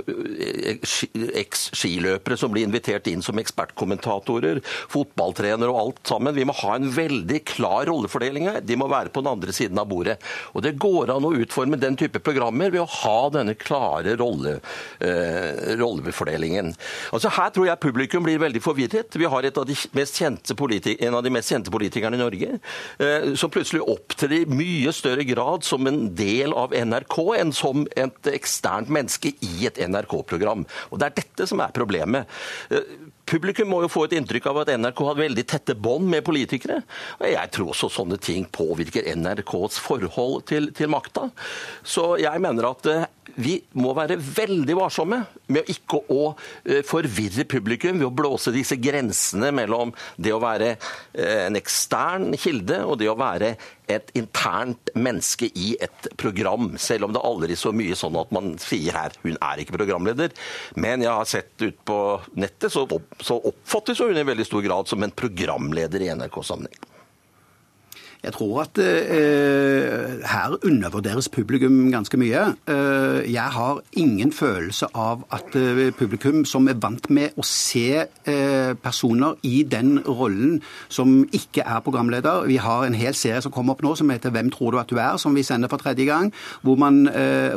eks-skiløpere 1.43 2.39
som 2.39 2.53
blir 2.53 2.67
invitert 2.67 3.11
inn 3.11 3.25
som 3.25 3.39
ekspertkommentatorer, 3.43 4.63
fotballtrenere 4.93 5.73
og 5.73 5.81
alt 5.81 6.13
sammen. 6.13 6.35
Vi 6.37 6.47
må 6.47 6.55
ha 6.63 6.77
en 6.77 6.87
veldig 6.95 7.43
klar 7.49 7.89
rollefordeling 7.91 8.47
her. 8.53 8.63
De 8.63 8.79
må 8.79 8.87
være 8.91 9.11
på 9.11 9.23
den 9.23 9.33
andre 9.35 9.55
siden 9.55 9.83
av 9.83 9.91
bordet. 9.91 10.15
Og 10.55 10.63
det 10.63 10.77
går 10.79 11.11
an 11.11 11.27
å 11.27 11.35
utforme 11.43 11.81
den 11.81 11.99
type 11.99 12.23
program 12.23 12.52
programmer 12.53 12.71
ved 12.71 12.81
å 12.81 12.89
ha 12.89 13.29
denne 13.29 13.55
klare 13.55 14.15
rolle, 14.17 14.59
eh, 14.99 15.75
rollefordelingen. 15.77 16.75
Altså 17.11 17.29
Her 17.29 17.49
tror 17.49 17.67
jeg 17.67 17.79
publikum 17.79 18.23
blir 18.23 18.39
veldig 18.39 18.61
forvirret. 18.61 19.13
Vi 19.13 19.25
har 19.25 19.43
av 19.57 19.65
en 21.01 21.15
av 21.15 21.23
de 21.23 21.29
mest 21.29 21.49
kjente 21.49 21.71
politikerne 21.71 22.15
i 22.15 22.21
Norge 22.21 22.59
eh, 22.99 23.33
som 23.35 23.49
plutselig 23.49 23.81
opptrer 23.81 24.41
i 24.41 24.45
mye 24.45 24.91
større 24.93 25.23
grad 25.23 25.63
som 25.63 25.85
en 25.87 26.13
del 26.15 26.53
av 26.53 26.73
NRK 26.73 27.17
enn 27.39 27.53
som 27.53 27.87
et 27.95 28.29
eksternt 28.33 28.89
menneske 28.89 29.33
i 29.41 29.65
et 29.67 29.77
NRK-program. 29.77 30.65
Og 30.91 30.99
Det 30.99 31.05
er 31.05 31.17
dette 31.23 31.47
som 31.47 31.59
er 31.59 31.73
problemet. 31.73 32.27
Eh, 32.69 33.02
Publikum 33.29 33.69
må 33.71 33.79
jo 33.83 33.91
få 33.91 34.05
et 34.07 34.15
inntrykk 34.17 34.49
av 34.51 34.61
at 34.63 34.73
NRK 34.75 35.01
hadde 35.07 35.23
veldig 35.23 35.45
tette 35.47 35.75
bånd 35.79 36.09
med 36.11 36.25
politikere. 36.27 36.81
Og 37.21 37.27
jeg 37.31 37.51
tror 37.55 37.71
også 37.71 37.91
sånne 37.93 38.19
ting 38.21 38.45
påvirker 38.51 39.07
NRKs 39.15 39.79
forhold 39.83 40.43
til, 40.49 40.71
til 40.75 40.91
makta. 40.91 41.29
Så 41.87 42.13
jeg 42.21 42.43
mener 42.43 42.67
at 42.73 42.89
eh, 42.91 43.05
vi 43.35 43.55
må 43.79 43.93
være 43.97 44.17
veldig 44.19 44.75
varsomme 44.77 45.19
med 45.53 45.69
ikke 45.71 46.01
å 46.13 46.21
eh, 46.33 46.81
forvirre 46.85 47.45
publikum 47.49 47.99
ved 47.99 48.07
å 48.07 48.13
blåse 48.13 48.53
disse 48.53 48.77
grensene 48.81 49.51
mellom 49.55 49.93
det 50.21 50.33
å 50.35 50.41
være 50.43 50.73
eh, 50.75 51.47
en 51.47 51.57
ekstern 51.59 52.31
kilde 52.39 52.83
og 52.85 52.99
det 53.01 53.09
å 53.11 53.17
være 53.19 53.55
et 53.91 54.13
internt 54.15 54.93
menneske 54.95 55.49
i 55.59 55.73
et 55.83 56.07
program, 56.19 56.71
selv 56.79 57.09
om 57.09 57.15
det 57.15 57.23
aldri 57.25 57.55
er 57.55 57.59
så 57.59 57.73
mye 57.75 57.97
sånn 57.99 58.15
at 58.21 58.31
man 58.35 58.53
sier 58.61 58.95
her 58.95 59.17
hun 59.25 59.35
er 59.35 59.63
ikke 59.63 59.75
programleder. 59.75 60.31
Men 60.79 61.03
jeg 61.03 61.11
har 61.11 61.27
sett 61.29 61.65
ut 61.65 61.83
på 61.87 61.99
nettet, 62.39 62.71
så, 62.71 62.87
oppfattes 62.87 63.99
hun 64.03 64.17
i 64.17 64.25
veldig 64.27 64.47
stor 64.47 64.63
grad 64.65 64.89
som 64.91 65.03
en 65.03 65.13
programleder 65.13 66.05
i 66.05 66.11
NRK-sammenheng. 66.15 66.89
Jeg 68.23 68.31
tror 68.37 68.61
at 68.61 68.79
eh, 68.79 69.72
her 70.33 70.55
undervurderes 70.65 71.29
publikum 71.29 71.91
ganske 71.93 72.17
mye. 72.17 72.41
Eh, 72.69 73.31
jeg 73.33 73.49
har 73.55 73.81
ingen 73.99 74.31
følelse 74.33 74.89
av 74.97 75.23
at 75.33 75.55
eh, 75.59 75.91
publikum 75.97 76.43
som 76.49 76.67
er 76.71 76.79
vant 76.81 77.09
med 77.13 77.37
å 77.37 77.45
se 77.45 78.03
eh, 78.03 78.73
personer 78.83 79.37
i 79.45 79.61
den 79.69 79.99
rollen 80.07 80.61
som 80.89 81.21
ikke 81.33 81.65
er 81.65 81.83
programleder 81.85 82.47
Vi 82.49 82.57
har 82.61 82.85
en 82.85 82.97
hel 82.97 83.15
serie 83.17 83.41
som 83.43 83.53
kommer 83.53 83.75
opp 83.75 83.83
nå 83.83 83.93
som 83.95 84.09
heter 84.09 84.31
'Hvem 84.31 84.51
tror 84.51 84.71
du 84.71 84.79
at 84.79 84.89
du 84.89 84.97
er?', 84.97 85.17
som 85.17 85.35
vi 85.35 85.43
sender 85.43 85.69
for 85.69 85.77
tredje 85.77 86.05
gang. 86.05 86.31
Hvor 86.61 86.77
man, 86.77 87.07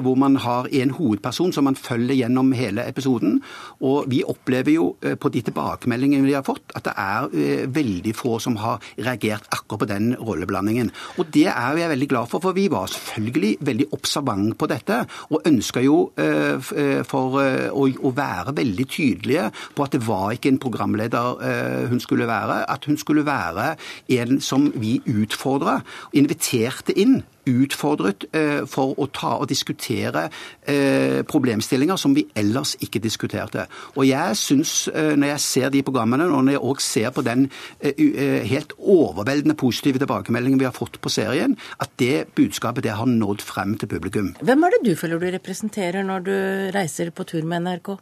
hvor 0.03 0.15
man 0.15 0.37
har 0.37 0.67
en 0.73 0.91
hovedperson 0.91 1.53
som 1.53 1.65
man 1.65 1.77
følger 1.77 2.15
gjennom 2.15 2.53
hele 2.53 2.89
episoden. 2.89 3.43
Og 3.81 4.05
vi 4.09 4.23
opplever 4.25 4.73
jo 4.73 4.97
på 5.21 5.29
de 5.29 5.41
tilbakemeldingene 5.41 6.27
vi 6.27 6.33
har 6.33 6.43
fått, 6.43 6.73
at 6.75 6.85
det 6.85 6.93
er 6.97 7.67
veldig 7.67 8.15
få 8.15 8.39
som 8.39 8.57
har 8.57 8.81
reagert 8.99 9.47
akkurat 9.53 9.79
på 9.79 9.87
den 9.87 10.17
rolleblandingen. 10.17 10.91
Og 11.19 11.27
det 11.35 11.47
er 11.47 11.77
jeg 11.77 11.89
veldig 11.89 12.09
glad 12.09 12.27
for, 12.27 12.41
for 12.41 12.53
vi 12.53 12.66
var 12.73 12.91
selvfølgelig 12.91 13.57
veldig 13.67 13.89
observant 13.97 14.57
på 14.59 14.69
dette. 14.71 15.03
Og 15.31 15.47
ønska 15.49 15.83
jo 15.85 15.99
eh, 16.19 16.57
eh, 16.57 17.03
for 17.07 17.41
eh, 17.43 17.71
å 17.73 18.13
være 18.17 18.57
veldig 18.57 18.89
tydelige 18.91 19.51
på 19.77 19.87
at 19.87 19.97
det 19.97 20.03
var 20.07 20.35
ikke 20.35 20.53
en 20.55 20.63
programleder 20.63 21.87
hun 21.91 22.01
skulle 22.01 22.27
være. 22.29 22.63
At 22.71 22.85
hun 22.89 22.99
skulle 22.99 23.27
være 23.27 23.75
en 24.19 24.41
som 24.41 24.69
vi 24.75 24.99
utfordra, 25.07 25.81
inviterte 26.17 26.95
inn 26.97 27.21
utfordret 27.47 28.27
eh, 28.35 28.65
for 28.71 28.97
å 28.99 29.09
ta 29.15 29.37
og 29.41 29.49
diskutere 29.51 30.27
eh, 30.67 31.23
problemstillinger 31.29 31.99
som 32.01 32.15
vi 32.17 32.27
ellers 32.37 32.75
ikke 32.85 33.03
diskuterte. 33.03 33.67
Og 33.97 34.07
jeg 34.09 34.39
syns, 34.41 34.75
eh, 34.93 35.15
når 35.19 35.35
jeg 35.35 35.45
ser 35.47 35.75
de 35.75 35.85
programmene, 35.87 36.29
og 36.31 36.47
når 36.47 36.57
jeg 36.57 36.65
òg 36.71 36.83
ser 36.83 37.13
på 37.15 37.25
den 37.27 37.47
helt 37.87 38.73
overveldende 38.79 39.57
positive 39.59 40.01
tilbakemeldingen 40.03 40.61
vi 40.61 40.67
har 40.67 40.75
fått 40.75 40.99
på 41.03 41.11
serien, 41.13 41.57
at 41.83 41.93
det 42.01 42.27
budskapet 42.37 42.87
det 42.87 42.97
har 42.99 43.09
nådd 43.11 43.45
frem 43.45 43.77
til 43.79 43.91
publikum. 43.91 44.33
Hvem 44.43 44.67
er 44.67 44.77
det 44.77 44.83
du 44.89 44.93
føler 44.99 45.23
du 45.23 45.31
representerer 45.35 46.07
når 46.07 46.27
du 46.27 46.37
reiser 46.77 47.13
på 47.15 47.27
tur 47.29 47.47
med 47.47 47.67
NRK? 47.67 47.97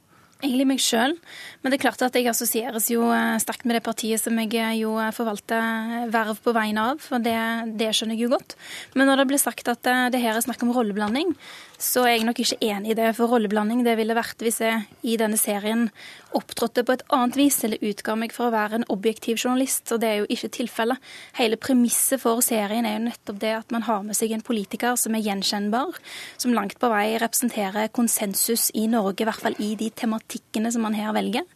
Egentlig 0.45 0.67
meg 0.69 0.83
sjøl. 0.85 1.15
Men 1.63 1.73
det 1.73 1.79
er 1.79 1.85
klart 1.87 2.03
at 2.05 2.17
jeg 2.19 2.29
assosieres 2.29 2.91
jo 2.93 3.07
eh, 3.09 3.37
sterkt 3.41 3.65
med 3.65 3.79
det 3.79 3.85
partiet 3.87 4.21
som 4.21 4.37
jeg 4.43 4.53
eh, 4.61 4.75
jo 4.83 4.95
eh, 5.01 5.13
forvalter 5.17 6.11
verv 6.13 6.41
på 6.45 6.53
vegne 6.53 6.85
av, 6.93 7.07
og 7.09 7.25
det, 7.25 7.37
det, 7.81 7.89
skjønner 7.97 8.19
jeg 8.19 8.27
jo 8.27 8.35
godt. 8.35 8.57
Men 8.93 9.09
når 9.09 9.23
det 9.23 9.29
blir 9.33 9.41
sagt 9.41 9.71
at 9.73 9.89
det 10.13 10.21
her 10.21 10.37
er 10.37 10.45
snakk 10.45 10.61
om 10.67 10.75
rolleblanding, 10.77 11.33
så 11.79 12.05
er 12.07 12.17
jeg 12.17 12.27
nok 12.29 12.41
ikke 12.43 12.61
enig 12.63 12.93
i 12.93 12.97
det. 12.99 13.09
For 13.17 13.31
rolleblanding 13.31 13.83
det 13.87 13.97
ville 13.99 14.17
vært 14.17 14.43
hvis 14.45 14.61
jeg 14.63 14.85
i 15.03 15.17
denne 15.21 15.39
serien 15.41 15.89
opptrådte 16.35 16.83
på 16.87 16.95
et 16.97 17.05
annet 17.15 17.37
vis, 17.39 17.61
eller 17.67 17.83
utga 17.85 18.17
meg 18.19 18.35
for 18.35 18.49
å 18.49 18.55
være 18.55 18.81
en 18.81 18.87
objektiv 18.93 19.39
journalist. 19.39 19.87
Og 19.95 20.01
det 20.03 20.11
er 20.11 20.21
jo 20.23 20.29
ikke 20.35 20.51
tilfellet. 20.57 21.11
Hele 21.39 21.59
premisset 21.61 22.23
for 22.23 22.43
serien 22.45 22.87
er 22.89 22.99
jo 22.99 23.05
nettopp 23.07 23.41
det 23.43 23.53
at 23.59 23.75
man 23.75 23.87
har 23.89 24.03
med 24.07 24.19
seg 24.19 24.35
en 24.35 24.45
politiker 24.45 24.99
som 25.01 25.15
er 25.15 25.25
gjenkjennbar, 25.27 25.99
som 26.41 26.55
langt 26.57 26.79
på 26.83 26.91
vei 26.93 27.17
representerer 27.23 27.93
konsensus 27.95 28.71
i 28.75 28.87
Norge, 28.91 29.23
i 29.23 29.29
hvert 29.29 29.45
fall 29.47 29.59
i 29.63 29.75
de 29.79 29.91
tematikkene 29.95 30.73
som 30.75 30.87
man 30.87 30.99
her 30.99 31.15
velger. 31.17 31.47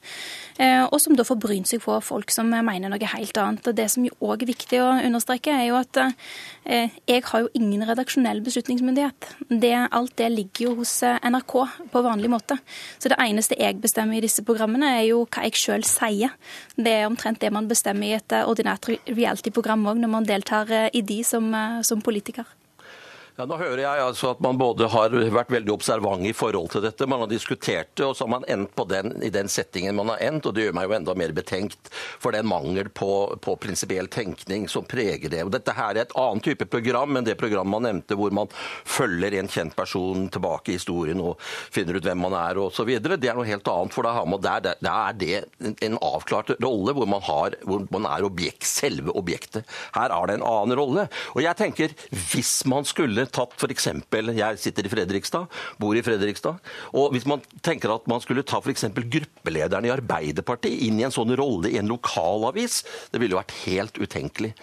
Eh, 0.58 0.84
og 0.84 0.98
som 0.98 1.14
da 1.14 1.24
får 1.26 1.38
brynt 1.38 1.70
seg 1.70 1.82
på 1.84 1.94
folk 2.02 2.32
som 2.34 2.50
mener 2.50 2.90
noe 2.90 3.10
helt 3.14 3.38
annet. 3.38 3.66
Og 3.70 3.76
Det 3.78 3.86
som 3.92 4.04
jo 4.06 4.14
òg 4.18 4.42
er 4.42 4.50
viktig 4.50 4.80
å 4.82 4.90
understreke, 5.06 5.54
er 5.54 5.68
jo 5.70 5.78
at 5.78 6.00
eh, 6.02 6.90
jeg 7.06 7.24
har 7.30 7.44
jo 7.44 7.52
ingen 7.54 7.86
redaksjonell 7.86 8.42
beslutningsmyndighet. 8.46 9.30
Det, 9.48 9.74
alt 9.86 10.16
det 10.18 10.30
ligger 10.34 10.66
jo 10.66 10.74
hos 10.80 10.96
eh, 11.06 11.20
NRK 11.22 11.54
på 11.94 12.04
vanlig 12.04 12.32
måte. 12.34 12.58
Så 12.98 13.12
det 13.12 13.20
eneste 13.22 13.58
jeg 13.58 13.78
bestemmer 13.82 14.18
i 14.18 14.24
disse 14.26 14.42
programmene, 14.42 14.96
er 14.98 15.08
jo 15.12 15.24
hva 15.28 15.46
jeg 15.46 15.62
sjøl 15.62 15.86
sier. 15.86 16.34
Det 16.76 16.96
er 17.00 17.08
omtrent 17.08 17.40
det 17.40 17.54
man 17.54 17.70
bestemmer 17.70 18.10
i 18.10 18.16
et 18.18 18.38
ordinært 18.42 18.90
reality-program 19.06 19.86
òg, 19.92 20.02
når 20.02 20.16
man 20.18 20.26
deltar 20.26 20.90
i 20.90 21.02
de 21.06 21.22
som, 21.26 21.52
som 21.86 22.02
politiker. 22.02 22.57
Ja, 23.38 23.44
nå 23.46 23.54
hører 23.54 23.78
jeg 23.78 24.02
altså 24.02 24.32
at 24.32 24.40
man 24.42 24.56
både 24.58 24.88
har 24.90 25.12
vært 25.14 25.52
veldig 25.54 25.70
observant 25.70 26.26
i 26.26 26.32
forhold 26.34 26.72
til 26.72 26.82
dette, 26.82 27.06
man 27.06 27.20
har 27.22 27.28
diskutert 27.30 27.92
det, 27.94 28.02
og 28.02 28.16
så 28.18 28.24
har 28.24 28.32
man 28.32 28.46
endt 28.50 28.72
på 28.74 28.82
den, 28.90 29.12
i 29.22 29.28
den 29.30 29.46
settingen 29.46 29.94
man 29.94 30.08
har 30.10 30.24
endt. 30.26 30.48
og 30.50 30.56
Det 30.56 30.64
gjør 30.64 30.74
meg 30.74 30.88
jo 30.88 30.96
enda 30.96 31.14
mer 31.14 31.34
betenkt 31.36 31.92
for 31.94 32.34
den 32.34 32.48
mangel 32.50 32.90
på, 32.90 33.12
på 33.38 33.54
prinsipiell 33.62 34.10
tenkning 34.10 34.66
som 34.66 34.88
preger 34.90 35.30
det. 35.30 35.44
Og 35.46 35.52
Dette 35.54 35.70
her 35.76 35.92
er 35.92 36.00
et 36.02 36.16
annet 36.18 36.48
type 36.48 36.66
program 36.66 37.14
enn 37.14 37.28
det 37.28 37.36
programmet 37.38 37.70
man 37.76 37.86
nevnte, 37.86 38.16
hvor 38.18 38.34
man 38.34 38.50
følger 38.82 39.38
en 39.38 39.52
kjent 39.54 39.78
person 39.78 40.26
tilbake 40.34 40.74
i 40.74 40.80
historien 40.80 41.22
og 41.22 41.38
finner 41.46 42.00
ut 42.00 42.10
hvem 42.10 42.18
man 42.26 42.34
er 42.40 42.58
osv. 42.58 42.90
Det 42.98 43.20
er 43.22 43.38
noe 43.38 43.46
helt 43.46 43.70
annet, 43.70 43.94
for 43.94 44.08
da, 44.08 44.16
man, 44.26 44.42
der, 44.42 44.66
der 44.82 44.90
er 44.90 45.14
det 45.22 45.78
en 45.86 46.00
avklart 46.02 46.56
rolle 46.58 46.96
hvor 46.98 47.06
man, 47.14 47.22
har, 47.30 47.54
hvor 47.62 47.86
man 47.94 48.10
er 48.16 48.26
objekt, 48.26 48.66
selve 48.66 49.14
objektet. 49.14 49.62
Her 49.94 50.10
er 50.10 50.26
det 50.26 50.40
en 50.40 50.48
annen 50.50 50.82
rolle. 50.82 51.06
Og 51.36 51.44
jeg 51.46 51.62
tenker, 51.62 51.94
hvis 52.34 52.56
man 52.66 52.82
skulle 52.82 53.27
tatt 53.34 53.54
f.eks. 53.58 53.88
Jeg 54.38 54.60
sitter 54.62 54.86
i 54.86 54.92
Fredrikstad, 54.92 55.60
bor 55.80 55.96
i 55.96 56.04
Fredrikstad. 56.04 56.58
og 56.92 57.14
Hvis 57.14 57.28
man 57.28 57.44
tenker 57.64 57.94
at 57.94 58.08
man 58.10 58.22
skulle 58.24 58.46
ta 58.46 58.60
f.eks. 58.62 58.88
gruppelederen 58.98 59.88
i 59.88 59.94
Arbeiderpartiet 59.94 60.86
inn 60.88 61.00
i 61.00 61.06
en 61.08 61.14
sånn 61.14 61.34
rolle 61.38 61.72
i 61.72 61.80
en 61.80 61.90
lokalavis, 61.90 62.82
det 63.12 63.22
ville 63.22 63.36
jo 63.36 63.42
vært 63.42 63.56
helt 63.66 64.00
utenkelig. 64.00 64.54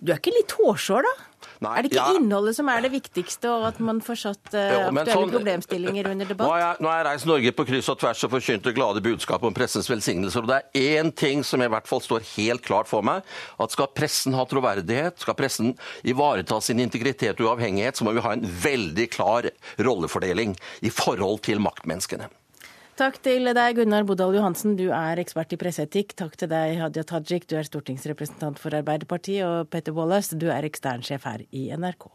Du 0.00 0.14
er 0.14 0.20
ikke 0.20 0.32
litt 0.32 0.54
hårsår, 0.56 1.04
da? 1.04 1.29
Nei, 1.60 1.74
er 1.76 1.84
det 1.84 1.90
ikke 1.90 2.00
ja. 2.00 2.16
innholdet 2.16 2.56
som 2.56 2.68
er 2.72 2.84
det 2.86 2.90
viktigste, 2.94 3.50
og 3.52 3.66
at 3.68 3.80
man 3.84 3.98
får 4.04 4.18
satt 4.22 4.54
uh, 4.54 4.60
aktuelle 4.88 5.04
sånn, 5.12 5.32
problemstillinger 5.34 6.08
under 6.08 6.30
debatt? 6.30 6.46
Nå 6.48 6.54
har, 6.54 6.62
jeg, 6.62 6.80
nå 6.80 6.88
har 6.88 7.00
jeg 7.00 7.06
reist 7.10 7.28
Norge 7.28 7.52
på 7.58 7.66
kryss 7.68 7.90
og 7.92 7.98
tvers 8.00 8.24
og 8.24 8.32
forkynt 8.32 8.64
det 8.64 8.74
glade 8.78 9.04
budskap 9.04 9.44
om 9.44 9.56
pressens 9.56 9.90
velsignelser. 9.92 10.46
og 10.46 10.48
Det 10.48 10.58
er 10.80 11.02
én 11.02 11.12
ting 11.12 11.44
som 11.44 11.60
i 11.60 11.68
hvert 11.68 11.90
fall 11.90 12.00
står 12.04 12.24
helt 12.32 12.64
klart 12.64 12.88
for 12.88 13.04
meg. 13.04 13.28
at 13.60 13.76
Skal 13.76 13.92
pressen 13.92 14.38
ha 14.38 14.48
troverdighet, 14.48 15.20
skal 15.20 15.36
pressen 15.36 15.74
ivareta 16.00 16.62
sin 16.64 16.80
integritet 16.80 17.36
og 17.44 17.52
uavhengighet, 17.52 18.00
så 18.00 18.08
må 18.08 18.16
vi 18.16 18.24
ha 18.24 18.32
en 18.38 18.48
veldig 18.64 19.10
klar 19.12 19.52
rollefordeling 19.76 20.56
i 20.80 20.92
forhold 20.94 21.44
til 21.44 21.60
maktmenneskene. 21.60 22.32
Takk 23.00 23.16
til 23.24 23.48
deg, 23.56 23.78
Gunnar 23.78 24.04
Bodal 24.04 24.34
Johansen, 24.36 24.74
du 24.76 24.90
er 24.92 25.16
ekspert 25.22 25.54
i 25.54 25.56
presseetikk. 25.56 26.10
Takk 26.20 26.34
til 26.36 26.50
deg, 26.52 26.74
Hadia 26.82 27.00
Tajik, 27.08 27.46
du 27.48 27.54
er 27.56 27.64
stortingsrepresentant 27.64 28.60
for 28.60 28.76
Arbeiderpartiet. 28.76 29.40
Og 29.40 29.70
Petter 29.72 29.94
Wallace, 29.96 30.36
du 30.36 30.50
er 30.52 30.68
eksternsjef 30.68 31.24
her 31.24 31.46
i 31.48 31.70
NRK. 31.72 32.10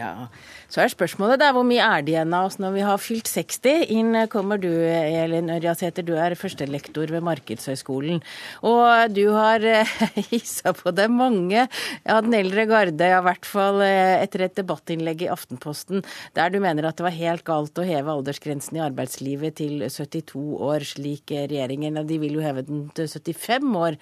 Ja, 0.00 0.30
Så 0.72 0.80
er 0.82 0.90
spørsmålet 0.92 1.40
der, 1.42 1.52
hvor 1.54 1.64
mye 1.66 1.84
er 1.84 2.04
det 2.04 2.14
igjen 2.14 2.34
av 2.36 2.48
oss 2.48 2.56
når 2.62 2.74
vi 2.74 2.84
har 2.86 3.00
fylt 3.02 3.28
60? 3.30 3.84
Inn 3.94 4.16
kommer 4.32 4.60
du, 4.60 4.70
Elin 4.70 5.52
Ørjasæter, 5.52 6.06
du 6.06 6.14
er 6.18 6.36
førstelektor 6.38 7.12
ved 7.12 7.24
Markedshøgskolen. 7.26 8.22
Og 8.66 9.14
du 9.14 9.26
har 9.34 9.64
eh, 9.68 9.94
hissa 10.32 10.74
på 10.76 10.94
deg 10.96 11.12
mange 11.12 11.66
av 12.08 12.24
den 12.26 12.36
eldre 12.40 12.66
garde, 12.70 13.10
i 13.10 13.22
hvert 13.28 13.48
fall 13.48 13.82
eh, 13.84 14.22
etter 14.22 14.46
et 14.46 14.56
debattinnlegg 14.58 15.26
i 15.26 15.30
Aftenposten, 15.32 16.04
der 16.36 16.52
du 16.52 16.60
mener 16.64 16.88
at 16.88 16.98
det 16.98 17.06
var 17.08 17.16
helt 17.18 17.46
galt 17.46 17.78
å 17.78 17.86
heve 17.86 18.16
aldersgrensen 18.16 18.80
i 18.80 18.84
arbeidslivet 18.84 19.58
til 19.60 19.86
72 19.86 20.44
år, 20.64 20.88
slik 20.94 21.34
regjeringen. 21.34 22.02
De 22.08 22.20
vil 22.22 22.38
jo 22.38 22.44
heve 22.44 22.64
den 22.66 22.86
til 22.96 23.10
75 23.10 23.80
år 23.84 24.00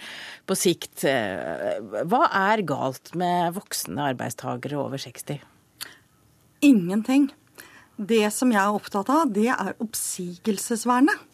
på 0.49 0.59
sikt. 0.59 1.07
Eh, 1.09 1.81
hva 2.09 2.27
er 2.49 2.65
galt 2.67 3.17
med 3.19 3.59
voksne 3.59 4.13
arbeidstakere 4.13 4.81
over 4.81 5.03
60? 5.03 5.52
Ingenting. 6.65 7.29
Det 7.97 8.25
som 8.35 8.53
jeg 8.55 8.63
er 8.63 8.79
opptatt 8.79 9.11
av, 9.13 9.31
det 9.35 9.51
er 9.53 9.77
oppsigelsesvernet. 9.83 11.29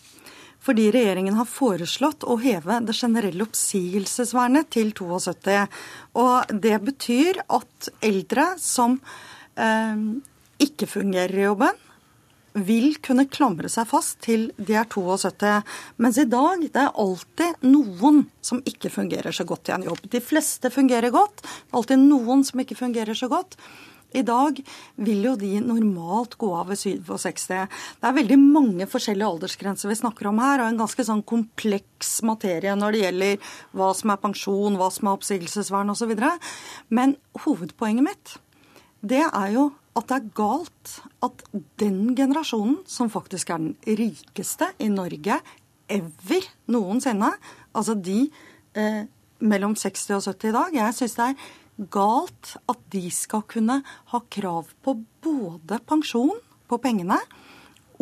Fordi 0.58 0.88
regjeringen 0.92 1.36
har 1.38 1.46
foreslått 1.48 2.26
å 2.26 2.36
heve 2.42 2.80
det 2.84 2.96
generelle 2.98 3.46
oppsigelsesvernet 3.46 4.68
til 4.74 4.90
72. 4.92 5.60
Og 6.18 6.56
det 6.64 6.74
betyr 6.84 7.38
at 7.46 7.90
eldre 8.04 8.50
som 8.60 8.98
eh, 9.54 10.02
ikke 10.66 10.90
fungerer 10.90 11.38
i 11.38 11.46
jobben, 11.46 11.84
vil 12.58 12.96
kunne 13.04 13.28
klamre 13.30 13.68
seg 13.70 13.86
fast 13.86 14.18
til 14.24 14.48
de 14.56 14.74
er 14.80 14.88
72. 14.90 15.52
Mens 16.02 16.18
i 16.18 16.26
dag 16.28 16.64
det 16.64 16.80
er 16.82 16.96
alltid 16.98 17.66
noen 17.68 18.24
som 18.44 18.62
ikke 18.66 18.90
fungerer 18.90 19.34
så 19.34 19.46
godt 19.48 19.70
i 19.70 19.76
en 19.76 19.86
jobb. 19.86 20.00
De 20.10 20.22
fleste 20.24 20.72
fungerer 20.74 21.14
godt. 21.14 21.44
Alltid 21.70 22.02
noen 22.02 22.42
som 22.48 22.60
ikke 22.62 22.78
fungerer 22.78 23.18
så 23.18 23.30
godt. 23.30 23.58
I 24.16 24.22
dag 24.24 24.56
vil 24.96 25.24
jo 25.26 25.34
de 25.36 25.50
normalt 25.60 26.38
gå 26.40 26.48
av 26.56 26.70
ved 26.70 26.80
67. 26.80 27.42
Det 28.00 28.08
er 28.08 28.16
veldig 28.16 28.38
mange 28.40 28.86
forskjellige 28.88 29.28
aldersgrenser 29.28 29.90
vi 29.90 29.98
snakker 30.00 30.30
om 30.30 30.40
her, 30.40 30.62
og 30.62 30.70
en 30.70 30.80
ganske 30.80 31.04
sånn 31.04 31.24
kompleks 31.28 32.14
materie 32.24 32.72
når 32.78 32.96
det 32.96 33.02
gjelder 33.02 33.50
hva 33.76 33.90
som 33.96 34.14
er 34.14 34.22
pensjon, 34.22 34.78
hva 34.80 34.88
som 34.94 35.10
er 35.10 35.18
oppsigelsesvern 35.18 35.92
osv. 35.92 36.14
Men 36.88 37.18
hovedpoenget 37.44 38.08
mitt, 38.08 38.34
det 39.04 39.26
er 39.26 39.52
jo 39.54 39.68
at 39.98 40.08
det 40.08 40.16
er 40.16 40.32
galt 40.38 40.96
at 41.26 41.44
den 41.82 42.14
generasjonen, 42.16 42.80
som 42.88 43.10
faktisk 43.12 43.50
er 43.50 43.60
den 43.60 43.98
rikeste 43.98 44.70
i 44.80 44.88
Norge 44.92 45.40
ever 45.88 46.48
noensinne, 46.70 47.32
altså 47.76 47.96
de 47.96 48.28
eh, 48.78 49.04
mellom 49.38 49.74
60 49.78 50.16
og 50.16 50.22
70 50.26 50.50
i 50.50 50.54
dag, 50.54 50.76
jeg 50.80 50.96
syns 50.96 51.16
det 51.18 51.26
er 51.30 51.48
galt 51.78 52.56
at 52.68 52.80
de 52.92 53.06
skal 53.14 53.44
kunne 53.50 53.80
ha 53.86 54.20
krav 54.34 54.72
på 54.82 54.96
både 55.24 55.80
pensjon 55.86 56.36
på 56.68 56.78
pengene 56.82 57.18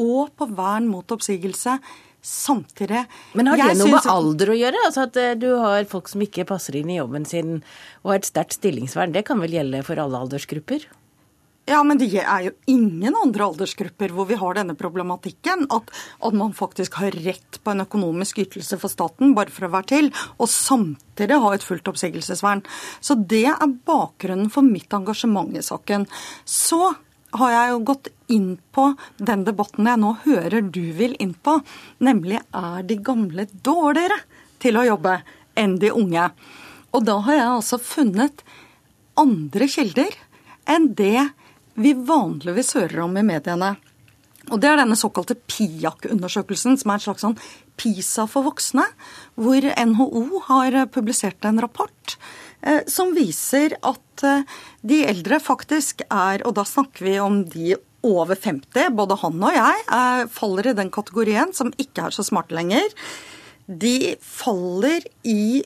og 0.01 0.33
på 0.37 0.49
vern 0.57 0.89
mot 0.91 1.13
oppsigelse 1.13 1.79
samtidig. 2.27 3.05
Men 3.39 3.53
har 3.53 3.61
det 3.61 3.79
noe 3.79 3.93
med 3.95 4.09
alder 4.11 4.51
å 4.51 4.59
gjøre? 4.59 4.83
Altså 4.89 5.07
At 5.07 5.19
eh, 5.21 5.35
du 5.39 5.49
har 5.63 5.87
folk 5.91 6.11
som 6.11 6.25
ikke 6.25 6.47
passer 6.49 6.79
inn 6.81 6.91
i 6.91 6.99
jobben 6.99 7.27
sin 7.29 7.61
og 8.03 8.11
har 8.11 8.21
et 8.21 8.29
sterkt 8.29 8.59
stillingsvern. 8.59 9.15
Det 9.15 9.27
kan 9.29 9.41
vel 9.43 9.55
gjelde 9.55 9.85
for 9.87 10.01
alle 10.03 10.25
aldersgrupper? 10.27 10.89
Ja, 11.67 11.81
men 11.83 11.99
det 11.99 12.13
er 12.23 12.45
jo 12.45 12.53
ingen 12.71 13.17
andre 13.19 13.49
aldersgrupper 13.49 14.13
hvor 14.15 14.29
vi 14.29 14.37
har 14.39 14.55
denne 14.55 14.77
problematikken. 14.79 15.65
At, 15.75 15.89
at, 16.23 16.35
man 16.39 16.53
faktisk 16.55 16.95
har 17.01 17.15
rett 17.25 17.59
på 17.59 17.73
en 17.73 17.83
økonomisk 17.83 18.39
ytelse 18.45 18.79
for 18.79 18.93
staten 18.93 19.33
bare 19.35 19.51
for 19.51 19.67
å 19.67 19.73
være 19.73 19.89
til, 19.91 20.11
og 20.39 20.47
samtidig 20.53 21.41
ha 21.43 21.49
et 21.57 21.67
fullt 21.67 21.91
oppsigelsesvern. 21.91 22.63
Så 23.03 23.17
det 23.19 23.49
er 23.51 23.75
bakgrunnen 23.89 24.53
for 24.55 24.63
mitt 24.63 24.95
engasjement 24.95 25.59
i 25.59 25.65
saken. 25.67 26.07
Så 26.47 26.93
har 27.37 27.51
jeg 27.51 27.73
jo 27.73 27.81
gått 27.89 28.11
inn 28.31 28.53
på 28.71 28.85
den 29.19 29.43
debatten 29.49 29.91
jeg 29.91 30.01
nå 30.05 30.13
hører 30.23 30.69
du 30.71 30.85
vil 30.95 31.17
inn 31.23 31.35
på, 31.35 31.57
nemlig 31.99 32.39
er 32.55 32.87
de 32.87 32.99
gamle 33.09 33.49
dårligere 33.51 34.21
til 34.63 34.79
å 34.79 34.87
jobbe 34.87 35.17
enn 35.59 35.75
de 35.83 35.91
unge? 35.91 36.29
Og 36.95 37.03
da 37.11 37.19
har 37.27 37.41
jeg 37.41 37.51
altså 37.57 37.81
funnet 37.83 38.47
andre 39.19 39.67
kilder 39.73 40.15
enn 40.71 40.93
det 40.95 41.27
vi 41.77 41.93
vanligvis 42.09 42.75
hører 42.79 43.05
om 43.05 43.17
i 43.17 43.25
mediene. 43.27 43.77
Og 44.47 44.61
Det 44.63 44.69
er 44.71 44.79
denne 44.79 44.97
såkalte 44.99 45.35
PIAK-undersøkelsen, 45.35 46.77
som 46.79 46.91
er 46.91 47.01
en 47.01 47.05
slags 47.09 47.25
sånn 47.25 47.39
PISA 47.81 48.29
for 48.31 48.47
voksne, 48.47 48.85
hvor 49.35 49.65
NHO 49.91 50.43
har 50.47 50.79
publisert 50.95 51.45
en 51.45 51.59
rapport 51.65 52.15
eh, 52.63 52.85
som 52.87 53.11
viser 53.17 53.75
at 53.83 54.25
eh, 54.25 54.47
de 54.87 55.03
eldre 55.09 55.41
faktisk 55.43 56.05
er, 56.07 56.47
og 56.47 56.55
da 56.61 56.65
snakker 56.67 57.09
vi 57.09 57.17
om 57.21 57.43
de 57.51 57.75
over 58.07 58.39
50, 58.39 58.95
både 58.95 59.19
han 59.25 59.43
og 59.43 59.59
jeg 59.59 59.83
eh, 59.99 60.23
faller 60.31 60.71
i 60.71 60.77
den 60.79 60.95
kategorien 60.95 61.51
som 61.57 61.75
ikke 61.75 62.07
er 62.07 62.15
så 62.15 62.23
smarte 62.27 62.55
lenger. 62.55 62.87
De 63.67 64.15
faller 64.23 65.03
i 65.27 65.65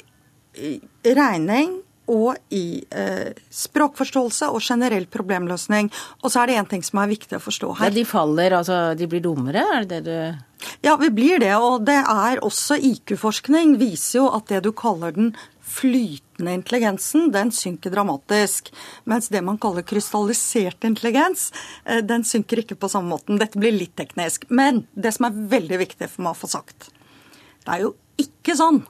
regning 1.05 1.83
og 2.11 2.55
i 2.55 2.83
eh, 2.91 3.31
språkforståelse 3.55 4.51
og 4.51 4.63
generell 4.65 5.07
problemløsning. 5.11 5.91
Og 6.25 6.33
så 6.33 6.43
er 6.43 6.51
det 6.51 6.59
én 6.61 6.71
ting 6.71 6.85
som 6.87 7.03
er 7.03 7.13
viktig 7.13 7.39
å 7.39 7.43
forstå 7.45 7.73
her. 7.79 7.91
Ja, 7.91 7.99
de 8.01 8.07
faller, 8.09 8.57
altså 8.59 8.81
de 8.99 9.09
blir 9.11 9.23
dummere, 9.25 9.65
er 9.79 9.89
det 9.89 10.05
det 10.07 10.07
du 10.11 10.47
Ja, 10.85 10.97
vi 11.01 11.09
blir 11.09 11.39
det. 11.41 11.55
Og 11.57 11.87
det 11.87 11.97
er 12.03 12.43
også 12.45 12.77
IQ-forskning 12.77 13.79
viser 13.81 14.21
jo 14.21 14.27
at 14.37 14.51
det 14.53 14.63
du 14.67 14.73
kaller 14.77 15.15
den 15.17 15.33
flytende 15.71 16.57
intelligensen, 16.59 17.31
den 17.33 17.53
synker 17.55 17.95
dramatisk. 17.95 18.73
Mens 19.09 19.31
det 19.31 19.43
man 19.47 19.59
kaller 19.63 19.87
krystallisert 19.87 20.85
intelligens, 20.85 21.53
eh, 21.85 22.03
den 22.03 22.27
synker 22.27 22.65
ikke 22.65 22.79
på 22.81 22.91
samme 22.91 23.15
måten. 23.15 23.39
Dette 23.39 23.61
blir 23.61 23.73
litt 23.77 23.97
teknisk. 23.97 24.49
Men 24.51 24.87
det 24.95 25.15
som 25.17 25.31
er 25.31 25.43
veldig 25.57 25.81
viktig 25.87 26.11
for 26.11 26.27
meg 26.27 26.35
å 26.35 26.43
få 26.43 26.51
sagt, 26.51 26.91
det 27.65 27.77
er 27.77 27.87
jo 27.87 27.95
ikke 28.21 28.57
sånn 28.59 28.83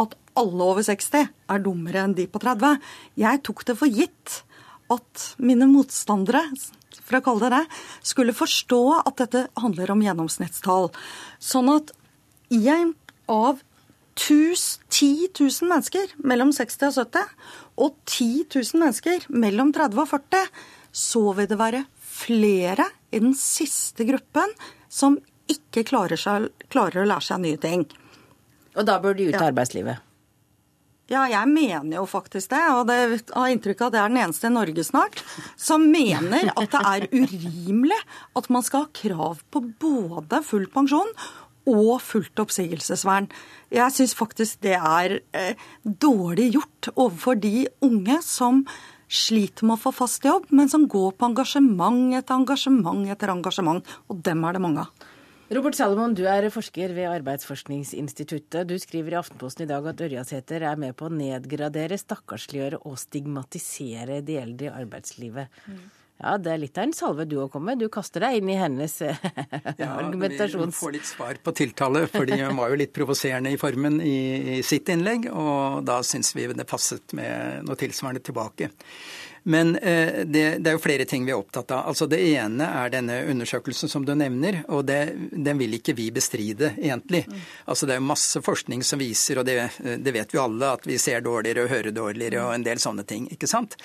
at 0.00 0.14
alle 0.38 0.64
over 0.64 0.84
60 0.86 1.26
er 1.28 1.64
dummere 1.64 2.06
enn 2.06 2.14
de 2.16 2.28
på 2.30 2.40
30. 2.42 2.78
Jeg 3.20 3.42
tok 3.44 3.66
det 3.68 3.76
for 3.80 3.92
gitt 3.92 4.38
at 4.92 5.26
mine 5.40 5.68
motstandere 5.70 6.46
for 7.02 7.18
å 7.18 7.24
kalle 7.24 7.48
det 7.48 7.56
det, 7.56 7.80
skulle 8.06 8.36
forstå 8.36 8.82
at 9.02 9.20
dette 9.20 9.46
handler 9.60 9.92
om 9.94 10.02
gjennomsnittstall. 10.04 10.90
Sånn 11.42 11.70
at 11.72 11.92
én 12.52 12.94
av 13.32 13.62
10 14.14 15.32
000 15.40 15.70
mennesker 15.70 16.12
mellom 16.20 16.52
60 16.52 16.90
og 16.90 16.98
70 17.00 17.32
og 17.80 17.96
10 18.04 18.44
000 18.52 18.82
mennesker 18.82 19.26
mellom 19.32 19.72
30 19.72 20.02
og 20.04 20.10
40, 20.10 20.50
så 20.92 21.24
vil 21.36 21.48
det 21.48 21.60
være 21.60 21.84
flere 22.04 22.90
i 23.12 23.22
den 23.22 23.32
siste 23.36 24.04
gruppen 24.08 24.52
som 24.92 25.16
ikke 25.52 25.84
klarer, 25.88 26.20
seg, 26.20 26.50
klarer 26.72 27.02
å 27.02 27.08
lære 27.08 27.24
seg 27.24 27.40
nye 27.42 27.60
ting. 27.60 27.86
Og 28.76 28.88
da 28.88 28.96
bør 29.02 29.16
de 29.18 29.28
ut 29.28 29.36
av 29.36 29.46
ja. 29.46 29.50
arbeidslivet? 29.52 30.08
Ja, 31.10 31.26
jeg 31.28 31.48
mener 31.50 31.98
jo 31.98 32.06
faktisk 32.08 32.52
det. 32.54 32.62
Og 32.72 32.86
det 32.88 32.98
har 33.34 33.52
inntrykk 33.52 33.84
av 33.84 33.90
at 33.90 33.94
det 33.94 34.00
er 34.00 34.12
den 34.12 34.22
eneste 34.22 34.48
i 34.48 34.54
Norge 34.54 34.84
snart 34.86 35.22
som 35.60 35.84
mener 35.92 36.52
at 36.54 36.72
det 36.72 36.82
er 36.92 37.06
urimelig 37.12 37.98
at 38.38 38.48
man 38.52 38.64
skal 38.64 38.86
ha 38.86 38.92
krav 38.96 39.42
på 39.52 39.64
både 39.82 40.40
full 40.46 40.68
pensjon 40.72 41.10
og 41.68 42.00
fullt 42.02 42.40
oppsigelsesvern. 42.42 43.28
Jeg 43.70 43.94
syns 43.94 44.16
faktisk 44.18 44.64
det 44.64 44.78
er 44.78 45.20
eh, 45.36 45.60
dårlig 45.84 46.52
gjort 46.56 46.90
overfor 46.96 47.38
de 47.38 47.68
unge 47.84 48.18
som 48.26 48.64
sliter 49.12 49.68
med 49.68 49.76
å 49.76 49.82
få 49.84 49.92
fast 49.94 50.24
jobb, 50.24 50.48
men 50.50 50.70
som 50.72 50.88
går 50.90 51.12
på 51.18 51.28
engasjement 51.28 52.16
etter 52.16 52.34
engasjement 52.34 53.04
etter 53.12 53.30
engasjement. 53.30 53.84
Og 54.08 54.22
dem 54.24 54.42
er 54.48 54.56
det 54.56 54.64
mange 54.64 54.86
av. 54.86 55.10
Robert 55.52 55.76
Salomon, 55.76 56.14
du 56.16 56.22
er 56.24 56.46
forsker 56.48 56.94
ved 56.96 57.10
Arbeidsforskningsinstituttet. 57.10 58.64
Du 58.70 58.78
skriver 58.80 59.12
i 59.12 59.18
Aftenposten 59.18 59.66
i 59.66 59.68
dag 59.68 59.84
at 59.90 59.98
Ørjasæter 60.00 60.64
er 60.64 60.78
med 60.80 60.94
på 60.96 61.10
å 61.10 61.12
nedgradere, 61.12 61.98
stakkarsliggjøre 62.00 62.78
og 62.88 62.96
stigmatisere 62.96 64.22
de 64.24 64.38
eldre 64.40 64.70
i 64.70 64.72
arbeidslivet. 64.72 65.52
Mm. 65.66 65.82
Ja, 66.22 66.36
det 66.38 66.54
er 66.54 66.62
litt 66.62 66.78
av 66.78 66.86
en 66.86 66.94
salve 66.96 67.26
du 67.28 67.34
òg 67.42 67.50
kommet 67.52 67.74
med. 67.74 67.82
Du 67.82 67.92
kaster 67.92 68.24
deg 68.24 68.38
inn 68.38 68.48
i 68.48 68.56
hennes 68.56 68.94
ja, 69.02 69.90
argumentasjons... 69.90 70.72
Vi 70.72 70.78
får 70.78 70.94
litt 70.96 71.10
svar 71.10 71.40
på 71.44 71.54
tiltale, 71.58 72.06
fordi 72.08 72.38
hun 72.40 72.56
var 72.56 72.72
jo 72.72 72.78
litt 72.80 72.94
provoserende 72.96 73.52
i 73.52 73.58
formen 73.60 74.00
i, 74.00 74.18
i 74.56 74.62
sitt 74.64 74.88
innlegg. 74.94 75.28
Og 75.34 75.82
da 75.84 75.98
syns 76.06 76.32
vi 76.38 76.46
det 76.48 76.68
passet 76.70 77.12
med 77.18 77.66
noe 77.68 77.76
tilsvarende 77.80 78.24
tilbake. 78.24 78.70
Men 79.42 79.74
eh, 79.76 80.22
det, 80.24 80.44
det, 80.62 80.70
er 80.70 80.76
jo 80.76 80.82
flere 80.82 81.06
ting 81.08 81.26
vi 81.26 81.34
er 81.34 81.40
opptatt 81.40 81.72
av. 81.74 81.88
Altså 81.90 82.06
Det 82.10 82.20
ene 82.32 82.68
er 82.82 82.92
denne 82.94 83.18
undersøkelsen 83.32 83.90
som 83.90 84.06
du 84.06 84.14
nevner, 84.14 84.62
og 84.68 84.84
det, 84.86 85.00
den 85.32 85.60
vil 85.60 85.78
ikke 85.78 85.96
vi 85.98 86.10
bestride, 86.14 86.74
egentlig. 86.78 87.24
Mm. 87.28 87.44
Altså 87.66 87.88
Det 87.88 87.96
er 87.96 88.02
jo 88.02 88.08
masse 88.12 88.42
forskning 88.44 88.84
som 88.86 89.02
viser, 89.02 89.42
og 89.42 89.48
det, 89.48 89.58
det 90.02 90.14
vet 90.14 90.34
vi 90.34 90.42
alle, 90.42 90.74
at 90.78 90.86
vi 90.86 90.98
ser 91.02 91.24
dårligere 91.24 91.66
og 91.66 91.74
hører 91.74 91.96
dårligere 91.96 92.46
og 92.46 92.56
en 92.56 92.66
del 92.66 92.82
sånne 92.82 93.06
ting. 93.08 93.28
ikke 93.34 93.50
sant? 93.50 93.78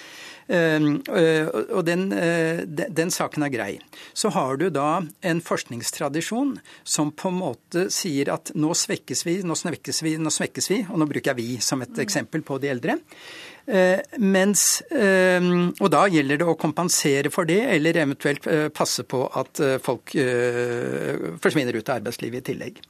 Ehm, 0.47 1.01
eh, 1.11 1.47
og 1.47 1.83
den, 1.85 2.11
eh, 2.11 2.61
den, 2.67 3.11
saken 3.11 3.43
er 3.43 3.51
grei. 3.51 3.79
Så 4.13 4.29
har 4.31 4.57
du 4.57 4.69
da 4.69 5.03
en 5.21 5.41
forskningstradisjon 5.41 6.57
som 6.83 7.11
på 7.11 7.27
en 7.27 7.41
måte 7.41 7.87
sier 7.91 8.31
at 8.31 8.53
nå 8.55 8.71
svekkes 8.71 9.25
vi, 9.27 9.41
nå 9.43 9.57
svekkes 9.59 10.01
vi, 10.03 10.15
nå 10.17 10.31
svekkes 10.31 10.71
vi. 10.71 10.79
Og 10.89 11.01
nå 11.01 11.09
bruker 11.09 11.33
jeg 11.33 11.41
vi 11.41 11.59
som 11.59 11.83
et 11.83 11.91
mm. 11.91 12.03
eksempel 12.05 12.45
på 12.47 12.61
de 12.63 12.71
eldre. 12.71 12.99
Eh, 13.67 13.99
mens, 14.23 14.81
ehm, 14.95 15.73
og 15.83 15.91
da 15.91 16.05
gjelder 16.07 16.39
det 16.39 16.47
å 16.47 16.57
kompensere 16.59 17.31
for 17.33 17.49
det, 17.49 17.59
eller 17.75 17.99
eventuelt 17.99 18.47
passe 18.73 19.03
på 19.03 19.25
at 19.35 19.59
folk 19.83 20.15
forsvinner 21.43 21.75
ut 21.75 21.89
av 21.89 21.99
arbeidslivet 21.99 22.45
i 22.45 22.53
tillegg. 22.53 22.83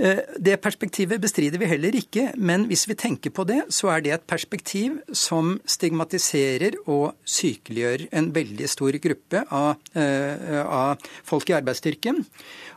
Eh, 0.00 0.20
det 0.38 0.56
perspektivet 0.64 1.20
bestrider 1.20 1.60
vi 1.60 1.68
heller 1.68 1.96
ikke, 1.98 2.30
men 2.40 2.64
hvis 2.70 2.86
vi 2.88 2.96
tenker 2.96 3.32
på 3.36 3.44
det, 3.48 3.58
så 3.74 3.90
er 3.92 4.04
det 4.04 4.14
et 4.14 4.26
perspektiv 4.30 4.96
som 5.12 5.58
stigmatiserer 5.68 6.78
og 6.86 7.18
sykeliggjør 7.28 8.06
en 8.16 8.30
veldig 8.32 8.68
stor 8.70 8.96
gruppe 9.02 9.44
av, 9.50 9.76
eh, 9.94 10.62
av 10.64 11.04
folk 11.26 11.50
i 11.50 11.56
arbeidsstyrken. 11.58 12.24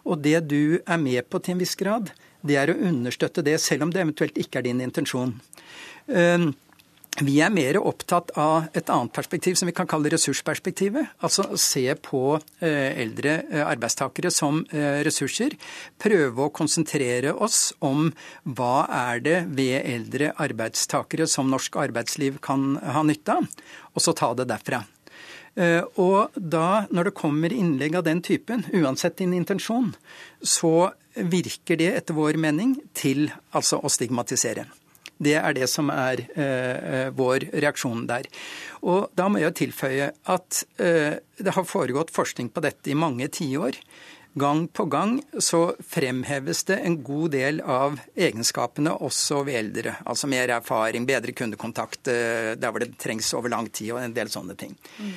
Og 0.04 0.22
det 0.22 0.48
du 0.50 0.82
er 0.86 0.98
med 0.98 1.30
på 1.30 1.42
til 1.42 1.56
en 1.56 1.64
viss 1.64 1.76
grad, 1.76 2.12
det 2.44 2.58
er 2.58 2.74
å 2.74 2.82
understøtte 2.90 3.44
det, 3.44 3.60
selv 3.62 3.84
om 3.84 3.92
det 3.92 4.02
eventuelt 4.04 4.36
ikke 4.36 4.60
er 4.60 4.64
din 4.64 4.82
intensjon. 4.82 5.40
Vi 7.22 7.36
er 7.46 7.52
mer 7.54 7.78
opptatt 7.78 8.32
av 8.42 8.72
et 8.74 8.88
annet 8.90 9.14
perspektiv 9.14 9.54
som 9.60 9.70
vi 9.70 9.76
kan 9.78 9.86
kalle 9.90 10.10
ressursperspektivet. 10.10 11.12
Altså 11.22 11.46
se 11.62 11.84
på 12.02 12.40
eh, 12.58 12.90
eldre 13.04 13.36
eh, 13.52 13.62
arbeidstakere 13.62 14.32
som 14.34 14.64
eh, 14.74 15.04
ressurser. 15.06 15.54
Prøve 16.02 16.48
å 16.48 16.54
konsentrere 16.56 17.36
oss 17.38 17.68
om 17.86 18.10
hva 18.50 18.88
er 18.90 19.22
det 19.22 19.38
ved 19.54 19.86
eldre 19.94 20.32
arbeidstakere 20.42 21.30
som 21.30 21.54
norsk 21.54 21.78
arbeidsliv 21.86 22.42
kan 22.42 22.80
ha 22.82 23.06
nytte 23.06 23.38
av, 23.38 23.50
og 23.94 24.02
så 24.02 24.18
ta 24.18 24.34
det 24.34 24.50
derfra. 24.50 24.82
Og 26.02 26.34
da, 26.34 26.88
når 26.90 27.12
det 27.12 27.18
kommer 27.20 27.54
innlegg 27.54 27.94
av 28.00 28.08
den 28.08 28.24
typen, 28.26 28.64
uansett 28.74 29.20
din 29.20 29.36
intensjon, 29.38 29.92
så 30.42 30.90
virker 31.14 31.78
det 31.78 31.92
etter 31.94 32.18
vår 32.18 32.42
mening 32.42 32.80
til 32.98 33.28
altså 33.54 33.78
å 33.78 33.92
stigmatisere. 33.94 34.66
Det 35.24 35.36
er 35.40 35.56
det 35.56 35.70
som 35.72 35.92
er 35.94 36.26
eh, 36.36 37.12
vår 37.16 37.50
reaksjon 37.64 38.08
der. 38.10 38.28
Og 38.84 39.12
da 39.16 39.30
må 39.32 39.42
jeg 39.44 39.56
tilføye 39.62 40.10
at 40.32 40.64
eh, 40.82 41.20
det 41.40 41.56
har 41.56 41.70
foregått 41.70 42.14
forskning 42.14 42.52
på 42.54 42.64
dette 42.66 42.92
i 42.92 42.98
mange 42.98 43.30
tiår. 43.32 43.80
Gang 44.34 44.68
på 44.68 44.88
gang 44.90 45.20
så 45.38 45.76
fremheves 45.86 46.64
det 46.66 46.80
en 46.82 46.96
god 47.06 47.36
del 47.36 47.60
av 47.62 48.00
egenskapene 48.18 48.96
også 49.06 49.44
ved 49.46 49.60
eldre. 49.60 49.94
Altså 50.10 50.30
mer 50.32 50.56
erfaring, 50.56 51.06
bedre 51.06 51.36
kundekontakt 51.38 52.10
eh, 52.10 52.56
der 52.58 52.74
hvor 52.74 52.82
det 52.82 52.96
trengs 52.98 53.30
over 53.38 53.54
lang 53.54 53.70
tid 53.70 53.94
og 53.94 54.02
en 54.02 54.16
del 54.16 54.34
sånne 54.34 54.58
ting. 54.58 54.74
Mm. 54.98 55.14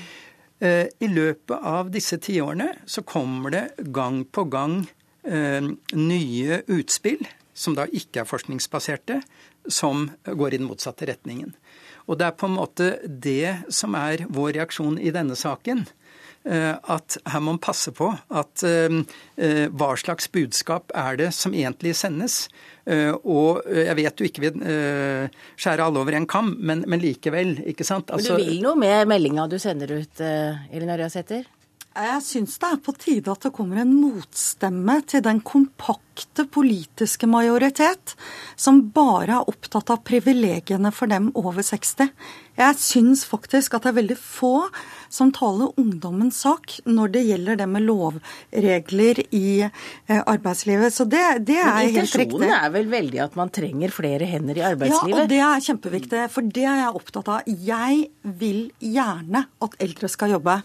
Eh, 0.58 0.84
I 1.00 1.08
løpet 1.08 1.64
av 1.64 1.88
disse 1.92 2.20
tiårene 2.20 2.68
så 2.84 3.04
kommer 3.08 3.56
det 3.56 3.64
gang 3.92 4.22
på 4.28 4.46
gang 4.52 4.82
eh, 5.24 5.64
nye 5.96 6.60
utspill 6.76 7.24
som 7.56 7.76
da 7.76 7.86
ikke 7.88 8.20
er 8.20 8.28
forskningsbaserte, 8.28 9.22
som 9.68 10.08
går 10.26 10.54
i 10.54 10.60
den 10.60 10.68
motsatte 10.68 11.08
retningen. 11.08 11.54
Og 12.06 12.18
det 12.20 12.28
er 12.28 12.38
på 12.38 12.48
en 12.48 12.58
måte 12.58 12.90
det 13.06 13.72
som 13.74 13.96
er 13.98 14.26
vår 14.30 14.54
reaksjon 14.60 14.98
i 15.02 15.12
denne 15.14 15.36
saken. 15.38 15.86
Eh, 16.46 16.74
at 16.94 17.16
her 17.26 17.42
må 17.42 17.56
man 17.56 17.62
passe 17.62 17.90
på 17.94 18.06
at 18.14 18.62
eh, 18.66 19.00
eh, 19.34 19.64
hva 19.66 19.88
slags 19.98 20.28
budskap 20.30 20.92
er 20.94 21.18
det 21.18 21.32
som 21.34 21.54
egentlig 21.56 21.96
sendes. 21.98 22.46
Og 22.86 23.64
jeg 23.66 23.96
vet 23.98 24.14
du 24.14 24.22
ikke 24.28 24.42
vil 24.44 24.60
skjære 25.58 25.88
alle 25.88 25.98
over 25.98 26.14
en 26.14 26.28
kam, 26.30 26.52
men, 26.62 26.84
men 26.86 27.00
likevel, 27.02 27.56
ikke 27.66 27.82
sant. 27.82 28.12
Altså, 28.14 28.36
men 28.36 28.38
du 28.38 28.44
altså 28.44 28.52
vil 28.52 28.62
noe 28.62 28.78
med 28.78 29.10
meldinga 29.10 29.48
du 29.50 29.56
sender 29.58 29.90
ut, 29.90 30.22
Elin 30.22 30.92
Ørjasæter? 30.94 31.48
Jeg 31.96 32.22
syns 32.26 32.58
det 32.60 32.68
er 32.68 32.80
på 32.84 32.92
tide 33.00 33.32
at 33.32 33.46
det 33.46 33.54
kommer 33.56 33.80
en 33.80 33.94
motstemme 33.96 34.98
til 35.08 35.22
den 35.24 35.38
kompakte 35.46 36.44
politiske 36.52 37.28
majoritet 37.28 38.12
som 38.60 38.82
bare 38.92 39.38
er 39.38 39.48
opptatt 39.48 39.92
av 39.94 40.02
privilegiene 40.04 40.92
for 40.92 41.08
dem 41.08 41.30
over 41.38 41.64
60. 41.64 42.10
Jeg 42.56 42.76
syns 42.80 43.24
faktisk 43.28 43.76
at 43.76 43.84
det 43.84 43.90
er 43.92 43.96
veldig 43.98 44.16
få 44.20 44.52
som 45.12 45.30
taler 45.32 45.72
ungdommens 45.80 46.42
sak 46.44 46.78
når 46.88 47.14
det 47.14 47.22
gjelder 47.30 47.60
det 47.62 47.68
med 47.70 47.86
lovregler 47.88 49.22
i 49.36 49.46
eh, 49.64 50.20
arbeidslivet. 50.20 50.92
Så 50.92 51.08
det, 51.08 51.22
det 51.48 51.58
er 51.62 51.72
helt 51.80 52.00
riktig. 52.00 52.26
Intensjonen 52.26 52.54
er 52.58 52.74
vel 52.76 52.92
veldig 52.92 53.24
at 53.24 53.40
man 53.40 53.52
trenger 53.52 53.94
flere 53.94 54.28
hender 54.28 54.60
i 54.60 54.66
arbeidslivet? 54.68 55.16
Ja, 55.16 55.24
og 55.24 55.32
det 55.32 55.40
er 55.48 55.66
kjempeviktig. 55.70 56.26
For 56.32 56.52
det 56.60 56.68
er 56.68 56.84
jeg 56.84 57.00
opptatt 57.00 57.32
av. 57.32 57.50
Jeg 57.72 58.06
vil 58.36 58.62
gjerne 58.84 59.46
at 59.64 59.80
eldre 59.84 60.12
skal 60.12 60.36
jobbe. 60.36 60.60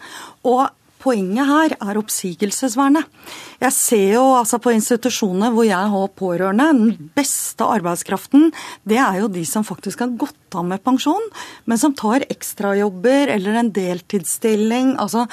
Og 0.47 0.63
Poenget 1.01 1.49
her 1.49 1.73
er 1.81 1.97
oppsigelsesvernet. 1.97 3.07
Jeg 3.61 3.73
ser 3.73 4.13
jo 4.15 4.25
altså 4.37 4.59
på 4.61 4.73
institusjonene 4.75 5.49
hvor 5.55 5.65
jeg 5.65 5.91
har 5.93 6.13
pårørende, 6.17 6.67
den 6.77 7.09
beste 7.17 7.65
arbeidskraften, 7.65 8.51
det 8.85 8.99
er 9.01 9.21
jo 9.23 9.31
de 9.31 9.43
som 9.49 9.65
faktisk 9.65 10.03
har 10.05 10.13
gått 10.21 10.57
av 10.57 10.67
med 10.67 10.83
pensjon, 10.85 11.27
men 11.65 11.81
som 11.81 11.95
tar 11.97 12.25
ekstrajobber 12.29 13.33
eller 13.33 13.57
en 13.59 13.73
deltidsstilling. 13.73 14.95
altså 15.01 15.25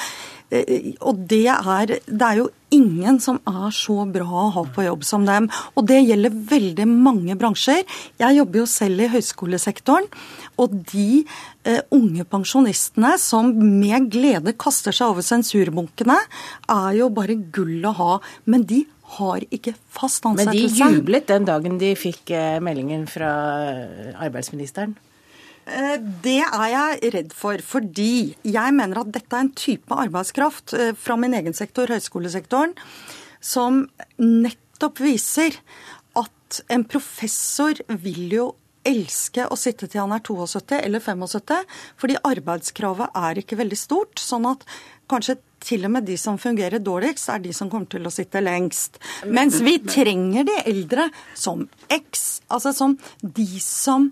og 0.49 1.19
det 1.29 1.45
er, 1.53 1.91
det 2.07 2.25
er 2.25 2.39
jo 2.41 2.49
ingen 2.73 3.19
som 3.21 3.39
er 3.49 3.73
så 3.75 4.03
bra 4.09 4.27
å 4.27 4.51
ha 4.55 4.65
på 4.73 4.85
jobb 4.87 5.05
som 5.07 5.25
dem. 5.29 5.49
Og 5.77 5.87
det 5.89 6.01
gjelder 6.03 6.37
veldig 6.51 6.87
mange 6.89 7.37
bransjer. 7.41 7.85
Jeg 8.21 8.39
jobber 8.39 8.63
jo 8.63 8.69
selv 8.71 9.05
i 9.05 9.11
høyskolesektoren. 9.13 10.09
Og 10.61 10.77
de 10.91 11.25
eh, 11.69 11.81
unge 11.95 12.25
pensjonistene 12.29 13.15
som 13.21 13.53
med 13.55 14.09
glede 14.13 14.57
kaster 14.59 14.97
seg 14.97 15.13
over 15.13 15.27
sensurbunkene, 15.27 16.19
er 16.73 16.93
jo 16.99 17.11
bare 17.15 17.39
gull 17.53 17.85
å 17.89 17.97
ha. 18.01 18.13
Men 18.49 18.65
de 18.69 18.85
har 19.19 19.45
ikke 19.55 19.75
fast 19.93 20.27
ansettelse. 20.29 20.81
Men 20.81 20.97
de 20.97 21.01
jublet 21.01 21.29
den 21.29 21.49
dagen 21.49 21.79
de 21.81 21.93
fikk 21.97 22.33
eh, 22.37 22.57
meldingen 22.65 23.07
fra 23.11 23.35
eh, 23.69 24.17
arbeidsministeren. 24.17 24.97
Eh, 25.69 25.99
Det 26.25 26.41
er 26.45 26.69
jeg 26.73 27.13
redd 27.15 27.35
for, 27.37 27.61
fordi 27.65 28.35
jeg 28.47 28.75
mener 28.77 29.03
at 29.03 29.13
dette 29.13 29.37
er 29.37 29.47
en 29.47 29.53
type 29.53 30.01
arbeidskraft 30.05 30.75
eh, 30.75 30.95
fra 30.97 31.19
min 31.21 31.37
egen 31.37 31.57
sektor, 31.57 31.91
høyskolesektoren, 31.93 32.75
som 33.41 33.85
nettopp 34.19 35.03
viser 35.05 35.59
at 36.19 36.63
en 36.73 36.87
professor 36.89 37.79
vil 38.03 38.33
jo 38.33 38.47
elske 38.89 39.45
å 39.45 39.57
sitte 39.59 39.89
til 39.91 40.01
han 40.01 40.15
er 40.17 40.23
72 40.25 40.79
eller 40.79 41.03
75, 41.05 41.67
fordi 42.01 42.17
arbeidskravet 42.25 43.19
er 43.21 43.43
ikke 43.43 43.59
veldig 43.61 43.79
stort. 43.79 44.23
Sånn 44.23 44.49
at 44.49 44.65
kanskje 45.11 45.37
til 45.65 45.85
og 45.85 45.93
med 45.97 46.07
de 46.09 46.17
som 46.21 46.39
fungerer 46.41 46.81
dårligst, 46.81 47.29
er 47.35 47.43
de 47.45 47.53
som 47.57 47.69
kommer 47.69 47.91
til 47.91 48.07
å 48.09 48.13
sitte 48.15 48.41
lengst. 48.41 48.97
Mens 49.27 49.59
vi 49.65 49.77
trenger 49.85 50.47
de 50.49 50.57
eldre 50.71 51.09
som 51.37 51.67
X, 51.93 52.41
altså 52.49 52.73
som 52.77 52.97
de 53.21 53.49
som 53.61 54.09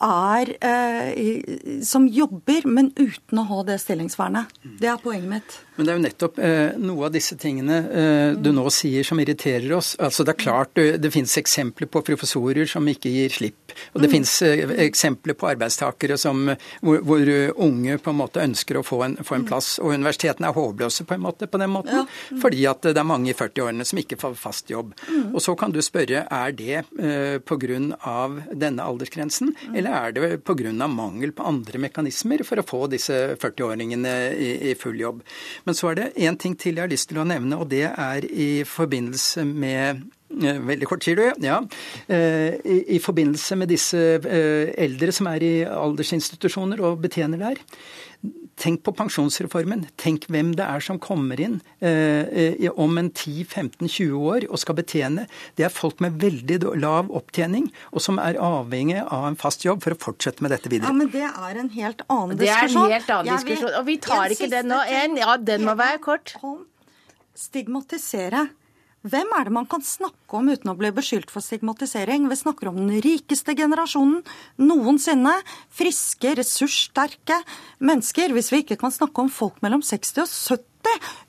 er 0.00 0.52
eh, 0.64 1.82
som 1.84 2.06
jobber, 2.08 2.64
men 2.66 2.90
uten 2.96 3.40
å 3.40 3.44
ha 3.48 3.60
det 3.66 3.78
stillingsvernet. 3.82 4.52
Det 4.80 4.88
er 4.88 5.00
poenget 5.02 5.28
mitt. 5.30 5.58
Men 5.76 5.86
det 5.86 5.92
er 5.92 5.98
jo 5.98 6.04
nettopp 6.06 6.40
eh, 6.42 6.78
noe 6.80 7.08
av 7.08 7.14
disse 7.14 7.36
tingene 7.40 7.78
eh, 7.88 8.32
du 8.36 8.50
nå 8.54 8.64
sier 8.72 9.06
som 9.06 9.20
irriterer 9.22 9.72
oss. 9.76 9.94
Altså 10.00 10.26
Det 10.26 10.34
er 10.34 10.42
klart 10.42 10.74
det, 10.78 10.86
det 11.02 11.12
finnes 11.14 11.36
eksempler 11.40 11.90
på 11.92 12.04
professorer 12.06 12.68
som 12.68 12.88
ikke 12.88 13.12
gir 13.12 13.32
slipp. 13.32 13.61
Og 13.94 14.00
det 14.02 14.08
Mm. 14.10 14.12
finnes 14.12 14.42
eh, 14.42 14.72
eksempler 14.86 15.34
på 15.34 15.48
arbeidstakere 15.50 16.18
som, 16.18 16.44
hvor, 16.82 16.98
hvor 17.02 17.24
unge 17.56 17.98
på 17.98 18.10
en 18.10 18.16
måte 18.18 18.42
ønsker 18.42 18.76
å 18.80 18.84
få 18.84 19.02
en, 19.04 19.16
få 19.16 19.34
en 19.38 19.44
plass. 19.48 19.78
Og 19.80 19.92
universitetene 19.94 20.48
er 20.50 20.56
håpløse 20.56 21.04
på 21.08 21.14
en 21.14 21.20
måte 21.24 21.46
på 21.50 21.58
den 21.58 21.70
måten. 21.70 22.02
Ja. 22.02 22.06
Mm. 22.30 22.40
Fordi 22.42 22.66
at 22.70 22.82
det 22.82 22.96
er 22.98 23.04
mange 23.08 23.30
i 23.30 23.36
40-årene 23.36 23.84
som 23.86 23.98
ikke 23.98 24.18
får 24.20 24.34
fast 24.36 24.70
jobb. 24.70 24.94
Mm. 25.08 25.34
Og 25.34 25.40
så 25.40 25.56
kan 25.58 25.72
du 25.72 25.80
spørre 25.82 26.26
er 26.30 26.52
det 26.52 26.84
eh, 26.98 27.38
pga. 27.38 27.62
denne 28.54 28.82
aldersgrensen, 28.82 29.54
Mm. 29.62 29.76
eller 29.76 29.90
er 29.90 30.12
det 30.12 30.44
pga. 30.44 30.72
mangel 30.88 31.32
på 31.32 31.44
andre 31.46 31.78
mekanismer 31.78 32.44
for 32.44 32.56
å 32.56 32.64
få 32.66 32.88
disse 32.90 33.36
40-åringene 33.38 34.34
i, 34.36 34.70
i 34.70 34.74
full 34.74 34.98
jobb. 35.00 35.22
Men 35.64 35.74
så 35.74 35.90
er 35.90 35.94
det 35.94 36.14
én 36.16 36.36
ting 36.38 36.54
til 36.56 36.74
jeg 36.74 36.82
har 36.82 36.88
lyst 36.88 37.08
til 37.08 37.18
å 37.18 37.26
nevne, 37.26 37.58
og 37.58 37.68
det 37.68 37.84
er 37.96 38.24
i 38.24 38.62
forbindelse 38.64 39.44
med 39.46 39.88
eh, 39.96 40.02
Veldig 40.32 40.88
kort, 40.88 41.04
sier 41.04 41.18
du? 41.18 41.26
Ja. 41.44 41.60
Eh, 42.08 42.56
I, 42.64 42.78
I 42.96 43.00
forbindelse 43.02 43.58
med 43.60 43.72
disse 43.72 43.98
eh, 44.18 44.72
eldre 44.80 45.12
som 45.14 45.28
er 45.32 45.44
i 45.44 45.52
aldersinstitusjoner 45.66 46.80
og 46.84 47.02
betjener 47.04 47.42
der. 47.42 47.60
Tenk 48.62 48.82
på 48.86 48.92
pensjonsreformen. 48.94 49.86
Tenk 49.98 50.28
hvem 50.30 50.52
det 50.54 50.62
er 50.62 50.82
som 50.84 50.98
kommer 51.02 51.40
inn 51.42 51.56
eh, 51.82 52.28
eh, 52.28 52.68
om 52.70 53.00
en 53.00 53.08
10-15-20 53.10 54.12
år 54.14 54.46
og 54.48 54.60
skal 54.62 54.76
betjene. 54.78 55.24
Det 55.58 55.66
er 55.66 55.72
folk 55.72 56.02
med 56.04 56.20
veldig 56.22 56.60
lav 56.78 57.10
opptjening, 57.10 57.70
og 57.90 58.04
som 58.04 58.20
er 58.22 58.38
avhengig 58.38 59.00
av 59.02 59.26
en 59.30 59.38
fast 59.40 59.66
jobb 59.66 59.82
for 59.82 59.96
å 59.96 60.00
fortsette 60.04 60.44
med 60.44 60.54
dette 60.54 60.70
videre. 60.70 60.92
Ja, 60.92 60.96
men 60.96 61.10
det 61.12 61.26
er 61.26 61.62
en 61.64 61.72
helt 61.74 62.04
annen 62.08 62.38
diskusjon. 62.38 62.44
Det 62.44 62.52
er 62.52 62.68
en 62.70 62.96
helt 62.96 63.14
annen 63.16 63.40
diskusjon, 63.40 63.74
og 63.80 63.88
vi 63.88 63.98
tar 64.06 64.36
ikke 64.36 64.50
den 64.52 64.70
nå. 64.70 64.82
En, 65.02 65.18
ja, 65.24 65.36
den 65.52 65.66
må 65.66 65.76
være 65.80 66.02
kort. 66.04 66.36
Om 66.44 66.60
Stigmatisere. 67.32 68.46
Hvem 69.02 69.32
er 69.34 69.48
det 69.48 69.54
man 69.56 69.66
kan 69.66 69.82
snakke 69.82 70.36
om 70.38 70.46
uten 70.46 70.70
å 70.70 70.76
bli 70.78 70.92
beskyldt 70.94 71.32
for 71.34 71.42
stigmatisering? 71.42 72.28
Vi 72.30 72.36
snakker 72.38 72.68
om 72.70 72.76
den 72.78 73.00
rikeste 73.02 73.56
generasjonen 73.58 74.20
noensinne. 74.62 75.32
Friske, 75.74 76.36
ressurssterke 76.38 77.40
mennesker. 77.82 78.30
Hvis 78.30 78.52
vi 78.54 78.62
ikke 78.62 78.78
kan 78.78 78.94
snakke 78.94 79.24
om 79.24 79.32
folk 79.32 79.58
mellom 79.64 79.82
60 79.82 80.22
og 80.22 80.30
70 80.30 80.70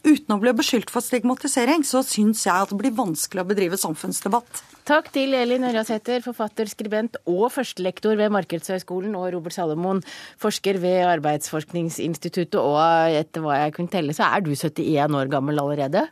uten 0.06 0.36
å 0.36 0.40
bli 0.42 0.54
beskyldt 0.54 0.94
for 0.94 1.02
stigmatisering, 1.02 1.82
så 1.82 2.04
syns 2.06 2.46
jeg 2.46 2.54
at 2.54 2.70
det 2.70 2.78
blir 2.78 2.94
vanskelig 2.94 3.42
å 3.42 3.50
bedrive 3.50 3.82
samfunnsdebatt. 3.82 4.62
Takk 4.86 5.10
til 5.16 5.34
Elin 5.38 5.66
Ørjasæter, 5.66 6.22
forfatter, 6.26 6.70
skribent 6.70 7.18
og 7.26 7.48
førstelektor 7.56 8.18
ved 8.20 8.34
Markedshøgskolen, 8.38 9.18
og 9.18 9.32
Robert 9.34 9.58
Salomon, 9.58 10.04
forsker 10.42 10.78
ved 10.84 11.08
Arbeidsforskningsinstituttet. 11.10 12.60
Og 12.62 13.18
etter 13.18 13.46
hva 13.46 13.64
jeg 13.64 13.78
kunne 13.80 13.94
telle, 13.94 14.14
så 14.14 14.30
er 14.30 14.46
du 14.46 14.54
71 14.54 15.18
år 15.22 15.34
gammel 15.34 15.62
allerede? 15.64 16.12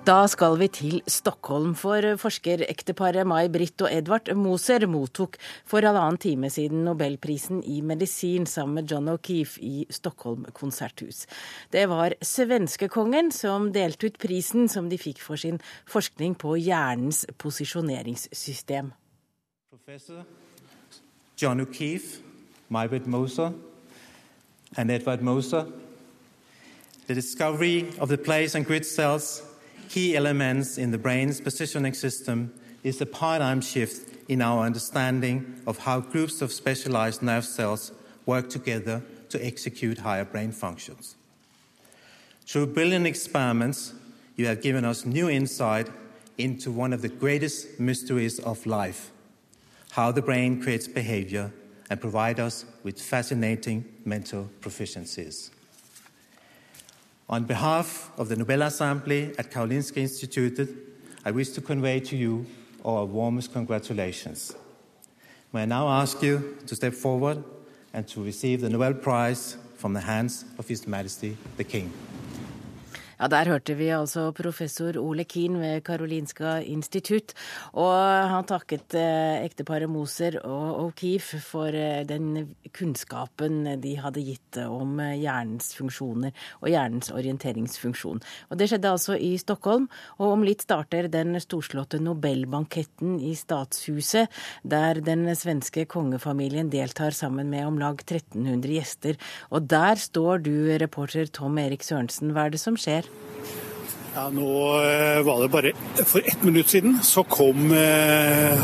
Da 0.00 0.22
skal 0.32 0.54
vi 0.56 0.66
til 0.72 1.02
Stockholm, 1.12 1.74
for 1.76 2.00
forskerekteparet 2.16 3.26
May-Britt 3.28 3.82
og 3.84 3.90
Edvard 3.92 4.30
Moser 4.32 4.86
mottok 4.88 5.36
for 5.68 5.84
halvannen 5.84 6.16
time 6.16 6.48
siden 6.48 6.86
nobelprisen 6.86 7.58
i 7.68 7.82
medisin 7.84 8.46
sammen 8.48 8.78
med 8.78 8.88
John 8.88 9.10
O'Keefe 9.12 9.60
i 9.60 9.84
Stockholm 9.92 10.46
konserthus. 10.56 11.26
Det 11.68 11.84
var 11.92 12.16
svenskekongen 12.24 13.28
som 13.30 13.68
delte 13.74 14.08
ut 14.08 14.16
prisen 14.18 14.72
som 14.72 14.88
de 14.88 14.96
fikk 14.96 15.20
for 15.20 15.36
sin 15.36 15.60
forskning 15.84 16.32
på 16.40 16.56
hjernens 16.56 17.26
posisjoneringssystem. 17.36 18.94
Professor 19.68 20.24
John 21.36 21.60
O'Keefe, 21.60 22.22
Mybrit 22.70 23.06
Moser, 23.06 23.52
and 24.78 24.90
Edvard 24.90 25.20
Moser. 25.20 25.66
The 27.06 27.14
discovery 27.14 27.92
of 27.98 28.08
the 28.08 28.16
place 28.16 28.54
and 28.54 28.64
grid 28.64 28.86
cells, 28.86 29.42
key 29.90 30.16
elements 30.16 30.78
in 30.78 30.92
the 30.92 30.98
brain's 30.98 31.40
positioning 31.40 31.92
system, 31.94 32.54
is 32.84 33.00
a 33.00 33.06
paradigm 33.06 33.60
shift 33.60 34.16
in 34.28 34.40
our 34.40 34.64
understanding 34.64 35.60
of 35.66 35.78
how 35.78 35.98
groups 35.98 36.40
of 36.40 36.52
specialized 36.52 37.22
nerve 37.22 37.44
cells 37.44 37.90
work 38.24 38.48
together 38.48 39.02
to 39.28 39.44
execute 39.44 39.98
higher 39.98 40.24
brain 40.24 40.52
functions. 40.52 41.16
Through 42.46 42.68
brilliant 42.68 43.06
experiments, 43.06 43.92
you 44.36 44.46
have 44.46 44.62
given 44.62 44.84
us 44.84 45.04
new 45.04 45.28
insight 45.28 45.88
into 46.38 46.70
one 46.70 46.92
of 46.92 47.02
the 47.02 47.08
greatest 47.08 47.80
mysteries 47.80 48.38
of 48.38 48.64
life 48.66 49.10
how 49.90 50.12
the 50.12 50.22
brain 50.22 50.62
creates 50.62 50.86
behavior 50.86 51.52
and 51.90 52.00
provide 52.00 52.38
us 52.38 52.64
with 52.84 53.00
fascinating 53.00 53.84
mental 54.04 54.48
proficiencies. 54.60 55.50
On 57.30 57.44
behalf 57.44 58.10
of 58.18 58.28
the 58.28 58.34
Nobel 58.34 58.62
Assembly 58.62 59.32
at 59.38 59.52
Karolinska 59.52 60.02
Institutet, 60.02 60.68
I 61.24 61.30
wish 61.30 61.50
to 61.50 61.60
convey 61.60 62.00
to 62.00 62.16
you 62.16 62.44
our 62.84 63.04
warmest 63.04 63.52
congratulations. 63.52 64.52
May 65.52 65.62
I 65.62 65.66
now 65.66 65.88
ask 65.88 66.20
you 66.24 66.58
to 66.66 66.74
step 66.74 66.92
forward 66.92 67.44
and 67.94 68.08
to 68.08 68.24
receive 68.24 68.62
the 68.62 68.68
Nobel 68.68 68.94
Prize 68.94 69.56
from 69.76 69.92
the 69.92 70.00
hands 70.00 70.44
of 70.58 70.66
His 70.66 70.88
Majesty 70.88 71.36
the 71.56 71.62
King. 71.62 71.92
Ja, 73.20 73.28
Der 73.28 73.50
hørte 73.50 73.74
vi 73.76 73.90
altså 73.92 74.30
professor 74.32 74.96
Ole 74.96 75.26
Kien 75.28 75.58
ved 75.60 75.82
Karolinska 75.84 76.54
institutt. 76.64 77.34
Og 77.76 77.92
han 78.32 78.46
takket 78.48 78.94
eh, 78.96 79.44
ekteparet 79.44 79.90
Moser 79.92 80.38
og 80.40 80.78
O'Keefe 80.86 81.36
for 81.44 81.68
eh, 81.68 82.00
den 82.08 82.54
kunnskapen 82.72 83.66
de 83.82 83.92
hadde 84.00 84.24
gitt 84.24 84.56
om 84.62 84.96
eh, 85.04 85.18
hjernens 85.20 85.74
funksjoner 85.76 86.32
og 86.62 86.70
hjernens 86.72 87.12
orienteringsfunksjon. 87.12 88.22
Og 88.48 88.56
Det 88.56 88.70
skjedde 88.70 88.94
altså 88.94 89.18
i 89.20 89.34
Stockholm, 89.36 89.90
og 90.16 90.38
om 90.38 90.48
litt 90.48 90.64
starter 90.64 91.10
den 91.12 91.36
storslåtte 91.44 92.00
Nobelbanketten 92.00 93.20
i 93.20 93.34
Statshuset, 93.36 94.32
der 94.64 95.02
den 95.04 95.28
svenske 95.36 95.84
kongefamilien 95.84 96.72
deltar 96.72 97.12
sammen 97.12 97.52
med 97.52 97.68
om 97.68 97.76
lag 97.84 98.00
1300 98.00 98.78
gjester. 98.78 99.20
Og 99.52 99.68
der 99.68 100.00
står 100.00 100.40
du, 100.48 100.54
reporter 100.80 101.28
Tom 101.28 101.60
Erik 101.60 101.84
Sørensen. 101.84 102.32
Hva 102.32 102.48
er 102.48 102.56
det 102.56 102.64
som 102.64 102.80
skjer? 102.80 103.09
Ja, 104.14 104.28
Nå 104.30 104.82
eh, 104.82 105.22
var 105.22 105.42
det 105.42 105.48
bare 105.48 105.72
for 106.06 106.22
ett 106.24 106.42
minutt 106.42 106.68
siden 106.68 106.98
så 107.02 107.22
kom 107.22 107.72
eh, 107.72 108.60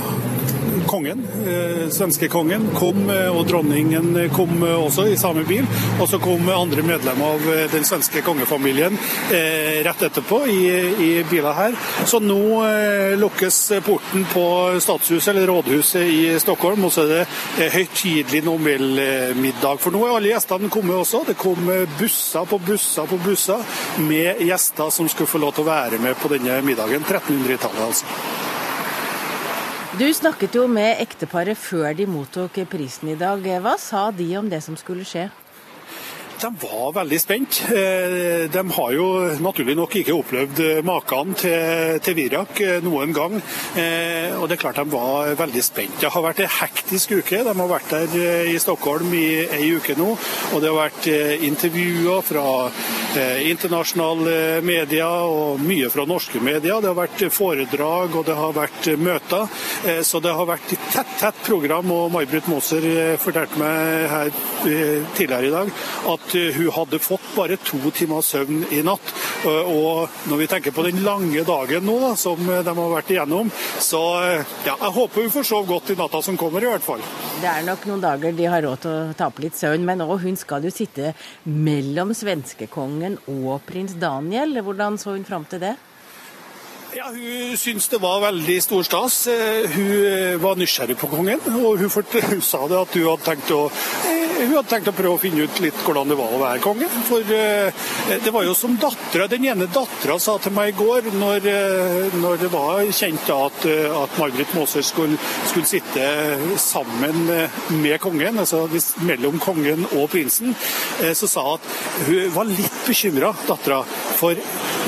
kongen, 0.87 1.27
eh, 1.47 1.89
svenskekongen, 1.91 2.69
kom, 2.75 3.11
eh, 3.11 3.29
og 3.39 3.47
dronningen 3.47 4.31
kom 4.35 4.63
eh, 4.63 4.75
også 4.75 5.07
i 5.11 5.17
samme 5.17 5.45
bil. 5.45 5.67
Og 6.01 6.09
så 6.09 6.19
kom 6.23 6.49
andre 6.49 6.83
medlemmer 6.83 7.37
av 7.37 7.71
den 7.73 7.85
svenske 7.85 8.23
kongefamilien 8.25 8.97
rett 9.87 10.03
etterpå 10.03 10.39
i, 10.51 10.61
i 11.03 11.11
biler 11.31 11.55
her. 11.57 11.77
Så 12.09 12.21
nå 12.23 12.39
lukkes 13.21 13.59
porten 13.87 14.27
på 14.33 14.45
statshuset, 14.83 15.31
eller 15.33 15.51
rådhuset 15.51 16.07
i 16.07 16.21
Stockholm, 16.41 16.85
og 16.87 16.93
så 16.95 17.07
er 17.07 17.13
det 17.15 17.71
høytidelig 17.75 18.43
Nobelmiddag. 18.47 19.81
For 19.83 19.95
nå 19.95 20.05
er 20.07 20.17
alle 20.19 20.33
gjestene 20.35 20.71
kommet 20.73 21.01
også. 21.01 21.25
Det 21.31 21.39
kom 21.41 21.71
busser 21.99 22.49
på 22.49 22.61
busser 22.67 23.09
på 23.11 23.21
busser 23.25 23.79
med 24.07 24.43
gjester 24.47 24.93
som 24.95 25.09
skulle 25.11 25.31
få 25.31 25.43
lov 25.43 25.57
til 25.57 25.67
å 25.67 25.71
være 25.71 26.03
med 26.03 26.19
på 26.21 26.33
denne 26.33 26.61
middagen. 26.67 27.07
1300-tallet, 27.07 27.83
altså. 27.89 28.55
Du 29.97 30.05
snakket 30.13 30.53
jo 30.53 30.67
med 30.69 30.99
ekteparet 31.01 31.57
før 31.57 31.95
de 31.97 32.05
mottok 32.05 32.59
prisen 32.69 33.09
i 33.09 33.15
dag. 33.17 33.41
Hva 33.65 33.79
sa 33.81 34.11
de 34.13 34.27
om 34.37 34.51
det 34.53 34.59
som 34.61 34.77
skulle 34.77 35.07
skje? 35.09 35.31
De 36.37 36.51
var 36.61 36.93
veldig 36.93 37.19
spent. 37.21 37.63
Eh, 37.73 38.45
de 38.53 38.63
har 38.77 38.93
jo 38.93 39.07
naturlig 39.41 39.77
nok 39.79 39.95
ikke 39.97 40.17
opplevd 40.17 40.61
maken 40.85 41.33
til, 41.41 41.97
til 42.05 42.17
Virak 42.19 42.61
eh, 42.61 42.85
noen 42.85 43.15
gang. 43.17 43.39
Eh, 43.79 44.37
og 44.37 44.45
det 44.45 44.59
er 44.59 44.61
klart 44.61 44.81
de 44.83 44.85
var 44.93 45.33
veldig 45.39 45.63
spent. 45.65 45.97
Det 46.03 46.11
har 46.13 46.25
vært 46.27 46.43
en 46.45 46.53
hektisk 46.59 47.17
uke. 47.17 47.41
De 47.47 47.55
har 47.57 47.71
vært 47.71 47.95
der 47.95 48.51
i 48.53 48.59
Stockholm 48.61 49.15
i 49.17 49.47
ei 49.47 49.71
uke 49.79 49.97
nå. 49.97 50.11
Og 50.53 50.61
det 50.61 50.69
har 50.69 50.83
vært 50.83 51.09
intervjuer 51.47 52.25
fra 52.27 52.45
internasjonale 53.47 54.61
medier 54.67 55.25
og 55.25 55.63
mye 55.65 55.89
fra 55.93 56.05
norske 56.09 56.43
medier. 56.45 56.83
Det 56.85 56.91
har 56.91 56.99
vært 56.99 57.25
foredrag 57.33 58.13
og 58.13 58.27
det 58.29 58.37
har 58.37 58.53
vært 58.57 58.91
møter. 59.01 59.49
Så 60.05 60.21
det 60.21 60.35
har 60.37 60.49
vært 60.49 60.77
et 60.77 60.89
tett, 60.93 61.17
tett 61.23 61.41
program. 61.49 61.89
Og 61.97 62.13
May-Britt 62.13 62.51
Moser 62.53 63.17
fortalte 63.23 63.61
meg 63.63 64.11
her 64.13 64.33
tidligere 65.17 65.49
i 65.49 65.55
dag 65.55 65.73
at 66.13 66.26
at 66.27 66.35
eh, 66.35 66.55
hun 66.57 66.71
hadde 66.75 66.99
fått 67.03 67.27
bare 67.37 67.57
to 67.63 67.79
timer 67.95 68.23
søvn 68.25 68.65
i 68.75 68.83
natt. 68.87 69.13
Eh, 69.47 69.71
og 69.71 70.11
når 70.31 70.43
vi 70.43 70.49
tenker 70.51 70.75
på 70.75 70.85
den 70.87 71.03
lange 71.07 71.45
dagen 71.47 71.87
nå 71.87 71.97
da, 72.03 72.13
som 72.19 72.41
de 72.47 72.75
har 72.75 72.93
vært 72.93 73.13
igjennom, 73.15 73.51
så 73.83 74.03
eh, 74.25 74.55
ja, 74.67 74.75
jeg 74.75 74.95
håper 74.99 75.27
hun 75.27 75.35
får 75.37 75.49
sove 75.51 75.71
godt 75.71 75.95
i 75.95 75.99
natta 75.99 76.23
som 76.25 76.39
kommer, 76.41 76.65
i 76.65 76.71
hvert 76.71 76.87
fall. 76.87 77.03
Det 77.41 77.51
er 77.51 77.67
nok 77.67 77.87
noen 77.91 78.05
dager 78.05 78.37
de 78.37 78.49
har 78.51 78.65
råd 78.67 78.85
til 78.85 78.95
å 78.95 79.19
tape 79.19 79.45
litt 79.45 79.59
søvn, 79.59 79.85
men 79.87 80.05
òg 80.07 80.19
hun 80.27 80.39
skal 80.39 80.67
jo 80.67 80.73
sitte 80.75 81.15
mellom 81.45 82.15
svenskekongen 82.17 83.21
og 83.31 83.61
prins 83.69 83.97
Daniel. 84.01 84.59
Hvordan 84.67 84.99
så 84.99 85.15
hun 85.15 85.29
fram 85.29 85.47
til 85.51 85.63
det? 85.63 85.77
Ja, 86.97 87.11
Hun 87.13 87.59
syntes 87.61 87.91
det 87.93 87.99
var 88.01 88.23
veldig 88.23 88.55
stor 88.65 88.87
stas. 88.87 89.17
Hun 89.75 90.39
var 90.41 90.57
nysgjerrig 90.57 90.97
på 90.97 91.11
kongen, 91.13 91.43
og 91.61 91.83
hun, 91.83 91.91
hun 91.93 92.41
sa 92.41 92.63
det 92.71 92.79
at 92.79 92.97
hun 92.97 93.05
hadde 93.11 93.27
tenkt 93.27 93.53
å 93.53 93.67
hun 94.37 94.53
hadde 94.53 94.69
tenkt 94.71 94.91
å 94.91 94.95
prøve 94.97 95.17
å 95.17 95.21
finne 95.21 95.47
ut 95.47 95.61
litt 95.63 95.79
hvordan 95.85 96.11
det 96.11 96.19
var 96.19 96.35
å 96.35 96.41
være 96.41 96.63
konge. 96.65 96.89
For 97.09 97.25
uh, 97.25 97.85
det 98.25 98.33
var 98.35 98.47
jo 98.47 98.55
som 98.57 98.77
dattera 98.81 99.29
Den 99.31 99.47
ene 99.49 99.69
dattera 99.73 100.19
sa 100.23 100.37
til 100.43 100.55
meg 100.57 100.73
i 100.73 100.77
går, 100.77 101.11
når, 101.17 101.49
uh, 101.49 102.17
når 102.21 102.43
det 102.45 102.51
var 102.53 102.83
kjent 102.97 103.31
at, 103.33 103.67
uh, 103.69 104.03
at 104.03 104.19
Margaret 104.21 104.55
Maaser 104.57 104.85
skulle, 104.87 105.19
skulle, 105.49 105.67
sitte 105.67 106.07
sammen 106.63 107.25
med 107.83 107.97
kongen, 107.99 108.39
altså 108.39 108.67
mellom 109.03 109.41
kongen 109.43 109.83
og 109.97 110.05
prinsen, 110.13 110.53
så 111.19 111.27
sa 111.27 111.43
at 111.57 111.65
hun 112.07 112.31
var 112.37 112.47
litt 112.47 112.77
bekymra, 112.87 113.33
dattera. 113.49 113.81
For 114.21 114.39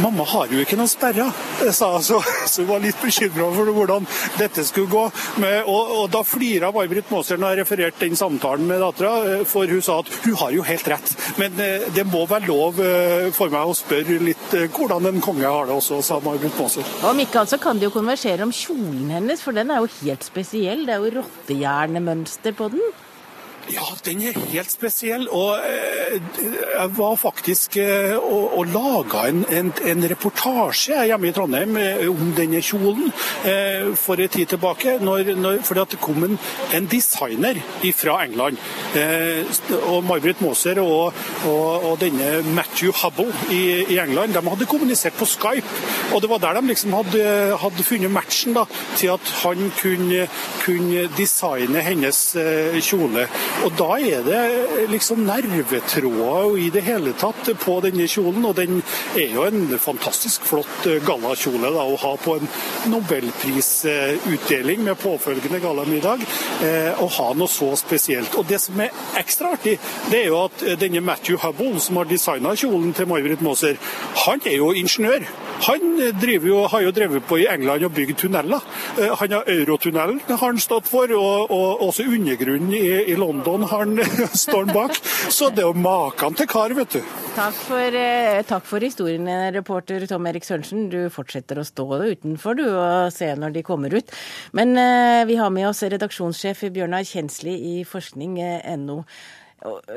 mamma 0.04 0.26
har 0.30 0.52
jo 0.52 0.62
ikke 0.62 0.78
noen 0.78 0.90
sperrer, 0.90 1.32
sa 1.74 1.90
hun. 1.96 2.04
Så, 2.06 2.20
så 2.46 2.62
hun 2.62 2.70
var 2.70 2.84
litt 2.84 3.00
bekymra 3.02 3.48
for 3.56 3.72
hvordan 3.74 4.06
dette 4.38 4.64
skulle 4.68 4.92
gå. 4.92 5.04
Med, 5.42 5.58
og, 5.64 5.94
og, 5.96 6.04
da 6.14 6.22
flira 6.26 6.70
May-Britt 6.74 7.10
Maaser 7.12 7.40
når 7.40 7.56
jeg 7.56 7.62
refererte 7.64 8.04
den 8.06 8.18
samtalen 8.18 8.68
med 8.70 8.82
dattera 8.84 9.37
for 9.46 9.70
hun 9.70 9.82
sa 9.84 9.98
at 10.02 10.12
hun 10.24 10.36
har 10.40 10.54
jo 10.54 10.64
helt 10.66 10.88
rett. 10.90 11.14
Men 11.40 11.58
eh, 11.62 11.88
det 11.94 12.06
må 12.08 12.24
være 12.30 12.48
lov 12.48 12.80
eh, 12.82 13.28
for 13.36 13.52
meg 13.52 13.70
å 13.70 13.76
spørre 13.76 14.18
litt 14.22 14.56
eh, 14.56 14.68
hvordan 14.74 15.10
en 15.10 15.22
konge 15.24 15.46
har 15.46 15.68
det 15.68 15.76
også, 15.78 16.00
sa 16.04 16.20
May-Britt 16.24 16.58
Maaser. 16.58 16.94
Om 17.08 17.24
ikke 17.24 17.42
annet 17.42 17.54
så 17.54 17.60
kan 17.62 17.80
de 17.80 17.88
jo 17.88 17.94
konversere 17.94 18.46
om 18.46 18.54
kjolen 18.54 19.12
hennes, 19.18 19.42
for 19.44 19.56
den 19.56 19.72
er 19.74 19.82
jo 19.82 19.92
helt 20.00 20.26
spesiell. 20.26 20.86
Det 20.88 20.96
er 20.96 21.04
jo 21.04 21.20
rottehjernemønster 21.20 22.56
på 22.58 22.72
den. 22.74 22.82
Ja, 23.68 23.84
den 24.04 24.22
er 24.24 24.36
helt 24.48 24.70
spesiell. 24.72 25.26
Og 25.28 25.58
eh, 25.60 26.16
jeg 26.48 26.92
var 26.96 27.16
faktisk 27.20 27.76
eh, 27.76 28.14
og, 28.16 28.58
og 28.58 28.70
laga 28.72 29.26
en, 29.28 29.42
en, 29.52 29.72
en, 29.84 30.06
reportasje 30.08 31.02
hjemme 31.10 31.28
i 31.28 31.32
Trondheim 31.36 31.76
eh, 31.76 32.06
om 32.08 32.32
denne 32.36 32.62
kjolen 32.64 33.10
for 33.98 34.20
en 34.20 34.32
tid 34.32 34.54
tilbake. 34.54 34.96
Når, 35.04 35.34
når, 35.36 35.60
fordi 35.66 35.84
det 35.92 36.00
kom 36.00 36.24
en, 36.24 36.38
en 36.74 36.88
designer 36.88 37.60
fra 37.96 38.22
England. 38.24 38.56
og 39.88 40.04
May-Britt 40.04 40.40
Maaser 40.42 40.80
og, 40.80 41.14
og, 41.46 41.84
og, 41.90 41.94
denne 42.00 42.42
Matthew 42.56 42.92
Hubble 43.02 43.32
i, 43.52 43.84
i, 43.84 43.98
England 43.98 44.34
de 44.34 44.42
hadde 44.48 44.68
kommunisert 44.70 45.16
på 45.18 45.28
Skype. 45.28 45.66
Og 46.14 46.22
det 46.22 46.30
var 46.30 46.40
der 46.42 46.60
de 46.60 46.72
liksom 46.72 46.96
hadde, 46.96 47.24
hadde 47.60 47.86
funnet 47.86 48.12
matchen 48.12 48.56
da, 48.56 48.64
til 48.96 49.12
at 49.14 49.32
han 49.42 49.72
kunne, 49.80 50.26
kunne 50.64 51.06
designe 51.18 51.84
hennes 51.84 52.22
kjole. 52.84 53.28
Og 53.66 53.72
da 53.78 53.96
er 53.98 54.22
det 54.22 54.88
liksom 54.92 55.24
nervetråder 55.26 56.58
i 56.62 56.68
det 56.70 56.82
hele 56.86 57.12
tatt 57.18 57.48
på 57.58 57.78
denne 57.82 58.06
kjolen. 58.10 58.44
Og 58.46 58.54
den 58.58 58.82
er 59.18 59.34
jo 59.34 59.46
en 59.48 59.78
fantastisk 59.82 60.46
flott 60.46 60.86
eh, 60.86 61.00
gallakjole 61.06 61.72
å 61.72 61.96
ha 61.98 62.12
på 62.22 62.36
en 62.38 62.48
nobelprisutdeling 62.92 64.84
med 64.86 65.00
påfølgende 65.02 65.60
gallamiddag. 65.64 66.22
Eh, 66.62 67.02
å 67.02 67.08
ha 67.18 67.28
noe 67.34 67.50
så 67.50 67.72
spesielt. 67.80 68.38
Og 68.38 68.46
det 68.48 68.60
som 68.62 68.78
er 68.84 68.94
ekstra 69.18 69.54
artig, 69.56 69.78
det 70.12 70.22
er 70.22 70.30
jo 70.30 70.44
at 70.46 70.62
eh, 70.62 70.78
denne 70.78 71.02
Matthew 71.04 71.40
Hubble, 71.42 71.80
som 71.82 71.98
har 72.00 72.08
designa 72.10 72.54
kjolen 72.58 72.94
til 72.94 73.10
May-Britt 73.10 73.42
han 74.24 74.40
er 74.46 74.56
jo 74.56 74.72
ingeniør. 74.76 75.26
Han 75.66 75.98
jo, 76.46 76.60
har 76.70 76.82
jo 76.84 76.92
drevet 76.94 77.26
på 77.28 77.40
i 77.42 77.46
England 77.50 77.84
og 77.88 77.94
bygd 77.96 78.18
tunneler. 78.22 78.64
Han 79.20 79.34
har 79.34 79.48
Eurotunnelen 79.50 80.20
har 80.28 80.40
han 80.42 80.60
stått 80.62 80.88
for, 80.88 81.10
og, 81.16 81.50
og 81.54 81.82
også 81.88 82.06
undergrunnen 82.08 82.72
i, 82.76 83.12
i 83.12 83.16
London 83.18 83.66
har 83.68 83.84
han 83.84 83.98
står 84.44 84.66
han 84.66 84.74
bak. 84.74 85.00
Så 85.28 85.50
det 85.54 85.64
er 85.64 85.70
jo 85.70 85.82
maken 85.82 86.38
til 86.38 86.48
kar, 86.50 86.74
vet 86.76 86.98
du. 86.98 87.00
Takk 87.36 87.58
for, 87.66 87.98
eh, 88.02 88.42
takk 88.48 88.66
for 88.68 88.84
historien, 88.84 89.28
reporter 89.54 90.06
Tom 90.10 90.26
Erik 90.30 90.46
Sørensen. 90.46 90.88
Du 90.92 91.00
fortsetter 91.12 91.60
å 91.60 91.66
stå 91.66 91.88
utenfor 92.08 92.58
du 92.58 92.64
og 92.68 93.12
se 93.14 93.30
når 93.34 93.58
de 93.58 93.66
kommer 93.66 93.94
ut. 93.94 94.14
Men 94.56 94.76
eh, 94.78 95.24
vi 95.28 95.38
har 95.40 95.52
med 95.54 95.68
oss 95.70 95.84
redaksjonssjef 95.86 96.68
Bjørnar 96.74 97.06
Kjensli 97.08 97.54
i 97.74 97.76
forskning.no. 97.88 99.02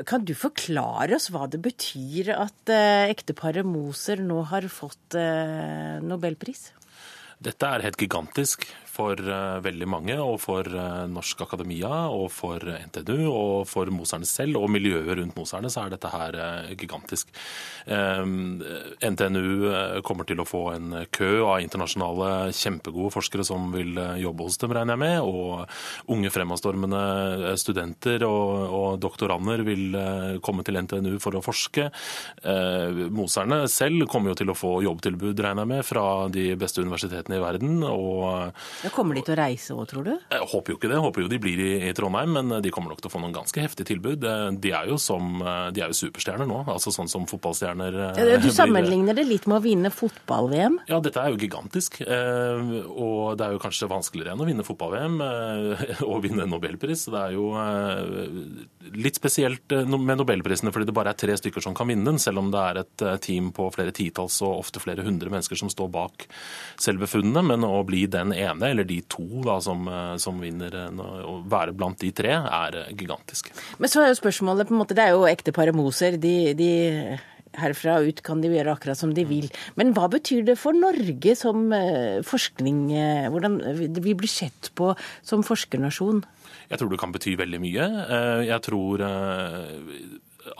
Kan 0.08 0.24
du 0.26 0.32
forklare 0.34 1.14
oss 1.14 1.28
hva 1.30 1.46
det 1.50 1.60
betyr 1.62 2.32
at 2.34 2.72
eh, 2.72 3.06
ekteparet 3.12 3.66
Moser 3.66 4.18
nå 4.18 4.40
har 4.50 4.66
fått 4.66 5.14
eh, 5.18 6.00
nobelpris? 6.02 6.72
Dette 7.42 7.68
er 7.68 7.84
helt 7.86 8.00
gigantisk 8.02 8.66
for 8.92 9.16
eh, 9.16 9.62
veldig 9.64 9.86
mange, 9.88 10.18
og 10.20 10.36
for 10.42 10.66
eh, 10.68 11.06
Norsk 11.10 11.40
Akademia, 11.46 12.08
og 12.12 12.28
for 12.34 12.58
NTNU, 12.60 13.30
og 13.30 13.64
for 13.70 13.88
moserne 13.94 14.26
selv, 14.28 14.58
og 14.60 14.68
miljøet 14.72 15.16
rundt 15.18 15.36
moserne, 15.38 15.70
så 15.72 15.86
er 15.86 15.90
dette 15.94 16.10
her 16.12 16.36
eh, 16.36 16.74
gigantisk. 16.78 17.32
NTNU 17.82 19.46
kommer 20.06 20.24
til 20.28 20.38
å 20.38 20.46
få 20.46 20.60
en 20.76 20.92
kø 21.10 21.42
av 21.42 21.64
internasjonale 21.64 22.52
kjempegode 22.54 23.10
forskere 23.14 23.44
som 23.46 23.72
vil 23.74 23.98
jobbe 24.22 24.46
hos 24.46 24.58
dem, 24.62 24.74
regner 24.76 24.94
jeg 24.94 25.02
med, 25.02 25.18
og 25.26 25.66
unge 26.14 26.30
fremadstormende 26.30 27.56
studenter 27.58 28.22
og, 28.28 28.52
og 28.78 29.00
doktorander 29.02 29.64
vil 29.66 29.98
komme 30.46 30.62
til 30.66 30.78
NTNU 30.78 31.18
for 31.22 31.34
å 31.38 31.42
forske. 31.42 31.88
Moserne 33.10 33.64
selv 33.72 34.06
kommer 34.12 34.32
jo 34.32 34.38
til 34.42 34.50
å 34.54 34.58
få 34.58 34.72
jobbtilbud, 34.86 35.42
regner 35.42 35.66
jeg 35.66 35.72
med, 35.74 35.82
fra 35.88 36.06
de 36.32 36.52
beste 36.60 36.84
universitetene 36.86 37.40
i 37.40 37.42
verden. 37.42 37.82
og 37.88 38.52
kommer 38.90 39.14
de 39.14 39.22
til 39.26 39.36
å 39.36 39.38
reise 39.38 39.76
òg, 39.76 39.84
tror 39.92 40.08
du? 40.08 40.12
Jeg 40.32 40.48
håper 40.52 40.74
jo 40.74 40.78
ikke 40.80 40.90
det. 40.90 40.98
Jeg 40.98 41.06
håper 41.06 41.24
jo 41.24 41.30
de 41.30 41.40
blir 41.42 41.62
i, 41.62 41.70
i, 41.88 41.94
Trondheim, 41.96 42.34
men 42.38 42.56
de 42.64 42.72
kommer 42.74 42.92
nok 42.92 43.02
til 43.04 43.10
å 43.10 43.14
få 43.14 43.22
noen 43.22 43.36
ganske 43.36 43.62
heftige 43.62 43.92
tilbud. 43.92 44.26
De 44.62 44.72
er 44.74 44.90
jo, 44.90 44.98
som, 45.00 45.38
de 45.72 45.84
er 45.84 45.92
jo 45.92 45.98
superstjerner 46.02 46.48
nå, 46.48 46.62
altså 46.72 46.92
sånn 46.94 47.10
som 47.10 47.26
fotballstjerner 47.30 47.98
ja, 48.18 48.38
Du 48.42 48.50
sammenligner 48.54 49.16
det 49.16 49.26
litt 49.28 49.46
med 49.50 49.60
å 49.60 49.64
vinne 49.64 49.92
fotball-VM? 49.94 50.80
Ja, 50.90 50.98
dette 51.04 51.22
er 51.22 51.32
jo 51.32 51.40
gigantisk. 51.40 52.00
Eh, 52.02 52.72
og 52.88 53.38
det 53.38 53.46
er 53.46 53.56
jo 53.56 53.62
kanskje 53.62 53.90
vanskeligere 53.90 54.34
enn 54.34 54.42
å 54.42 54.48
vinne 54.48 54.66
fotball-VM 54.66 55.18
eh, 55.26 56.02
og 56.10 56.22
vinne 56.24 56.46
Nobelpris. 56.48 57.06
Det 57.12 57.20
er 57.20 57.36
jo 57.36 57.52
eh, 57.60 58.92
litt 58.96 59.20
spesielt 59.20 59.72
med 59.72 60.18
nobelprisene 60.20 60.72
fordi 60.74 60.88
det 60.88 60.96
bare 60.96 61.14
er 61.14 61.20
tre 61.20 61.36
stykker 61.38 61.64
som 61.64 61.76
kan 61.76 61.90
vinne 61.90 62.06
den, 62.08 62.20
selv 62.22 62.42
om 62.42 62.50
det 62.52 62.62
er 62.62 62.82
et 62.82 63.06
team 63.24 63.50
på 63.54 63.68
flere 63.74 63.94
titalls 63.94 64.40
og 64.44 64.64
ofte 64.64 64.82
flere 64.82 65.04
hundre 65.06 65.32
mennesker 65.32 65.58
som 65.58 65.70
står 65.72 65.90
bak 65.92 66.26
selve 66.80 67.08
funnene. 67.10 67.44
Men 67.52 67.66
å 67.68 67.82
bli 67.86 68.04
den 68.10 68.34
ene 68.36 68.71
eller 68.72 68.88
de 68.88 69.00
to 69.10 69.26
da, 69.44 69.58
som, 69.62 69.86
eh, 69.88 70.16
som 70.22 70.40
vinner, 70.40 70.74
eh, 70.74 71.02
å 71.28 71.40
være 71.48 71.74
blant 71.76 71.98
de 72.00 72.10
tre, 72.16 72.32
er 72.32 72.78
eh, 72.80 72.94
gigantisk. 72.96 73.52
Men 73.78 73.92
så 73.92 74.02
er 74.02 74.12
jo 74.12 74.20
spørsmålet 74.20 74.68
på 74.68 74.74
en 74.74 74.82
måte, 74.82 74.96
Det 74.96 75.04
er 75.04 75.14
jo 75.16 75.28
ekteparet 75.28 75.76
Moser. 75.76 76.18
De, 76.20 76.54
de 76.56 77.18
herfra 77.52 77.98
ut 78.00 78.22
kan 78.24 78.40
de 78.40 78.48
gjøre 78.48 78.72
akkurat 78.72 78.96
som 78.96 79.12
de 79.12 79.24
vil. 79.28 79.50
Men 79.76 79.92
hva 79.92 80.08
betyr 80.08 80.44
det 80.44 80.56
for 80.60 80.72
Norge 80.72 81.36
som 81.36 81.68
forskning, 82.24 82.88
hvordan 83.28 83.58
vi 84.00 84.14
blir 84.16 84.30
sett 84.30 84.70
på 84.74 84.94
som 85.20 85.44
forskernasjon? 85.44 86.22
Jeg 86.70 86.80
tror 86.80 86.88
det 86.88 87.00
kan 87.02 87.12
bety 87.12 87.36
veldig 87.36 87.60
mye. 87.60 87.88
Jeg 88.48 88.60
tror 88.64 89.04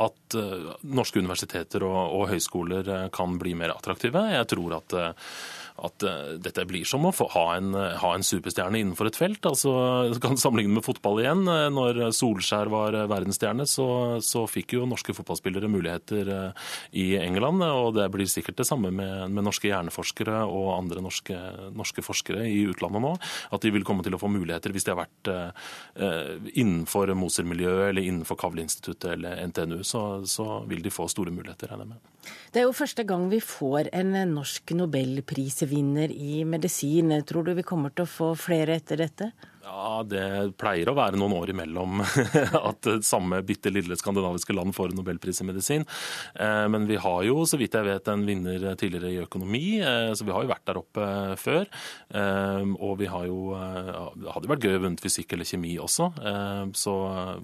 at 0.04 0.36
norske 0.84 1.24
universiteter 1.24 1.88
og, 1.88 2.00
og 2.12 2.28
høyskoler 2.34 3.08
kan 3.14 3.40
bli 3.40 3.56
mer 3.56 3.72
attraktive. 3.72 4.26
Jeg 4.36 4.52
tror 4.52 4.76
at 4.82 4.98
at 5.82 6.04
dette 6.42 6.64
blir 6.68 6.86
som 6.88 7.06
å 7.08 7.12
ha, 7.12 7.44
en, 7.56 7.72
ha 7.74 8.12
en 8.14 8.26
superstjerne 8.26 8.80
innenfor 8.80 9.08
et 9.10 9.18
felt. 9.18 9.46
altså 9.48 9.72
kan 10.22 10.38
sammenligne 10.38 10.76
med 10.76 10.86
fotball 10.86 11.20
igjen. 11.22 11.44
Når 11.74 12.00
Solskjær 12.16 12.70
var 12.72 12.96
verdensstjerne, 13.10 13.66
så, 13.68 13.86
så 14.24 14.44
fikk 14.50 14.76
jo 14.76 14.86
norske 14.88 15.14
fotballspillere 15.16 15.70
muligheter 15.70 16.30
i 16.98 17.06
England. 17.20 17.64
Og 17.66 17.96
det 17.98 18.08
blir 18.14 18.30
sikkert 18.30 18.60
det 18.60 18.68
samme 18.68 18.92
med, 18.94 19.32
med 19.32 19.46
norske 19.46 19.70
hjerneforskere 19.70 20.42
og 20.46 20.72
andre 20.76 21.02
norske, 21.04 21.38
norske, 21.76 22.04
forskere 22.04 22.46
i 22.48 22.62
utlandet 22.70 23.04
nå. 23.04 23.12
At 23.54 23.64
de 23.64 23.72
vil 23.74 23.86
komme 23.86 24.04
til 24.06 24.16
å 24.16 24.20
få 24.22 24.30
muligheter 24.32 24.74
hvis 24.74 24.86
de 24.86 24.94
har 24.94 25.02
vært 25.02 25.32
eh, 25.32 26.48
innenfor 26.54 27.12
Moser-miljøet 27.18 27.90
eller 27.90 28.06
innenfor 28.06 28.38
Kavleinstituttet 28.40 29.16
eller 29.16 29.42
NTNU, 29.50 29.82
så, 29.86 30.22
så, 30.28 30.62
vil 30.68 30.82
de 30.84 30.92
få 30.92 31.08
store 31.10 31.34
muligheter, 31.34 31.72
regner 31.72 31.86
jeg 31.86 31.94
med. 31.94 32.08
Det 32.54 32.60
er 32.60 32.68
jo 32.68 32.76
første 32.76 33.02
gang 33.08 33.26
vi 33.32 33.40
får 33.42 33.90
en 33.98 34.14
norsk 34.30 34.74
nobelpris 34.78 35.64
i 35.64 35.70
medisin. 36.44 37.14
Tror 37.24 37.44
du 37.44 37.54
vi 37.56 37.64
kommer 37.64 37.90
til 37.90 38.04
å 38.04 38.10
få 38.10 38.28
flere 38.36 38.76
etter 38.76 39.00
dette? 39.00 39.32
Ja, 39.62 40.02
Det 40.02 40.56
pleier 40.58 40.90
å 40.90 40.94
være 40.96 41.18
noen 41.20 41.36
år 41.36 41.52
imellom 41.52 42.00
at 42.68 42.88
samme 43.06 43.38
bitte 43.46 43.70
lille 43.70 43.94
skandinaviske 43.98 44.54
land 44.56 44.74
får 44.74 44.94
nobelpris 44.96 45.42
i 45.42 45.46
medisin. 45.46 45.84
Eh, 46.34 46.66
men 46.72 46.88
vi 46.88 46.98
har 47.00 47.20
jo, 47.28 47.44
så 47.46 47.58
vidt 47.60 47.76
jeg 47.78 47.86
vet, 47.86 48.10
en 48.10 48.24
vinner 48.26 48.66
tidligere 48.78 49.12
i 49.12 49.20
økonomi, 49.22 49.78
eh, 49.78 50.10
så 50.18 50.26
vi 50.26 50.34
har 50.34 50.42
jo 50.42 50.50
vært 50.50 50.66
der 50.66 50.80
oppe 50.80 51.06
før. 51.38 51.68
Eh, 52.10 52.72
og 52.82 52.98
vi 53.00 53.10
har 53.10 53.28
jo 53.28 53.40
Det 53.52 54.32
hadde 54.34 54.48
vært 54.50 54.64
gøy 54.66 54.76
å 54.76 54.82
vunnet 54.82 55.02
fysikk 55.02 55.34
eller 55.34 55.46
kjemi 55.46 55.72
også. 55.80 56.08
Så 56.78 56.92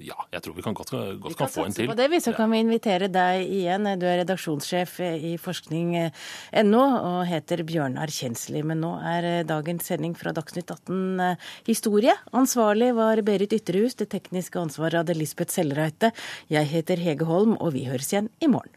ja, 0.05 0.17
jeg 0.33 0.43
tror 0.45 0.55
vi 0.57 0.65
kan 0.65 0.77
godt, 0.77 0.91
godt 0.93 1.33
vi 1.33 1.37
kan, 1.37 1.47
kan 1.47 1.53
få 1.53 1.67
en 1.67 1.77
til. 1.77 1.91
På 1.91 1.97
det, 1.99 2.09
så 2.25 2.33
kan 2.37 2.51
vi 2.53 2.61
invitere 2.63 3.09
deg 3.13 3.45
igjen. 3.45 3.89
Du 4.01 4.07
er 4.09 4.21
redaksjonssjef 4.23 4.99
i 5.05 5.35
forskning.no 5.41 6.83
og 6.83 7.21
heter 7.29 7.63
Bjørnar 7.69 8.13
Kjensli. 8.13 8.63
Men 8.67 8.83
nå 8.85 8.95
er 9.13 9.29
dagens 9.49 9.91
sending 9.91 10.17
fra 10.19 10.35
Dagsnytt 10.37 10.73
18 10.75 11.39
historie. 11.69 12.08
Ansvarlig 12.37 12.95
var 12.97 13.23
Berit 13.27 13.53
Ytterhus. 13.53 13.97
Det 13.99 14.11
tekniske 14.13 14.61
ansvaret 14.61 15.03
hadde 15.03 15.17
Lisbeth 15.19 15.55
Sellreite. 15.55 16.13
Jeg 16.53 16.69
heter 16.71 17.01
Hege 17.01 17.29
Holm, 17.29 17.57
og 17.59 17.75
vi 17.77 17.87
høres 17.89 18.13
igjen 18.13 18.31
i 18.41 18.51
morgen. 18.51 18.75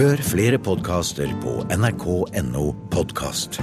Hør 0.00 0.22
flere 0.24 0.56
podkaster 0.56 1.28
på 1.42 1.58
nrk.no 1.76 2.70
podkast. 2.94 3.58